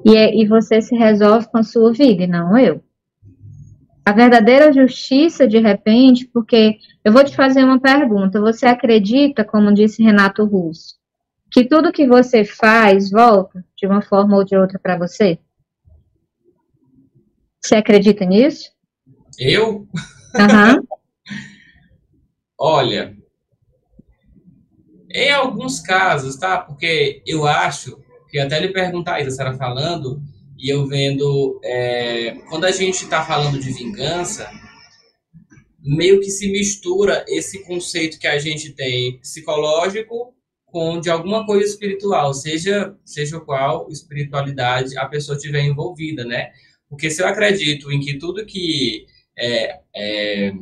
e, 0.02 0.16
é, 0.16 0.34
e 0.34 0.46
você 0.46 0.80
se 0.80 0.96
resolve 0.96 1.46
com 1.50 1.58
a 1.58 1.62
sua 1.62 1.92
vida, 1.92 2.24
e 2.24 2.26
não 2.26 2.56
eu 2.56 2.82
a 4.04 4.12
verdadeira 4.12 4.72
justiça 4.72 5.48
de 5.48 5.58
repente, 5.58 6.28
porque 6.32 6.76
eu 7.02 7.10
vou 7.10 7.24
te 7.24 7.34
fazer 7.34 7.64
uma 7.64 7.80
pergunta. 7.80 8.40
Você 8.40 8.66
acredita, 8.66 9.44
como 9.44 9.72
disse 9.72 10.02
Renato 10.02 10.44
Russo, 10.44 10.96
que 11.54 11.64
tudo 11.64 11.92
que 11.92 12.04
você 12.04 12.44
faz 12.44 13.12
volta 13.12 13.64
de 13.78 13.86
uma 13.86 14.02
forma 14.02 14.36
ou 14.36 14.44
de 14.44 14.56
outra 14.56 14.76
para 14.76 14.98
você? 14.98 15.38
Você 17.62 17.76
acredita 17.76 18.24
nisso? 18.24 18.72
Eu? 19.38 19.86
Uhum. 20.34 20.84
Olha, 22.58 23.16
em 25.08 25.30
alguns 25.30 25.78
casos, 25.78 26.34
tá? 26.34 26.58
Porque 26.58 27.22
eu 27.24 27.46
acho 27.46 28.02
que 28.28 28.40
até 28.40 28.58
lhe 28.58 28.72
perguntar 28.72 29.20
isso, 29.20 29.28
a 29.28 29.32
senhora 29.32 29.56
falando, 29.56 30.20
e 30.58 30.68
eu 30.68 30.88
vendo 30.88 31.60
é, 31.62 32.32
quando 32.48 32.64
a 32.64 32.72
gente 32.72 33.04
está 33.04 33.24
falando 33.24 33.60
de 33.60 33.72
vingança 33.72 34.50
meio 35.80 36.18
que 36.18 36.30
se 36.30 36.50
mistura 36.50 37.24
esse 37.28 37.62
conceito 37.62 38.18
que 38.18 38.26
a 38.26 38.40
gente 38.40 38.72
tem 38.72 39.20
psicológico 39.20 40.34
com 40.74 40.98
de 40.98 41.08
alguma 41.08 41.46
coisa 41.46 41.64
espiritual, 41.64 42.34
seja 42.34 42.96
seja 43.04 43.38
qual 43.38 43.88
espiritualidade 43.92 44.98
a 44.98 45.06
pessoa 45.06 45.38
tiver 45.38 45.62
envolvida, 45.62 46.24
né? 46.24 46.50
Porque 46.88 47.08
se 47.12 47.22
eu 47.22 47.28
acredito 47.28 47.92
em 47.92 48.00
que 48.00 48.18
tudo 48.18 48.44
que 48.44 49.06
é, 49.38 49.78
é, 49.94 50.52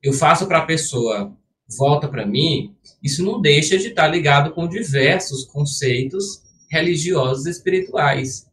eu 0.00 0.12
faço 0.12 0.46
para 0.46 0.58
a 0.58 0.66
pessoa 0.66 1.36
volta 1.76 2.06
para 2.06 2.24
mim, 2.24 2.76
isso 3.02 3.24
não 3.24 3.40
deixa 3.40 3.76
de 3.76 3.88
estar 3.88 4.04
tá 4.04 4.08
ligado 4.08 4.52
com 4.52 4.68
diversos 4.68 5.44
conceitos 5.46 6.40
religiosos 6.70 7.46
espirituais 7.46 8.46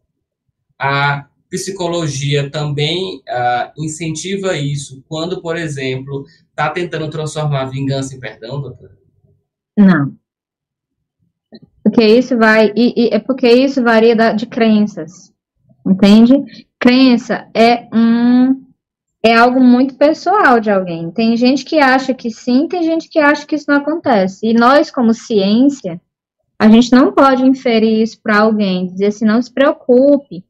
a 0.79 1.27
psicologia 1.47 2.49
também 2.49 3.21
incentiva 3.77 4.57
isso 4.57 5.03
quando, 5.07 5.43
por 5.43 5.55
exemplo, 5.55 6.25
está 6.49 6.71
tentando 6.71 7.07
transformar 7.11 7.65
vingança 7.65 8.15
em 8.15 8.19
perdão, 8.19 8.59
doutora? 8.59 8.97
Não. 9.77 10.20
Porque 11.91 12.07
isso 12.07 12.37
vai. 12.37 12.71
E, 12.73 12.93
e, 12.95 13.09
é 13.13 13.19
porque 13.19 13.49
isso 13.49 13.83
varia 13.83 14.15
da, 14.15 14.31
de 14.31 14.45
crenças. 14.45 15.33
Entende? 15.85 16.33
Crença 16.79 17.47
é 17.53 17.87
um. 17.93 18.61
É 19.23 19.35
algo 19.35 19.59
muito 19.59 19.95
pessoal 19.95 20.59
de 20.59 20.71
alguém. 20.71 21.11
Tem 21.11 21.35
gente 21.35 21.63
que 21.63 21.79
acha 21.79 22.13
que 22.13 22.31
sim, 22.31 22.67
tem 22.67 22.81
gente 22.81 23.07
que 23.07 23.19
acha 23.19 23.45
que 23.45 23.55
isso 23.55 23.65
não 23.67 23.75
acontece. 23.75 24.47
E 24.47 24.53
nós, 24.53 24.89
como 24.89 25.13
ciência, 25.13 26.01
a 26.57 26.67
gente 26.67 26.91
não 26.91 27.11
pode 27.11 27.45
inferir 27.45 28.01
isso 28.01 28.19
para 28.23 28.39
alguém, 28.39 28.87
dizer 28.87 29.07
assim, 29.07 29.25
não 29.25 29.39
se 29.39 29.53
preocupe, 29.53 30.43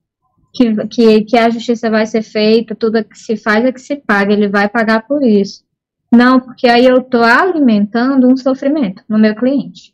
que, 0.53 0.87
que, 0.87 1.21
que 1.23 1.37
a 1.37 1.49
justiça 1.49 1.89
vai 1.89 2.05
ser 2.05 2.21
feita, 2.21 2.73
tudo 2.73 3.03
que 3.03 3.17
se 3.17 3.35
faz 3.35 3.65
é 3.65 3.73
que 3.73 3.81
se 3.81 3.97
paga, 3.97 4.31
ele 4.31 4.47
vai 4.47 4.69
pagar 4.69 5.05
por 5.05 5.21
isso. 5.21 5.65
Não, 6.09 6.39
porque 6.39 6.67
aí 6.67 6.85
eu 6.85 6.99
estou 6.99 7.23
alimentando 7.23 8.27
um 8.27 8.37
sofrimento 8.37 9.03
no 9.09 9.19
meu 9.19 9.35
cliente. 9.35 9.93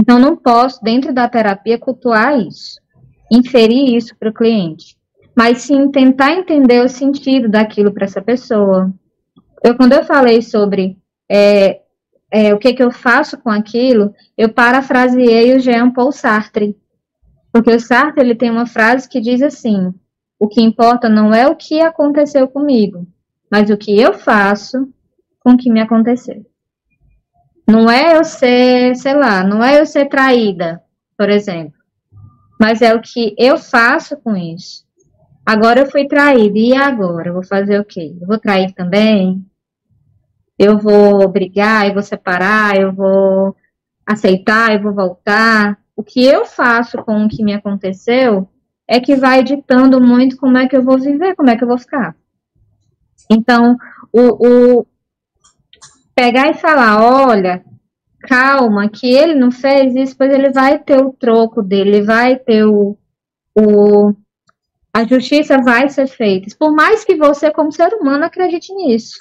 Então, 0.00 0.18
não 0.18 0.34
posso, 0.34 0.82
dentro 0.82 1.12
da 1.12 1.28
terapia, 1.28 1.78
cultuar 1.78 2.40
isso, 2.40 2.80
inferir 3.30 3.94
isso 3.94 4.16
para 4.18 4.30
o 4.30 4.32
cliente, 4.32 4.96
mas 5.36 5.58
sim 5.58 5.90
tentar 5.90 6.32
entender 6.32 6.82
o 6.82 6.88
sentido 6.88 7.50
daquilo 7.50 7.92
para 7.92 8.06
essa 8.06 8.22
pessoa. 8.22 8.90
Eu, 9.62 9.76
quando 9.76 9.92
eu 9.92 10.02
falei 10.02 10.40
sobre 10.40 10.96
é, 11.30 11.82
é, 12.30 12.54
o 12.54 12.58
que, 12.58 12.72
que 12.72 12.82
eu 12.82 12.90
faço 12.90 13.36
com 13.36 13.50
aquilo, 13.50 14.14
eu 14.38 14.48
parafraseei 14.50 15.54
o 15.54 15.60
Jean 15.60 15.90
Paul 15.90 16.12
Sartre, 16.12 16.74
porque 17.52 17.70
o 17.70 17.78
Sartre 17.78 18.24
ele 18.24 18.34
tem 18.34 18.50
uma 18.50 18.64
frase 18.64 19.06
que 19.06 19.20
diz 19.20 19.42
assim: 19.42 19.92
o 20.38 20.48
que 20.48 20.62
importa 20.62 21.10
não 21.10 21.34
é 21.34 21.46
o 21.46 21.56
que 21.56 21.82
aconteceu 21.82 22.48
comigo, 22.48 23.06
mas 23.50 23.68
o 23.68 23.76
que 23.76 24.00
eu 24.00 24.14
faço 24.14 24.88
com 25.40 25.52
o 25.52 25.58
que 25.58 25.70
me 25.70 25.82
aconteceu. 25.82 26.49
Não 27.70 27.90
é 27.90 28.16
eu 28.16 28.24
ser, 28.24 28.96
sei 28.96 29.14
lá, 29.14 29.44
não 29.44 29.62
é 29.62 29.80
eu 29.80 29.86
ser 29.86 30.06
traída, 30.06 30.82
por 31.16 31.28
exemplo, 31.30 31.78
mas 32.60 32.82
é 32.82 32.94
o 32.94 33.00
que 33.00 33.34
eu 33.38 33.56
faço 33.56 34.16
com 34.16 34.36
isso. 34.36 34.84
Agora 35.46 35.80
eu 35.80 35.90
fui 35.90 36.06
traída, 36.06 36.58
e 36.58 36.74
agora? 36.74 37.28
Eu 37.28 37.34
vou 37.34 37.44
fazer 37.44 37.80
o 37.80 37.84
quê? 37.84 38.16
Eu 38.20 38.26
vou 38.26 38.38
trair 38.38 38.72
também? 38.72 39.44
Eu 40.58 40.78
vou 40.78 41.26
brigar, 41.28 41.86
eu 41.86 41.94
vou 41.94 42.02
separar, 42.02 42.76
eu 42.76 42.92
vou 42.92 43.56
aceitar, 44.06 44.74
eu 44.74 44.82
vou 44.82 44.94
voltar? 44.94 45.80
o 46.00 46.02
que 46.02 46.24
eu 46.24 46.46
faço 46.46 46.96
com 47.04 47.26
o 47.26 47.28
que 47.28 47.44
me 47.44 47.52
aconteceu 47.52 48.48
é 48.88 48.98
que 48.98 49.14
vai 49.14 49.44
ditando 49.44 50.00
muito 50.00 50.38
como 50.38 50.56
é 50.56 50.66
que 50.66 50.74
eu 50.74 50.82
vou 50.82 50.98
viver, 50.98 51.36
como 51.36 51.50
é 51.50 51.56
que 51.58 51.62
eu 51.62 51.68
vou 51.68 51.76
ficar. 51.76 52.16
Então, 53.30 53.76
o, 54.10 54.78
o 54.78 54.86
pegar 56.20 56.50
e 56.50 56.54
falar, 56.54 57.02
olha, 57.02 57.64
calma 58.20 58.90
que 58.90 59.10
ele 59.10 59.34
não 59.34 59.50
fez 59.50 59.94
isso, 59.94 60.14
pois 60.14 60.30
ele 60.30 60.50
vai 60.50 60.78
ter 60.78 61.02
o 61.02 61.14
troco 61.14 61.62
dele, 61.62 62.02
vai 62.02 62.36
ter 62.36 62.62
o, 62.66 62.94
o 63.56 64.12
a 64.92 65.04
justiça 65.04 65.62
vai 65.62 65.88
ser 65.88 66.06
feita. 66.06 66.54
Por 66.58 66.74
mais 66.74 67.04
que 67.06 67.16
você, 67.16 67.50
como 67.50 67.72
ser 67.72 67.94
humano, 67.94 68.24
acredite 68.24 68.74
nisso. 68.74 69.16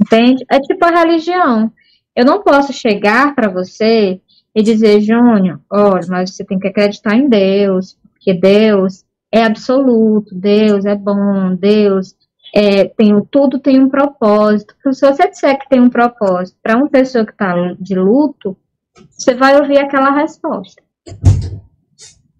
Entende? 0.00 0.44
É 0.50 0.58
tipo 0.58 0.84
a 0.84 0.90
religião. 0.90 1.70
Eu 2.16 2.24
não 2.24 2.42
posso 2.42 2.72
chegar 2.72 3.36
para 3.36 3.48
você 3.48 4.20
e 4.52 4.62
dizer, 4.62 5.00
Júnior, 5.00 5.60
olha, 5.70 6.08
mas 6.08 6.34
você 6.34 6.44
tem 6.44 6.58
que 6.58 6.66
acreditar 6.66 7.14
em 7.14 7.28
Deus, 7.28 7.96
porque 8.14 8.34
Deus 8.34 9.04
é 9.30 9.44
absoluto, 9.44 10.34
Deus 10.34 10.84
é 10.84 10.96
bom, 10.96 11.54
Deus 11.54 12.16
é, 12.54 12.84
tem, 12.86 13.20
tudo 13.30 13.58
tem 13.58 13.80
um 13.80 13.88
propósito. 13.88 14.74
Se 14.92 15.06
você 15.06 15.28
disser 15.28 15.58
que 15.58 15.68
tem 15.68 15.80
um 15.80 15.90
propósito 15.90 16.58
para 16.62 16.76
uma 16.76 16.88
pessoa 16.88 17.24
que 17.24 17.32
está 17.32 17.54
de 17.78 17.94
luto, 17.94 18.56
você 19.10 19.34
vai 19.34 19.60
ouvir 19.60 19.78
aquela 19.78 20.10
resposta. 20.10 20.82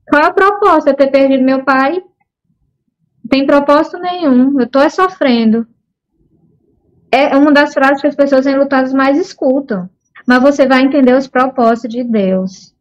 Qual 0.08 0.22
é 0.22 0.28
o 0.28 0.34
propósito? 0.34 0.88
Eu 0.88 0.96
ter 0.96 1.10
perdido 1.10 1.44
meu 1.44 1.64
pai? 1.64 1.94
Não 1.94 3.28
tem 3.28 3.46
propósito 3.46 3.98
nenhum. 3.98 4.58
Eu 4.58 4.66
estou 4.66 4.82
é 4.82 4.88
sofrendo. 4.88 5.66
É 7.10 7.36
uma 7.36 7.52
das 7.52 7.72
frases 7.72 8.00
que 8.00 8.06
as 8.06 8.16
pessoas 8.16 8.46
enlutadas 8.46 8.92
mais 8.92 9.18
escutam. 9.18 9.88
Mas 10.26 10.42
você 10.42 10.66
vai 10.66 10.82
entender 10.82 11.14
os 11.14 11.26
propósitos 11.26 11.90
de 11.90 12.04
Deus. 12.04 12.74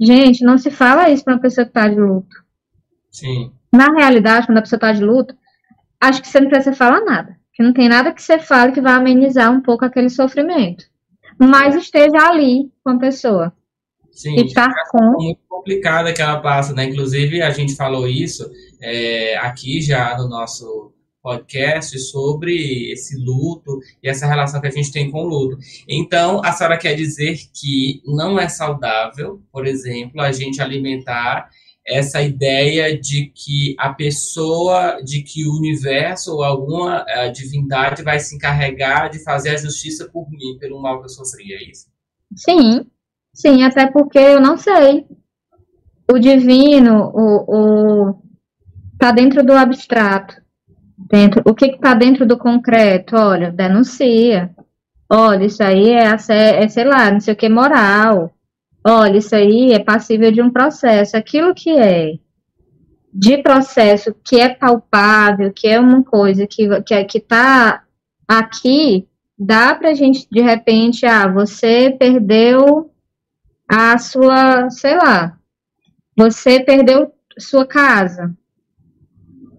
Gente, 0.00 0.44
não 0.44 0.58
se 0.58 0.70
fala 0.70 1.10
isso 1.10 1.24
para 1.24 1.34
uma 1.34 1.40
pessoa 1.40 1.64
que 1.64 1.70
está 1.70 1.88
de 1.88 2.00
luto. 2.00 2.36
Sim. 3.10 3.52
Na 3.72 3.86
realidade, 3.86 4.46
quando 4.46 4.58
a 4.58 4.62
pessoa 4.62 4.76
está 4.76 4.92
de 4.92 5.04
luto, 5.04 5.34
acho 6.02 6.20
que 6.20 6.28
você 6.28 6.40
não 6.40 6.48
precisa 6.48 6.74
falar 6.74 7.00
nada. 7.02 7.36
Que 7.54 7.62
não 7.62 7.72
tem 7.72 7.88
nada 7.88 8.12
que 8.12 8.22
você 8.22 8.38
fale 8.38 8.72
que 8.72 8.80
vai 8.80 8.94
amenizar 8.94 9.52
um 9.52 9.60
pouco 9.60 9.84
aquele 9.84 10.10
sofrimento. 10.10 10.84
Mas 11.38 11.74
esteja 11.74 12.28
ali 12.28 12.70
com 12.82 12.90
a 12.90 12.98
pessoa. 12.98 13.52
Sim, 14.10 14.52
tá 14.52 14.70
com... 14.90 15.12
muito 15.12 15.40
complicada 15.48 16.12
que 16.12 16.20
ela 16.20 16.40
passa, 16.40 16.74
né? 16.74 16.84
Inclusive, 16.84 17.40
a 17.40 17.50
gente 17.50 17.74
falou 17.74 18.06
isso 18.06 18.50
é, 18.80 19.36
aqui 19.38 19.80
já 19.80 20.16
no 20.18 20.28
nosso 20.28 20.92
podcast 21.22 21.96
sobre 21.98 22.92
esse 22.92 23.16
luto 23.16 23.78
e 24.02 24.08
essa 24.08 24.26
relação 24.26 24.60
que 24.60 24.66
a 24.66 24.70
gente 24.70 24.92
tem 24.92 25.10
com 25.10 25.22
o 25.24 25.28
luto. 25.28 25.56
Então, 25.88 26.40
a 26.44 26.52
senhora 26.52 26.76
quer 26.76 26.94
dizer 26.94 27.38
que 27.54 28.02
não 28.04 28.38
é 28.38 28.48
saudável, 28.48 29.40
por 29.52 29.66
exemplo, 29.66 30.20
a 30.20 30.32
gente 30.32 30.60
alimentar 30.60 31.48
essa 31.86 32.22
ideia 32.22 32.98
de 32.98 33.26
que 33.34 33.74
a 33.78 33.92
pessoa, 33.92 35.00
de 35.02 35.22
que 35.22 35.46
o 35.46 35.56
universo 35.56 36.32
ou 36.32 36.44
alguma 36.44 37.02
uh, 37.02 37.32
divindade 37.32 38.02
vai 38.02 38.20
se 38.20 38.36
encarregar 38.36 39.10
de 39.10 39.22
fazer 39.22 39.50
a 39.50 39.56
justiça 39.56 40.08
por 40.08 40.30
mim, 40.30 40.56
pelo 40.58 40.80
mal 40.80 41.00
que 41.00 41.06
eu 41.06 41.08
sofri, 41.08 41.52
é 41.52 41.70
isso? 41.70 41.86
Sim, 42.36 42.86
sim, 43.34 43.64
até 43.64 43.90
porque 43.90 44.18
eu 44.18 44.40
não 44.40 44.56
sei. 44.56 45.06
O 46.10 46.18
divino, 46.18 47.10
o, 47.14 47.44
o 47.48 48.22
tá 48.98 49.10
dentro 49.10 49.44
do 49.44 49.52
abstrato. 49.52 50.40
Dentro, 50.96 51.42
o 51.44 51.54
que 51.54 51.66
está 51.66 51.94
dentro 51.94 52.24
do 52.24 52.38
concreto? 52.38 53.16
Olha, 53.16 53.50
denuncia. 53.50 54.54
Olha, 55.10 55.44
isso 55.44 55.62
aí 55.62 55.90
é, 55.90 56.04
é, 56.04 56.68
sei 56.68 56.84
lá, 56.84 57.10
não 57.10 57.20
sei 57.20 57.34
o 57.34 57.36
que, 57.36 57.48
moral 57.48 58.32
olha, 58.84 59.18
isso 59.18 59.34
aí 59.34 59.72
é 59.72 59.78
passível 59.78 60.30
de 60.32 60.42
um 60.42 60.50
processo. 60.50 61.16
Aquilo 61.16 61.54
que 61.54 61.70
é 61.70 62.14
de 63.12 63.38
processo, 63.42 64.14
que 64.24 64.40
é 64.40 64.48
palpável, 64.48 65.52
que 65.52 65.68
é 65.68 65.78
uma 65.78 66.02
coisa 66.02 66.46
que 66.46 66.68
que 66.82 67.04
que 67.04 67.18
está 67.18 67.84
aqui, 68.26 69.06
dá 69.38 69.74
para 69.74 69.90
a 69.90 69.94
gente 69.94 70.26
de 70.30 70.40
repente, 70.40 71.04
ah, 71.04 71.28
você 71.28 71.90
perdeu 71.98 72.90
a 73.68 73.98
sua, 73.98 74.70
sei 74.70 74.96
lá, 74.96 75.38
você 76.16 76.60
perdeu 76.60 77.12
sua 77.38 77.66
casa 77.66 78.34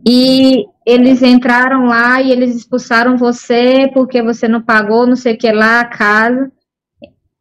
e 0.07 0.65
eles 0.85 1.21
entraram 1.21 1.85
lá 1.85 2.21
e 2.21 2.31
eles 2.31 2.55
expulsaram 2.55 3.17
você 3.17 3.89
porque 3.93 4.21
você 4.21 4.47
não 4.47 4.61
pagou, 4.61 5.07
não 5.07 5.15
sei 5.15 5.33
o 5.33 5.37
que 5.37 5.51
lá 5.51 5.81
a 5.81 5.85
casa 5.85 6.51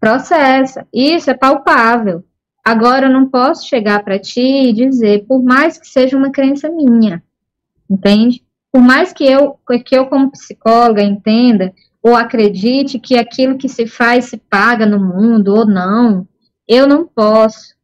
processa. 0.02 0.84
Isso 0.92 1.30
é 1.30 1.34
palpável. 1.34 2.24
Agora, 2.64 3.06
eu 3.06 3.12
não 3.12 3.28
posso 3.28 3.68
chegar 3.68 4.02
para 4.02 4.18
ti 4.18 4.40
e 4.40 4.72
dizer, 4.72 5.24
por 5.28 5.40
mais 5.40 5.78
que 5.78 5.86
seja 5.86 6.16
uma 6.16 6.32
crença 6.32 6.68
minha, 6.68 7.22
entende? 7.88 8.42
Por 8.72 8.80
mais 8.80 9.12
que 9.12 9.24
eu, 9.24 9.56
que 9.84 9.96
eu 9.96 10.06
como 10.06 10.32
psicóloga, 10.32 11.02
entenda 11.02 11.72
ou 12.02 12.16
acredite 12.16 12.98
que 12.98 13.16
aquilo 13.16 13.56
que 13.56 13.68
se 13.68 13.86
faz 13.86 14.24
se 14.24 14.38
paga 14.38 14.84
no 14.84 14.98
mundo 14.98 15.54
ou 15.54 15.64
não, 15.64 16.26
eu 16.66 16.84
não 16.84 17.06
posso 17.06 17.76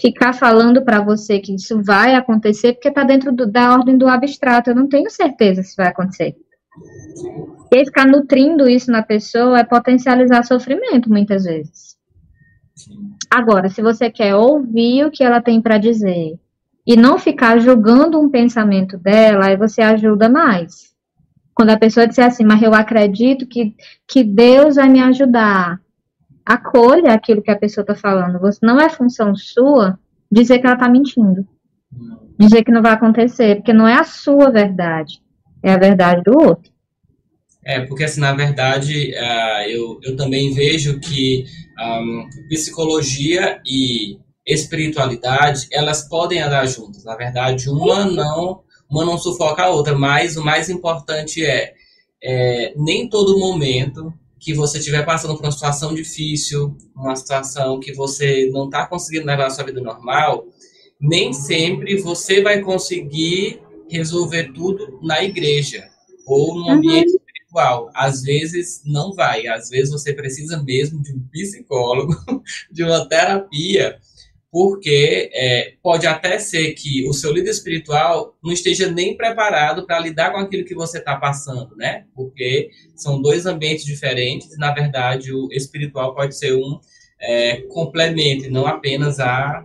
ficar 0.00 0.32
falando 0.32 0.84
para 0.84 1.02
você 1.02 1.40
que 1.40 1.52
isso 1.52 1.82
vai 1.82 2.14
acontecer 2.14 2.74
porque 2.74 2.88
está 2.88 3.02
dentro 3.02 3.32
do, 3.32 3.44
da 3.44 3.72
ordem 3.72 3.98
do 3.98 4.06
abstrato. 4.06 4.70
Eu 4.70 4.76
não 4.76 4.88
tenho 4.88 5.10
certeza 5.10 5.64
se 5.64 5.74
vai 5.76 5.88
acontecer. 5.88 6.36
E 7.72 7.84
ficar 7.84 8.06
nutrindo 8.06 8.68
isso 8.68 8.90
na 8.90 9.02
pessoa 9.02 9.58
é 9.58 9.64
potencializar 9.64 10.42
sofrimento, 10.44 11.08
muitas 11.08 11.44
vezes. 11.44 11.96
Agora, 13.30 13.68
se 13.68 13.82
você 13.82 14.10
quer 14.10 14.34
ouvir 14.34 15.04
o 15.04 15.10
que 15.10 15.22
ela 15.22 15.40
tem 15.40 15.60
para 15.60 15.78
dizer 15.78 16.38
e 16.86 16.96
não 16.96 17.18
ficar 17.18 17.58
julgando 17.58 18.18
um 18.18 18.30
pensamento 18.30 18.98
dela, 18.98 19.46
aí 19.46 19.56
você 19.56 19.82
ajuda 19.82 20.28
mais. 20.28 20.90
Quando 21.54 21.70
a 21.70 21.78
pessoa 21.78 22.06
disser 22.06 22.26
assim, 22.26 22.44
mas 22.44 22.62
eu 22.62 22.74
acredito 22.74 23.46
que, 23.46 23.74
que 24.08 24.24
Deus 24.24 24.76
vai 24.76 24.88
me 24.88 25.00
ajudar, 25.00 25.80
acolha 26.44 27.12
aquilo 27.12 27.42
que 27.42 27.50
a 27.50 27.58
pessoa 27.58 27.82
está 27.82 27.94
falando. 27.94 28.40
Você 28.40 28.58
não 28.62 28.80
é 28.80 28.88
função 28.88 29.36
sua 29.36 29.98
dizer 30.30 30.58
que 30.58 30.66
ela 30.66 30.74
está 30.74 30.88
mentindo. 30.88 31.46
Dizer 32.38 32.64
que 32.64 32.72
não 32.72 32.82
vai 32.82 32.92
acontecer, 32.92 33.56
porque 33.56 33.72
não 33.72 33.86
é 33.86 33.94
a 33.94 34.04
sua 34.04 34.50
verdade, 34.50 35.20
é 35.62 35.72
a 35.72 35.78
verdade 35.78 36.22
do 36.22 36.32
outro. 36.32 36.70
É, 37.64 37.80
porque 37.80 38.04
assim, 38.04 38.20
na 38.20 38.34
verdade, 38.34 39.12
uh, 39.12 39.68
eu, 39.68 40.00
eu 40.02 40.16
também 40.16 40.52
vejo 40.54 40.98
que 40.98 41.44
um, 41.78 42.28
psicologia 42.48 43.60
e 43.66 44.18
espiritualidade, 44.46 45.68
elas 45.70 46.08
podem 46.08 46.40
andar 46.40 46.66
juntas. 46.66 47.04
Na 47.04 47.16
verdade, 47.16 47.68
uma 47.68 48.04
não, 48.04 48.62
uma 48.88 49.04
não 49.04 49.18
sufoca 49.18 49.62
a 49.62 49.70
outra, 49.70 49.96
mas 49.96 50.36
o 50.36 50.44
mais 50.44 50.68
importante 50.68 51.44
é, 51.44 51.72
é 52.22 52.72
nem 52.76 53.08
todo 53.08 53.38
momento 53.38 54.12
que 54.38 54.54
você 54.54 54.78
estiver 54.78 55.04
passando 55.04 55.36
por 55.36 55.44
uma 55.44 55.52
situação 55.52 55.94
difícil, 55.94 56.74
uma 56.96 57.14
situação 57.14 57.78
que 57.78 57.92
você 57.92 58.48
não 58.50 58.64
está 58.64 58.86
conseguindo 58.86 59.26
levar 59.26 59.46
a 59.46 59.50
sua 59.50 59.64
vida 59.64 59.80
normal, 59.82 60.46
nem 60.98 61.32
sempre 61.32 62.00
você 62.00 62.42
vai 62.42 62.60
conseguir 62.60 63.60
resolver 63.90 64.52
tudo 64.52 65.00
na 65.02 65.22
igreja 65.22 65.88
ou 66.26 66.54
no 66.54 66.70
ambiente 66.70 67.12
uhum 67.12 67.20
igual. 67.50 67.90
Às 67.94 68.22
vezes 68.22 68.82
não 68.86 69.12
vai, 69.12 69.46
às 69.46 69.68
vezes 69.68 69.90
você 69.90 70.12
precisa 70.12 70.62
mesmo 70.62 71.02
de 71.02 71.12
um 71.12 71.20
psicólogo, 71.30 72.14
de 72.70 72.82
uma 72.84 73.06
terapia, 73.08 73.98
porque 74.50 75.30
é, 75.32 75.74
pode 75.82 76.06
até 76.06 76.38
ser 76.38 76.72
que 76.72 77.08
o 77.08 77.12
seu 77.12 77.32
líder 77.32 77.50
espiritual 77.50 78.36
não 78.42 78.52
esteja 78.52 78.90
nem 78.90 79.16
preparado 79.16 79.86
para 79.86 80.00
lidar 80.00 80.32
com 80.32 80.38
aquilo 80.38 80.64
que 80.64 80.74
você 80.74 80.98
está 80.98 81.16
passando, 81.16 81.76
né? 81.76 82.04
Porque 82.14 82.70
são 82.96 83.20
dois 83.20 83.46
ambientes 83.46 83.84
diferentes, 83.84 84.52
e, 84.52 84.58
na 84.58 84.72
verdade, 84.72 85.32
o 85.32 85.48
espiritual 85.52 86.14
pode 86.14 86.36
ser 86.36 86.54
um 86.54 86.80
é, 87.20 87.58
complemento, 87.68 88.46
e 88.46 88.50
não 88.50 88.66
apenas 88.66 89.20
a, 89.20 89.64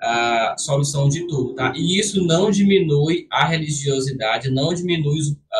a 0.00 0.54
solução 0.58 1.08
de 1.08 1.26
tudo, 1.26 1.54
tá? 1.54 1.72
E 1.76 1.98
isso 1.98 2.24
não 2.24 2.50
diminui 2.50 3.26
a 3.30 3.44
religiosidade, 3.46 4.50
não 4.50 4.72
diminui, 4.72 5.18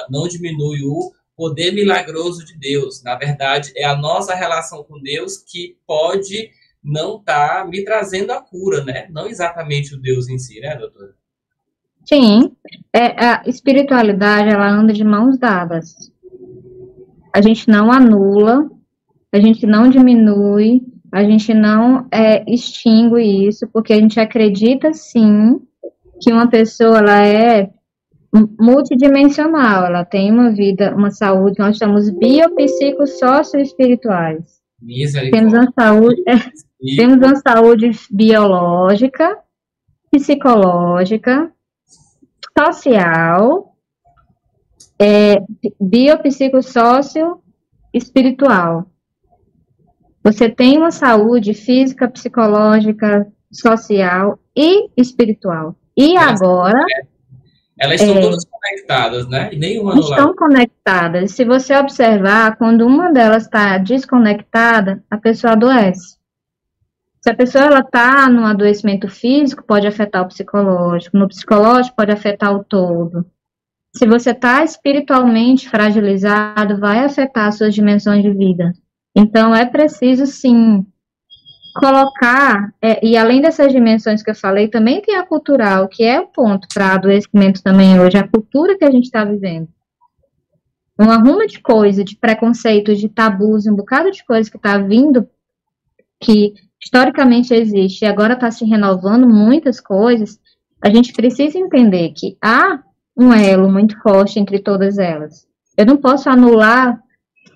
não 0.09 0.29
diminui 0.29 0.83
o 0.83 1.13
poder 1.37 1.73
milagroso 1.73 2.45
de 2.45 2.59
Deus. 2.59 3.03
Na 3.03 3.17
verdade, 3.17 3.73
é 3.77 3.85
a 3.85 3.97
nossa 3.97 4.35
relação 4.35 4.83
com 4.85 5.01
Deus 5.01 5.39
que 5.39 5.77
pode 5.87 6.51
não 6.83 7.19
estar 7.19 7.63
tá 7.63 7.65
me 7.65 7.85
trazendo 7.85 8.33
a 8.33 8.41
cura, 8.41 8.85
né? 8.85 9.09
Não 9.11 9.27
exatamente 9.27 9.95
o 9.95 10.01
Deus 10.01 10.29
em 10.29 10.39
si, 10.39 10.61
né, 10.61 10.77
doutora? 10.77 11.15
Sim, 12.05 12.57
é, 12.93 13.25
a 13.25 13.43
espiritualidade 13.47 14.49
ela 14.49 14.69
anda 14.69 14.93
de 14.93 15.05
mãos 15.05 15.39
dadas. 15.39 15.95
A 17.35 17.41
gente 17.41 17.69
não 17.69 17.93
anula, 17.93 18.69
a 19.31 19.39
gente 19.39 19.67
não 19.67 19.91
diminui, 19.91 20.81
a 21.13 21.23
gente 21.25 21.55
não 21.55 22.07
é, 22.13 22.45
extingue 22.51 23.47
isso, 23.49 23.67
porque 23.73 23.93
a 23.93 23.97
gente 23.97 24.21
acredita 24.21 24.93
sim 24.93 25.61
que 26.21 26.33
uma 26.33 26.49
pessoa 26.49 26.99
ela 26.99 27.27
é 27.27 27.71
multidimensional, 28.61 29.87
ela 29.87 30.05
tem 30.05 30.31
uma 30.31 30.51
vida, 30.51 30.95
uma 30.95 31.11
saúde, 31.11 31.59
nós 31.59 31.77
chamamos 31.77 32.11
biopsicos 32.11 33.19
socioespirituais. 33.19 34.59
Temos 35.31 35.53
uma 35.55 35.73
saúde, 35.73 36.23
é, 36.29 36.97
temos 36.97 37.17
uma 37.17 37.37
saúde 37.37 37.91
biológica, 38.11 39.39
psicológica, 40.11 41.51
social, 42.57 43.75
é, 45.01 45.43
biopsicossócio 45.81 47.41
espiritual. 47.95 48.91
Você 50.31 50.51
tem 50.51 50.77
uma 50.77 50.91
saúde 50.91 51.55
física, 51.55 52.07
psicológica, 52.07 53.27
social 53.51 54.39
e 54.55 54.91
espiritual. 54.95 55.75
E 55.97 56.17
Elas- 56.17 56.43
agora 56.43 56.85
Elas 57.81 58.01
estão 58.01 58.17
É. 58.19 58.21
todas 58.21 58.45
conectadas, 58.45 59.29
né? 59.29 59.51
E 59.53 59.57
nenhuma 59.57 59.99
estão 60.01 60.35
conectadas. 60.35 61.31
Se 61.31 61.45
você 61.45 61.77
observar, 61.77 62.57
quando 62.57 62.85
uma 62.85 63.13
delas 63.13 63.45
está 63.45 63.79
desconectada, 63.79 65.03
a 65.09 65.17
pessoa 65.17 65.53
adoece. 65.53 66.19
Se 67.23 67.31
a 67.31 67.35
pessoa 67.37 67.65
ela 67.65 67.79
está 67.79 68.29
num 68.29 68.45
adoecimento 68.45 69.09
físico, 69.09 69.65
pode 69.65 69.87
afetar 69.87 70.23
o 70.23 70.27
psicológico. 70.29 71.17
No 71.17 71.29
psicológico, 71.29 71.97
pode 71.97 72.11
afetar 72.11 72.53
o 72.53 72.65
todo. 72.65 73.25
Se 73.95 74.07
você 74.07 74.33
está 74.33 74.63
espiritualmente 74.65 75.69
fragilizado, 75.71 76.79
vai 76.79 77.05
afetar 77.05 77.47
as 77.47 77.59
suas 77.59 77.73
dimensões 77.73 78.23
de 78.25 78.31
vida. 78.33 78.73
Então, 79.21 79.53
é 79.53 79.67
preciso, 79.67 80.27
sim, 80.29 80.87
colocar, 81.75 82.73
é, 82.81 83.05
e 83.05 83.17
além 83.17 83.41
dessas 83.41 83.73
dimensões 83.73 84.23
que 84.23 84.31
eu 84.31 84.35
falei, 84.35 84.69
também 84.69 85.03
tem 85.03 85.17
a 85.17 85.27
cultural, 85.27 85.89
que 85.89 86.05
é 86.05 86.21
o 86.21 86.29
ponto 86.29 86.69
para 86.73 86.95
adoecimento 86.95 87.61
também 87.61 87.99
hoje, 87.99 88.17
a 88.17 88.29
cultura 88.29 88.79
que 88.79 88.85
a 88.85 88.91
gente 88.93 89.07
está 89.07 89.25
vivendo. 89.25 89.69
Um 90.97 91.11
arrumo 91.11 91.45
de 91.49 91.61
coisa, 91.61 92.05
de 92.05 92.15
preconceitos, 92.15 93.01
de 93.01 93.09
tabus, 93.09 93.67
um 93.67 93.75
bocado 93.75 94.09
de 94.13 94.25
coisa 94.25 94.49
que 94.49 94.57
está 94.57 94.79
vindo, 94.79 95.29
que 96.21 96.55
historicamente 96.81 97.53
existe 97.53 98.05
e 98.05 98.07
agora 98.07 98.35
está 98.35 98.53
se 98.53 98.65
renovando 98.65 99.29
muitas 99.29 99.81
coisas, 99.81 100.39
a 100.81 100.91
gente 100.91 101.13
precisa 101.13 101.59
entender 101.59 102.11
que 102.11 102.39
há 102.41 102.85
um 103.17 103.33
elo 103.33 103.69
muito 103.69 104.01
forte 104.01 104.39
entre 104.39 104.61
todas 104.61 104.97
elas. 104.97 105.45
Eu 105.77 105.87
não 105.87 105.97
posso 105.97 106.29
anular 106.29 107.03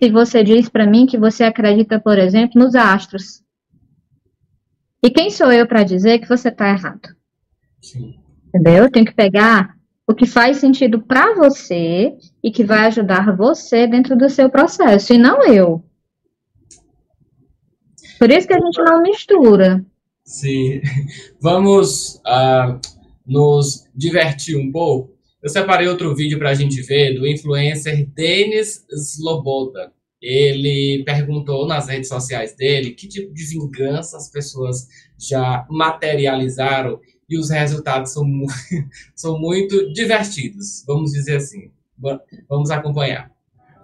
se 0.03 0.11
você 0.11 0.43
diz 0.43 0.69
para 0.69 0.85
mim 0.85 1.07
que 1.07 1.17
você 1.17 1.45
acredita, 1.45 2.01
por 2.01 2.19
exemplo, 2.19 2.61
nos 2.61 2.75
astros. 2.75 3.41
E 5.01 5.09
quem 5.09 5.31
sou 5.31 5.53
eu 5.53 5.65
para 5.65 5.85
dizer 5.85 6.19
que 6.19 6.29
você 6.29 6.49
está 6.49 6.71
errado? 6.71 7.15
Sim. 7.81 8.19
Entendeu? 8.49 8.83
Eu 8.83 8.91
tenho 8.91 9.07
que 9.07 9.15
pegar 9.15 9.77
o 10.05 10.13
que 10.13 10.27
faz 10.27 10.57
sentido 10.57 11.01
para 11.01 11.37
você 11.37 12.17
e 12.43 12.51
que 12.51 12.65
vai 12.65 12.87
ajudar 12.87 13.37
você 13.37 13.87
dentro 13.87 14.19
do 14.19 14.29
seu 14.29 14.51
processo, 14.51 15.13
e 15.13 15.19
não 15.19 15.45
eu. 15.45 15.85
Por 18.19 18.29
isso 18.29 18.49
que 18.49 18.55
a 18.55 18.61
gente 18.61 18.83
não 18.83 19.03
mistura. 19.03 19.87
Sim. 20.25 20.81
Vamos 21.41 22.21
ah, 22.27 22.77
nos 23.25 23.89
divertir 23.95 24.57
um 24.57 24.73
pouco. 24.73 25.13
Eu 25.43 25.49
separei 25.49 25.89
outro 25.89 26.15
vídeo 26.15 26.39
para 26.39 26.51
a 26.51 26.55
gente 26.55 26.81
ver 26.83 27.15
do 27.15 27.27
influencer 27.27 28.07
Denis 28.11 28.85
Sloboda. 28.91 29.93
Ele 30.21 31.03
perguntou 31.05 31.67
nas 31.67 31.89
redes 31.89 32.09
sociais 32.09 32.55
dele 32.55 32.93
que 32.93 33.09
tipo 33.09 33.35
de 33.35 33.45
vingança 33.47 34.17
as 34.17 34.31
pessoas 34.31 34.87
já 35.19 35.67
materializaram 35.69 37.01
e 37.29 37.37
os 37.37 37.51
resultados 37.51 38.13
são, 38.13 38.25
mu 38.25 38.47
são 39.17 39.37
muito 39.39 39.93
divertidos, 39.93 40.85
vamos 40.87 41.11
dizer 41.11 41.37
assim. 41.37 41.71
Va- 41.99 42.21
Vamos 42.49 42.71
acompanhar. 42.71 43.32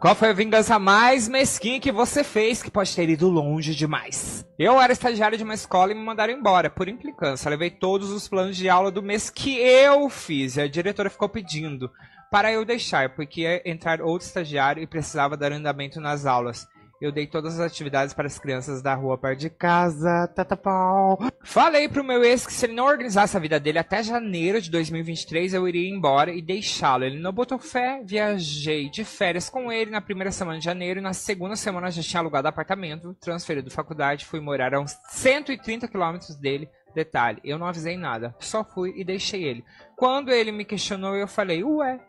Qual 0.01 0.14
foi 0.14 0.28
a 0.28 0.32
vingança 0.32 0.78
mais 0.78 1.26
mesquinha 1.26 1.80
que 1.80 1.90
você 1.90 2.22
fez 2.22 2.62
que 2.62 2.70
pode 2.70 2.94
ter 2.94 3.09
ido 3.09 3.28
longe 3.28 3.74
demais? 3.74 4.46
Eu 4.57 4.80
era 4.80 4.92
estagiário 4.92 5.36
de 5.36 5.42
uma 5.42 5.55
escola 5.55 5.90
e 5.90 5.94
me 5.94 6.05
mandaram 6.05 6.32
embora, 6.32 6.70
por 6.70 6.88
implicância. 6.88 7.51
Levei 7.51 7.68
todos 7.68 8.12
os 8.12 8.28
planos 8.28 8.57
de 8.57 8.68
aula 8.68 8.92
do 8.92 9.03
mês 9.03 9.28
que 9.28 9.59
eu 9.59 10.09
fiz 10.09 10.57
e 10.57 10.61
a 10.61 10.68
diretora 10.68 11.11
ficou 11.11 11.28
pedindo 11.28 11.90
para 12.30 12.53
eu 12.53 12.64
deixar, 12.64 13.09
porque 13.16 13.40
ia 13.40 13.68
entrar 13.68 14.01
outro 14.01 14.24
estagiário 14.24 14.80
e 14.80 14.86
precisava 14.86 15.36
dar 15.36 15.51
andamento 15.51 16.01
nas 16.01 16.26
aulas. 16.26 16.68
Eu 17.01 17.12
dei 17.12 17.28
todas 17.28 17.61
as 17.61 17.66
atividades 17.66 18.12
para 18.12 18.26
as 18.26 18.40
crianças 18.40 18.82
da 18.82 18.92
rua 18.94 19.16
perto 19.16 19.38
de 19.38 19.51
casa. 19.51 20.26
Tatapau. 20.34 21.18
Falei 21.44 21.88
pro 21.88 22.03
meu 22.03 22.24
ex 22.24 22.44
que 22.44 22.53
se 22.53 22.66
ele 22.66 22.74
não 22.74 22.86
organizasse 22.86 23.36
a 23.36 23.40
vida 23.40 23.61
dele 23.61 23.78
até 23.78 24.03
janeiro 24.03 24.61
de 24.61 24.68
2023, 24.68 25.55
eu 25.55 25.68
iria 25.68 25.88
embora 25.88 26.32
e 26.32 26.42
deixá-lo. 26.42 27.05
Ele 27.05 27.20
não 27.20 27.32
botou 27.32 27.59
fé, 27.59 28.03
viajei 28.05 28.90
de 28.90 29.05
férias 29.05 29.49
com 29.49 29.70
ele 29.70 29.92
na 29.92 30.01
primeira 30.01 30.32
semana 30.32 30.59
de 30.59 30.64
janeiro 30.64 30.99
e 30.99 31.03
na 31.03 31.12
segunda 31.12 31.55
semana 31.55 31.90
já 31.90 32.03
tinha 32.03 32.20
alugado 32.20 32.49
apartamento, 32.49 33.14
transferido 33.20 33.70
faculdade, 33.70 34.24
fui 34.24 34.40
morar 34.40 34.74
a 34.74 34.80
uns 34.80 34.96
130 35.11 35.86
quilômetros 35.86 36.34
dele. 36.36 36.68
Detalhe, 36.94 37.40
eu 37.44 37.59
não 37.59 37.66
avisei 37.66 37.96
nada, 37.96 38.34
só 38.40 38.64
fui 38.64 38.92
e 38.96 39.05
deixei 39.05 39.44
ele. 39.44 39.64
Quando 39.94 40.30
ele 40.30 40.51
me 40.51 40.64
questionou, 40.64 41.14
eu 41.14 41.28
falei, 41.28 41.62
ué, 41.62 42.01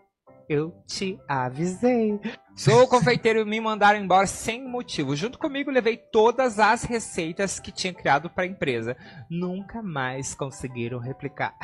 eu 0.50 0.74
te 0.88 1.20
avisei. 1.28 2.20
Sou 2.56 2.88
confeiteiro 2.88 3.42
e 3.42 3.46
me 3.46 3.62
mandaram 3.62 4.00
embora 4.00 4.26
sem 4.26 4.68
motivo. 4.68 5.16
Junto 5.16 5.38
comigo, 5.38 5.70
levei 5.70 5.96
todas 5.96 6.58
as 6.58 6.84
receitas 6.84 7.60
que 7.60 7.72
tinha 7.72 7.94
criado 7.94 8.30
para 8.32 8.44
a 8.46 8.48
empresa. 8.48 8.98
Nunca 9.30 9.84
mais 9.84 10.34
conseguiram 10.34 10.98
replicar. 10.98 11.56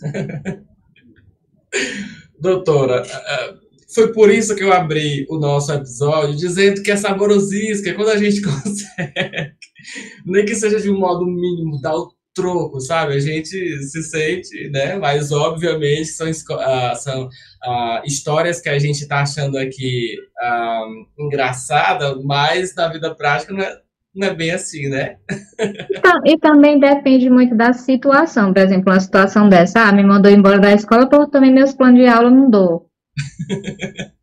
Doutora, 2.40 3.02
ah, 3.02 3.54
foi 3.94 4.12
por 4.12 4.30
isso 4.30 4.56
que 4.56 4.64
eu 4.64 4.72
abri 4.72 5.26
o 5.28 5.38
nosso 5.38 5.72
episódio 5.72 6.34
dizendo 6.34 6.82
que 6.82 6.90
é 6.90 6.96
saborosisca, 6.96 7.90
é 7.90 7.94
quando 7.94 8.10
a 8.10 8.16
gente 8.16 8.40
consegue, 8.42 9.54
nem 10.24 10.44
que 10.44 10.54
seja 10.54 10.80
de 10.80 10.90
um 10.90 10.98
modo 10.98 11.24
mínimo, 11.26 11.80
dar 11.80 11.94
o 11.94 12.12
troco, 12.34 12.80
sabe? 12.80 13.14
A 13.14 13.20
gente 13.20 13.82
se 13.82 14.02
sente, 14.02 14.70
né? 14.70 14.96
Mas 14.96 15.32
obviamente 15.32 16.06
são, 16.06 16.28
ah, 16.58 16.94
são 16.94 17.28
ah, 17.64 18.02
histórias 18.04 18.60
que 18.60 18.68
a 18.68 18.78
gente 18.78 19.02
está 19.02 19.20
achando 19.22 19.58
aqui 19.58 20.16
ah, 20.40 20.86
engraçada, 21.18 22.16
mas 22.22 22.74
na 22.74 22.88
vida 22.88 23.14
prática 23.14 23.52
não 23.52 23.62
é, 23.62 23.76
não 24.14 24.28
é 24.28 24.34
bem 24.34 24.50
assim, 24.50 24.88
né? 24.88 25.16
Então, 25.90 26.20
e 26.24 26.38
também 26.38 26.78
depende 26.78 27.30
muito 27.30 27.54
da 27.54 27.72
situação. 27.72 28.52
Por 28.52 28.60
exemplo, 28.60 28.92
uma 28.92 29.00
situação 29.00 29.48
dessa, 29.48 29.88
ah, 29.88 29.92
me 29.92 30.02
mandou 30.02 30.30
embora 30.30 30.58
da 30.58 30.72
escola, 30.72 31.08
porque 31.08 31.30
também 31.30 31.52
meus 31.52 31.72
planos 31.72 32.00
de 32.00 32.06
aula 32.06 32.28
eu 32.28 32.34
não 32.34 32.50
dou. 32.50 32.86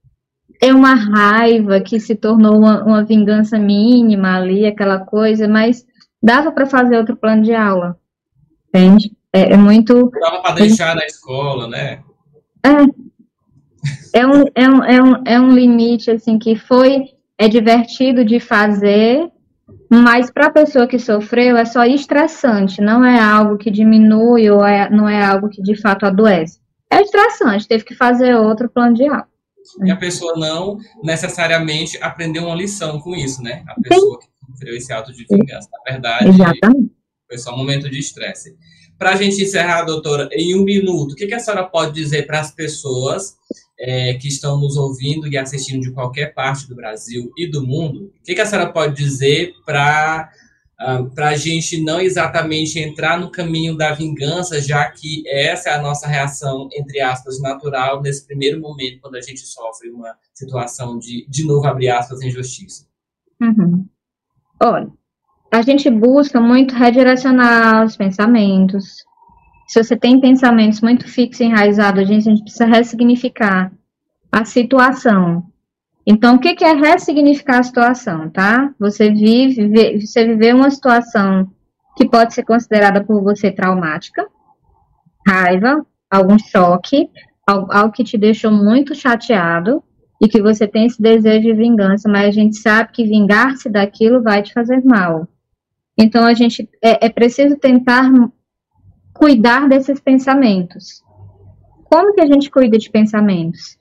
É 0.61 0.73
uma 0.73 0.93
raiva 0.93 1.79
que 1.79 2.01
se 2.01 2.15
tornou 2.15 2.57
uma, 2.57 2.83
uma 2.83 3.05
vingança 3.05 3.57
mínima 3.57 4.35
ali, 4.35 4.65
aquela 4.65 4.99
coisa, 4.99 5.47
mas 5.47 5.85
dava 6.21 6.51
para 6.51 6.65
fazer 6.65 6.97
outro 6.97 7.15
plano 7.15 7.43
de 7.43 7.53
aula. 7.53 7.97
Entende? 8.67 9.11
É, 9.33 9.53
é 9.53 9.57
muito. 9.57 10.09
Dava 10.19 10.41
para 10.41 10.55
deixar 10.55 10.95
na 10.95 11.05
escola, 11.05 11.67
né? 11.67 12.01
É 12.63 14.25
um, 14.25 14.43
é, 14.53 14.67
um, 14.69 14.83
é, 14.83 15.01
um, 15.01 15.23
é 15.25 15.39
um 15.39 15.51
limite, 15.51 16.11
assim, 16.11 16.37
que 16.37 16.55
foi. 16.55 17.05
É 17.37 17.47
divertido 17.47 18.25
de 18.25 18.37
fazer, 18.37 19.31
mas 19.89 20.29
para 20.29 20.47
a 20.47 20.51
pessoa 20.51 20.85
que 20.85 20.99
sofreu 20.99 21.55
é 21.55 21.63
só 21.63 21.85
estressante, 21.85 22.81
não 22.81 23.03
é 23.03 23.17
algo 23.17 23.57
que 23.57 23.71
diminui 23.71 24.49
ou 24.49 24.65
é, 24.65 24.89
não 24.89 25.07
é 25.07 25.23
algo 25.25 25.47
que 25.47 25.61
de 25.61 25.79
fato 25.79 26.05
adoece. 26.05 26.59
É 26.91 27.01
estressante, 27.01 27.67
teve 27.67 27.85
que 27.85 27.95
fazer 27.95 28.35
outro 28.35 28.69
plano 28.69 28.93
de 28.93 29.07
aula. 29.07 29.27
E 29.83 29.91
a 29.91 29.95
pessoa 29.95 30.33
não 30.35 30.77
necessariamente 31.03 31.97
aprendeu 32.01 32.45
uma 32.45 32.55
lição 32.55 32.99
com 32.99 33.15
isso, 33.15 33.41
né? 33.41 33.63
A 33.67 33.81
pessoa 33.81 34.19
que 34.19 34.27
sofreu 34.51 34.75
esse 34.75 34.91
ato 34.91 35.13
de 35.13 35.25
vingança. 35.29 35.69
Na 35.71 35.91
verdade, 35.91 36.29
Exatamente. 36.29 36.91
foi 37.27 37.37
só 37.37 37.53
um 37.53 37.57
momento 37.57 37.89
de 37.89 37.99
estresse. 37.99 38.55
Para 38.97 39.11
a 39.11 39.15
gente 39.15 39.41
encerrar, 39.41 39.83
doutora, 39.83 40.27
em 40.33 40.55
um 40.55 40.63
minuto, 40.63 41.13
o 41.13 41.15
que, 41.15 41.27
que 41.27 41.33
a 41.33 41.39
senhora 41.39 41.63
pode 41.63 41.93
dizer 41.93 42.27
para 42.27 42.41
as 42.41 42.51
pessoas 42.51 43.37
é, 43.79 44.15
que 44.15 44.27
estão 44.27 44.59
nos 44.59 44.75
ouvindo 44.75 45.27
e 45.27 45.37
assistindo 45.37 45.81
de 45.81 45.91
qualquer 45.91 46.33
parte 46.33 46.67
do 46.67 46.75
Brasil 46.75 47.31
e 47.37 47.47
do 47.49 47.65
mundo? 47.65 48.11
O 48.19 48.23
que, 48.23 48.35
que 48.35 48.41
a 48.41 48.45
senhora 48.45 48.71
pode 48.71 48.95
dizer 48.95 49.53
para 49.65 50.29
para 51.13 51.29
a 51.29 51.35
gente 51.35 51.81
não 51.83 51.99
exatamente 51.99 52.79
entrar 52.79 53.19
no 53.19 53.29
caminho 53.29 53.75
da 53.75 53.93
vingança, 53.93 54.61
já 54.61 54.89
que 54.89 55.27
essa 55.27 55.71
é 55.71 55.73
a 55.73 55.81
nossa 55.81 56.07
reação, 56.07 56.69
entre 56.71 57.01
aspas, 57.01 57.41
natural 57.41 58.01
nesse 58.01 58.25
primeiro 58.25 58.61
momento, 58.61 59.01
quando 59.01 59.15
a 59.15 59.21
gente 59.21 59.41
sofre 59.41 59.89
uma 59.89 60.15
situação 60.33 60.97
de, 60.97 61.25
de 61.27 61.45
novo, 61.45 61.67
abrir 61.67 61.89
aspas, 61.89 62.21
injustiça? 62.21 62.87
Uhum. 63.41 63.85
Olha, 64.61 64.89
a 65.51 65.61
gente 65.61 65.89
busca 65.89 66.39
muito 66.39 66.75
redirecionar 66.75 67.85
os 67.85 67.95
pensamentos. 67.95 69.03
Se 69.67 69.83
você 69.83 69.95
tem 69.95 70.19
pensamentos 70.19 70.81
muito 70.81 71.07
fixos 71.07 71.41
e 71.41 71.45
enraizados, 71.45 72.01
a 72.01 72.05
gente, 72.05 72.27
a 72.27 72.31
gente 72.31 72.41
precisa 72.43 72.65
ressignificar 72.65 73.71
a 74.31 74.45
situação. 74.45 75.43
Então, 76.05 76.35
o 76.35 76.39
que, 76.39 76.63
é 76.63 76.73
ressignificar 76.73 77.59
a 77.59 77.63
situação, 77.63 78.29
tá? 78.29 78.73
Você 78.79 79.11
vive, 79.11 79.67
vê- 79.67 79.99
você 79.99 80.25
viveu 80.25 80.55
uma 80.57 80.71
situação 80.71 81.51
que 81.95 82.07
pode 82.07 82.33
ser 82.33 82.43
considerada 82.43 83.03
por 83.03 83.21
você 83.21 83.51
traumática, 83.51 84.27
raiva, 85.27 85.85
algum 86.09 86.37
choque, 86.39 87.09
algo, 87.45 87.71
algo 87.71 87.91
que 87.93 88.03
te 88.03 88.17
deixou 88.17 88.51
muito 88.51 88.95
chateado, 88.95 89.83
e 90.21 90.27
que 90.27 90.41
você 90.41 90.67
tem 90.67 90.85
esse 90.85 91.01
desejo 91.01 91.41
de 91.41 91.53
vingança, 91.53 92.09
mas 92.09 92.27
a 92.27 92.31
gente 92.31 92.57
sabe 92.57 92.91
que 92.91 93.05
vingar-se 93.05 93.69
daquilo 93.69 94.21
vai 94.21 94.41
te 94.41 94.51
fazer 94.53 94.83
mal. 94.83 95.27
Então 95.97 96.25
a 96.25 96.33
gente 96.33 96.69
é, 96.81 97.05
é 97.07 97.09
preciso 97.09 97.57
tentar 97.57 98.11
cuidar 99.13 99.67
desses 99.67 99.99
pensamentos. 99.99 101.03
Como 101.85 102.13
que 102.13 102.21
a 102.21 102.25
gente 102.25 102.51
cuida 102.51 102.77
de 102.77 102.89
pensamentos? 102.89 103.77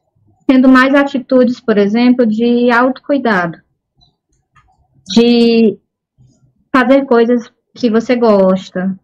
Tendo 0.47 0.68
mais 0.68 0.95
atitudes, 0.95 1.61
por 1.61 1.76
exemplo, 1.76 2.26
de 2.26 2.70
autocuidado. 2.70 3.59
de 5.14 5.78
fazer 6.74 7.07
coisas 7.07 7.51
que 7.74 7.91
você 7.91 8.14
gosta, 8.14 8.99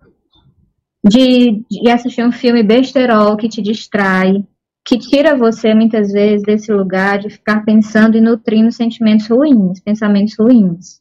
de, 1.03 1.65
de 1.71 1.91
assistir 1.91 2.25
um 2.25 2.33
filme 2.33 2.63
besterol 2.63 3.37
que 3.37 3.49
te 3.49 3.63
distrai, 3.63 4.45
que 4.85 4.99
tira 4.99 5.35
você 5.35 5.75
muitas 5.75 6.13
vezes 6.13 6.43
desse 6.43 6.71
lugar 6.71 7.19
de 7.19 7.31
ficar 7.31 7.65
pensando 7.65 8.19
e 8.19 8.21
nutrindo 8.21 8.71
sentimentos 8.71 9.27
ruins, 9.29 9.81
pensamentos 9.81 10.35
ruins. 10.39 11.01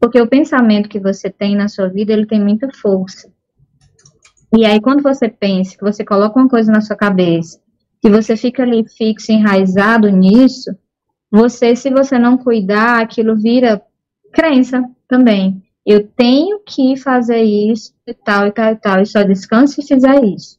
Porque 0.00 0.20
o 0.20 0.26
pensamento 0.26 0.88
que 0.88 0.98
você 0.98 1.30
tem 1.30 1.54
na 1.54 1.68
sua 1.68 1.88
vida, 1.88 2.12
ele 2.12 2.26
tem 2.26 2.42
muita 2.42 2.68
força. 2.72 3.30
E 4.56 4.64
aí, 4.64 4.80
quando 4.80 5.02
você 5.02 5.28
pensa, 5.28 5.76
que 5.76 5.84
você 5.84 6.04
coloca 6.04 6.38
uma 6.38 6.48
coisa 6.48 6.72
na 6.72 6.80
sua 6.80 6.96
cabeça, 6.96 7.60
que 8.02 8.10
você 8.10 8.36
fica 8.36 8.64
ali 8.64 8.84
fixo, 8.88 9.30
enraizado 9.30 10.08
nisso, 10.10 10.74
você, 11.30 11.76
se 11.76 11.90
você 11.90 12.18
não 12.18 12.36
cuidar, 12.36 13.00
aquilo 13.00 13.36
vira 13.36 13.80
crença 14.32 14.82
também. 15.06 15.62
Eu 15.86 16.08
tenho 16.08 16.60
que 16.66 16.96
fazer 16.96 17.42
isso 17.42 17.94
e 18.04 18.12
tal 18.12 18.48
e 18.48 18.52
tal 18.52 18.72
e 18.72 18.76
tal, 18.76 19.00
e 19.00 19.06
só 19.06 19.22
descanso 19.22 19.74
se 19.74 19.86
fizer 19.86 20.24
isso. 20.24 20.58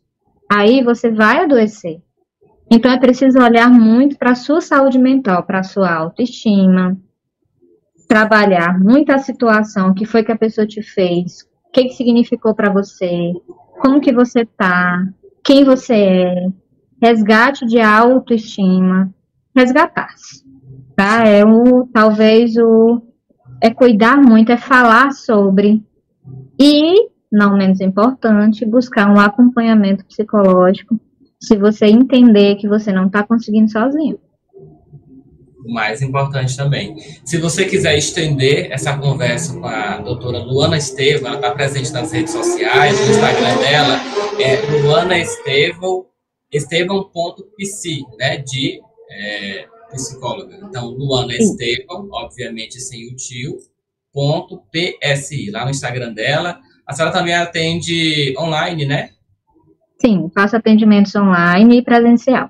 Aí 0.49 0.81
você 0.81 1.11
vai 1.11 1.43
adoecer. 1.43 2.01
Então 2.73 2.89
é 2.89 2.97
preciso 2.97 3.37
olhar 3.37 3.69
muito 3.69 4.17
para 4.17 4.31
a 4.31 4.35
sua 4.35 4.61
saúde 4.61 4.97
mental, 4.97 5.43
para 5.43 5.59
a 5.59 5.63
sua 5.63 5.93
autoestima, 5.93 6.97
trabalhar 8.07 8.79
muito 8.79 9.11
a 9.11 9.17
situação, 9.17 9.89
o 9.89 9.93
que 9.93 10.05
foi 10.05 10.23
que 10.23 10.31
a 10.31 10.37
pessoa 10.37 10.65
te 10.65 10.81
fez, 10.81 11.41
o 11.67 11.71
que, 11.73 11.83
que 11.83 11.95
significou 11.95 12.55
para 12.55 12.71
você, 12.71 13.33
como 13.81 13.99
que 13.99 14.13
você 14.13 14.45
tá, 14.45 15.05
quem 15.43 15.65
você 15.65 15.95
é, 15.95 16.47
resgate 17.03 17.65
de 17.65 17.81
autoestima, 17.81 19.13
resgatar-se, 19.53 20.45
tá? 20.95 21.27
É 21.27 21.43
o, 21.43 21.89
talvez 21.93 22.55
o, 22.55 23.01
é 23.61 23.69
cuidar 23.69 24.15
muito, 24.15 24.49
é 24.49 24.57
falar 24.57 25.11
sobre 25.11 25.83
e, 26.57 27.09
não 27.29 27.57
menos 27.57 27.81
importante, 27.81 28.65
buscar 28.65 29.09
um 29.09 29.19
acompanhamento 29.19 30.05
psicológico 30.05 30.97
se 31.41 31.57
você 31.57 31.87
entender 31.87 32.55
que 32.55 32.67
você 32.67 32.91
não 32.91 33.07
está 33.07 33.23
conseguindo 33.23 33.69
sozinho. 33.71 34.19
O 35.65 35.73
mais 35.73 36.01
importante 36.01 36.55
também. 36.55 36.95
Se 37.25 37.37
você 37.37 37.65
quiser 37.65 37.97
estender 37.97 38.71
essa 38.71 38.97
conversa 38.97 39.59
com 39.59 39.65
a 39.65 39.97
doutora 39.97 40.39
Luana 40.39 40.77
Estevam, 40.77 41.27
ela 41.27 41.35
está 41.37 41.51
presente 41.51 41.91
nas 41.91 42.11
redes 42.11 42.33
sociais, 42.33 42.99
no 42.99 43.11
Instagram 43.11 43.57
dela, 43.57 43.99
é 44.39 44.81
Luana 44.81 45.17
Estevão, 45.17 46.05
estevão.psi, 46.51 48.03
né, 48.17 48.37
de 48.37 48.81
é, 49.11 49.65
psicóloga. 49.91 50.59
Então, 50.63 50.87
Luana 50.89 51.33
Estevão, 51.33 52.07
obviamente 52.11 52.79
sem 52.79 53.07
o 53.07 53.15
tio, 53.15 53.57
ponto 54.11 54.61
PSI, 54.71 55.51
lá 55.51 55.63
no 55.65 55.71
Instagram 55.71 56.13
dela. 56.13 56.59
A 56.87 56.93
senhora 56.93 57.13
também 57.13 57.33
atende 57.33 58.33
online, 58.37 58.85
né? 58.85 59.11
Sim, 60.01 60.31
faço 60.33 60.55
atendimentos 60.55 61.15
online 61.15 61.77
e 61.77 61.81
presencial. 61.83 62.49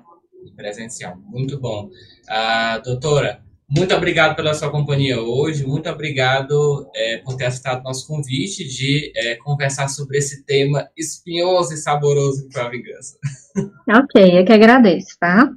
Presencial, 0.56 1.18
muito 1.26 1.60
bom. 1.60 1.90
Ah, 2.28 2.78
doutora, 2.78 3.42
muito 3.68 3.94
obrigado 3.94 4.34
pela 4.34 4.54
sua 4.54 4.70
companhia 4.70 5.20
hoje, 5.20 5.66
muito 5.66 5.88
obrigado 5.88 6.90
é, 6.94 7.18
por 7.18 7.36
ter 7.36 7.46
aceitado 7.46 7.82
nosso 7.82 8.06
convite 8.06 8.66
de 8.66 9.12
é, 9.14 9.36
conversar 9.36 9.88
sobre 9.88 10.18
esse 10.18 10.44
tema 10.44 10.88
espinhoso 10.96 11.74
e 11.74 11.76
saboroso 11.76 12.48
foi 12.52 12.62
a 12.62 12.68
vingança. 12.68 13.18
Ok, 13.86 14.38
eu 14.40 14.44
que 14.46 14.52
agradeço, 14.52 15.18
tá? 15.20 15.50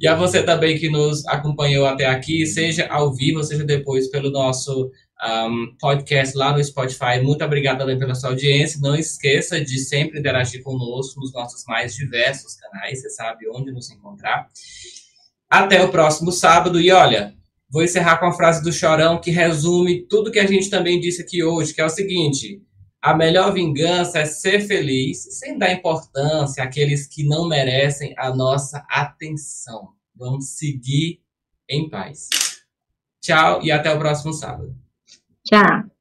E 0.00 0.08
a 0.08 0.16
você 0.16 0.42
também 0.42 0.76
que 0.76 0.88
nos 0.90 1.24
acompanhou 1.26 1.86
até 1.86 2.06
aqui, 2.06 2.44
seja 2.46 2.88
ao 2.88 3.14
vivo, 3.14 3.44
seja 3.44 3.62
depois 3.62 4.10
pelo 4.10 4.30
nosso 4.30 4.90
um, 5.24 5.74
podcast 5.80 6.36
lá 6.36 6.52
no 6.52 6.62
Spotify. 6.62 7.20
Muito 7.22 7.44
obrigado 7.44 7.78
também 7.78 7.98
pela 7.98 8.14
sua 8.14 8.30
audiência. 8.30 8.80
Não 8.80 8.94
esqueça 8.94 9.60
de 9.60 9.78
sempre 9.78 10.18
interagir 10.18 10.62
conosco 10.62 11.20
nos 11.20 11.32
nossos 11.32 11.64
mais 11.66 11.94
diversos 11.94 12.56
canais. 12.56 13.00
Você 13.00 13.10
sabe 13.10 13.48
onde 13.48 13.72
nos 13.72 13.90
encontrar. 13.90 14.48
Até 15.48 15.82
o 15.82 15.90
próximo 15.90 16.30
sábado. 16.30 16.80
E 16.80 16.90
olha, 16.90 17.34
vou 17.70 17.82
encerrar 17.82 18.18
com 18.18 18.26
a 18.26 18.32
frase 18.32 18.62
do 18.62 18.72
Chorão 18.72 19.20
que 19.20 19.30
resume 19.30 20.06
tudo 20.06 20.30
que 20.30 20.40
a 20.40 20.46
gente 20.46 20.68
também 20.68 21.00
disse 21.00 21.22
aqui 21.22 21.42
hoje, 21.42 21.72
que 21.72 21.80
é 21.80 21.84
o 21.84 21.90
seguinte. 21.90 22.62
A 23.00 23.14
melhor 23.14 23.52
vingança 23.52 24.20
é 24.20 24.24
ser 24.24 24.60
feliz, 24.60 25.38
sem 25.38 25.58
dar 25.58 25.72
importância 25.72 26.64
àqueles 26.64 27.06
que 27.06 27.22
não 27.22 27.46
merecem 27.46 28.14
a 28.16 28.34
nossa 28.34 28.84
atenção. 28.88 29.90
Vamos 30.14 30.56
seguir 30.56 31.20
em 31.68 31.88
paz. 31.88 32.28
Tchau 33.20 33.62
e 33.62 33.70
até 33.70 33.92
o 33.92 33.98
próximo 33.98 34.32
sábado. 34.32 34.83
Tchau. 35.44 35.93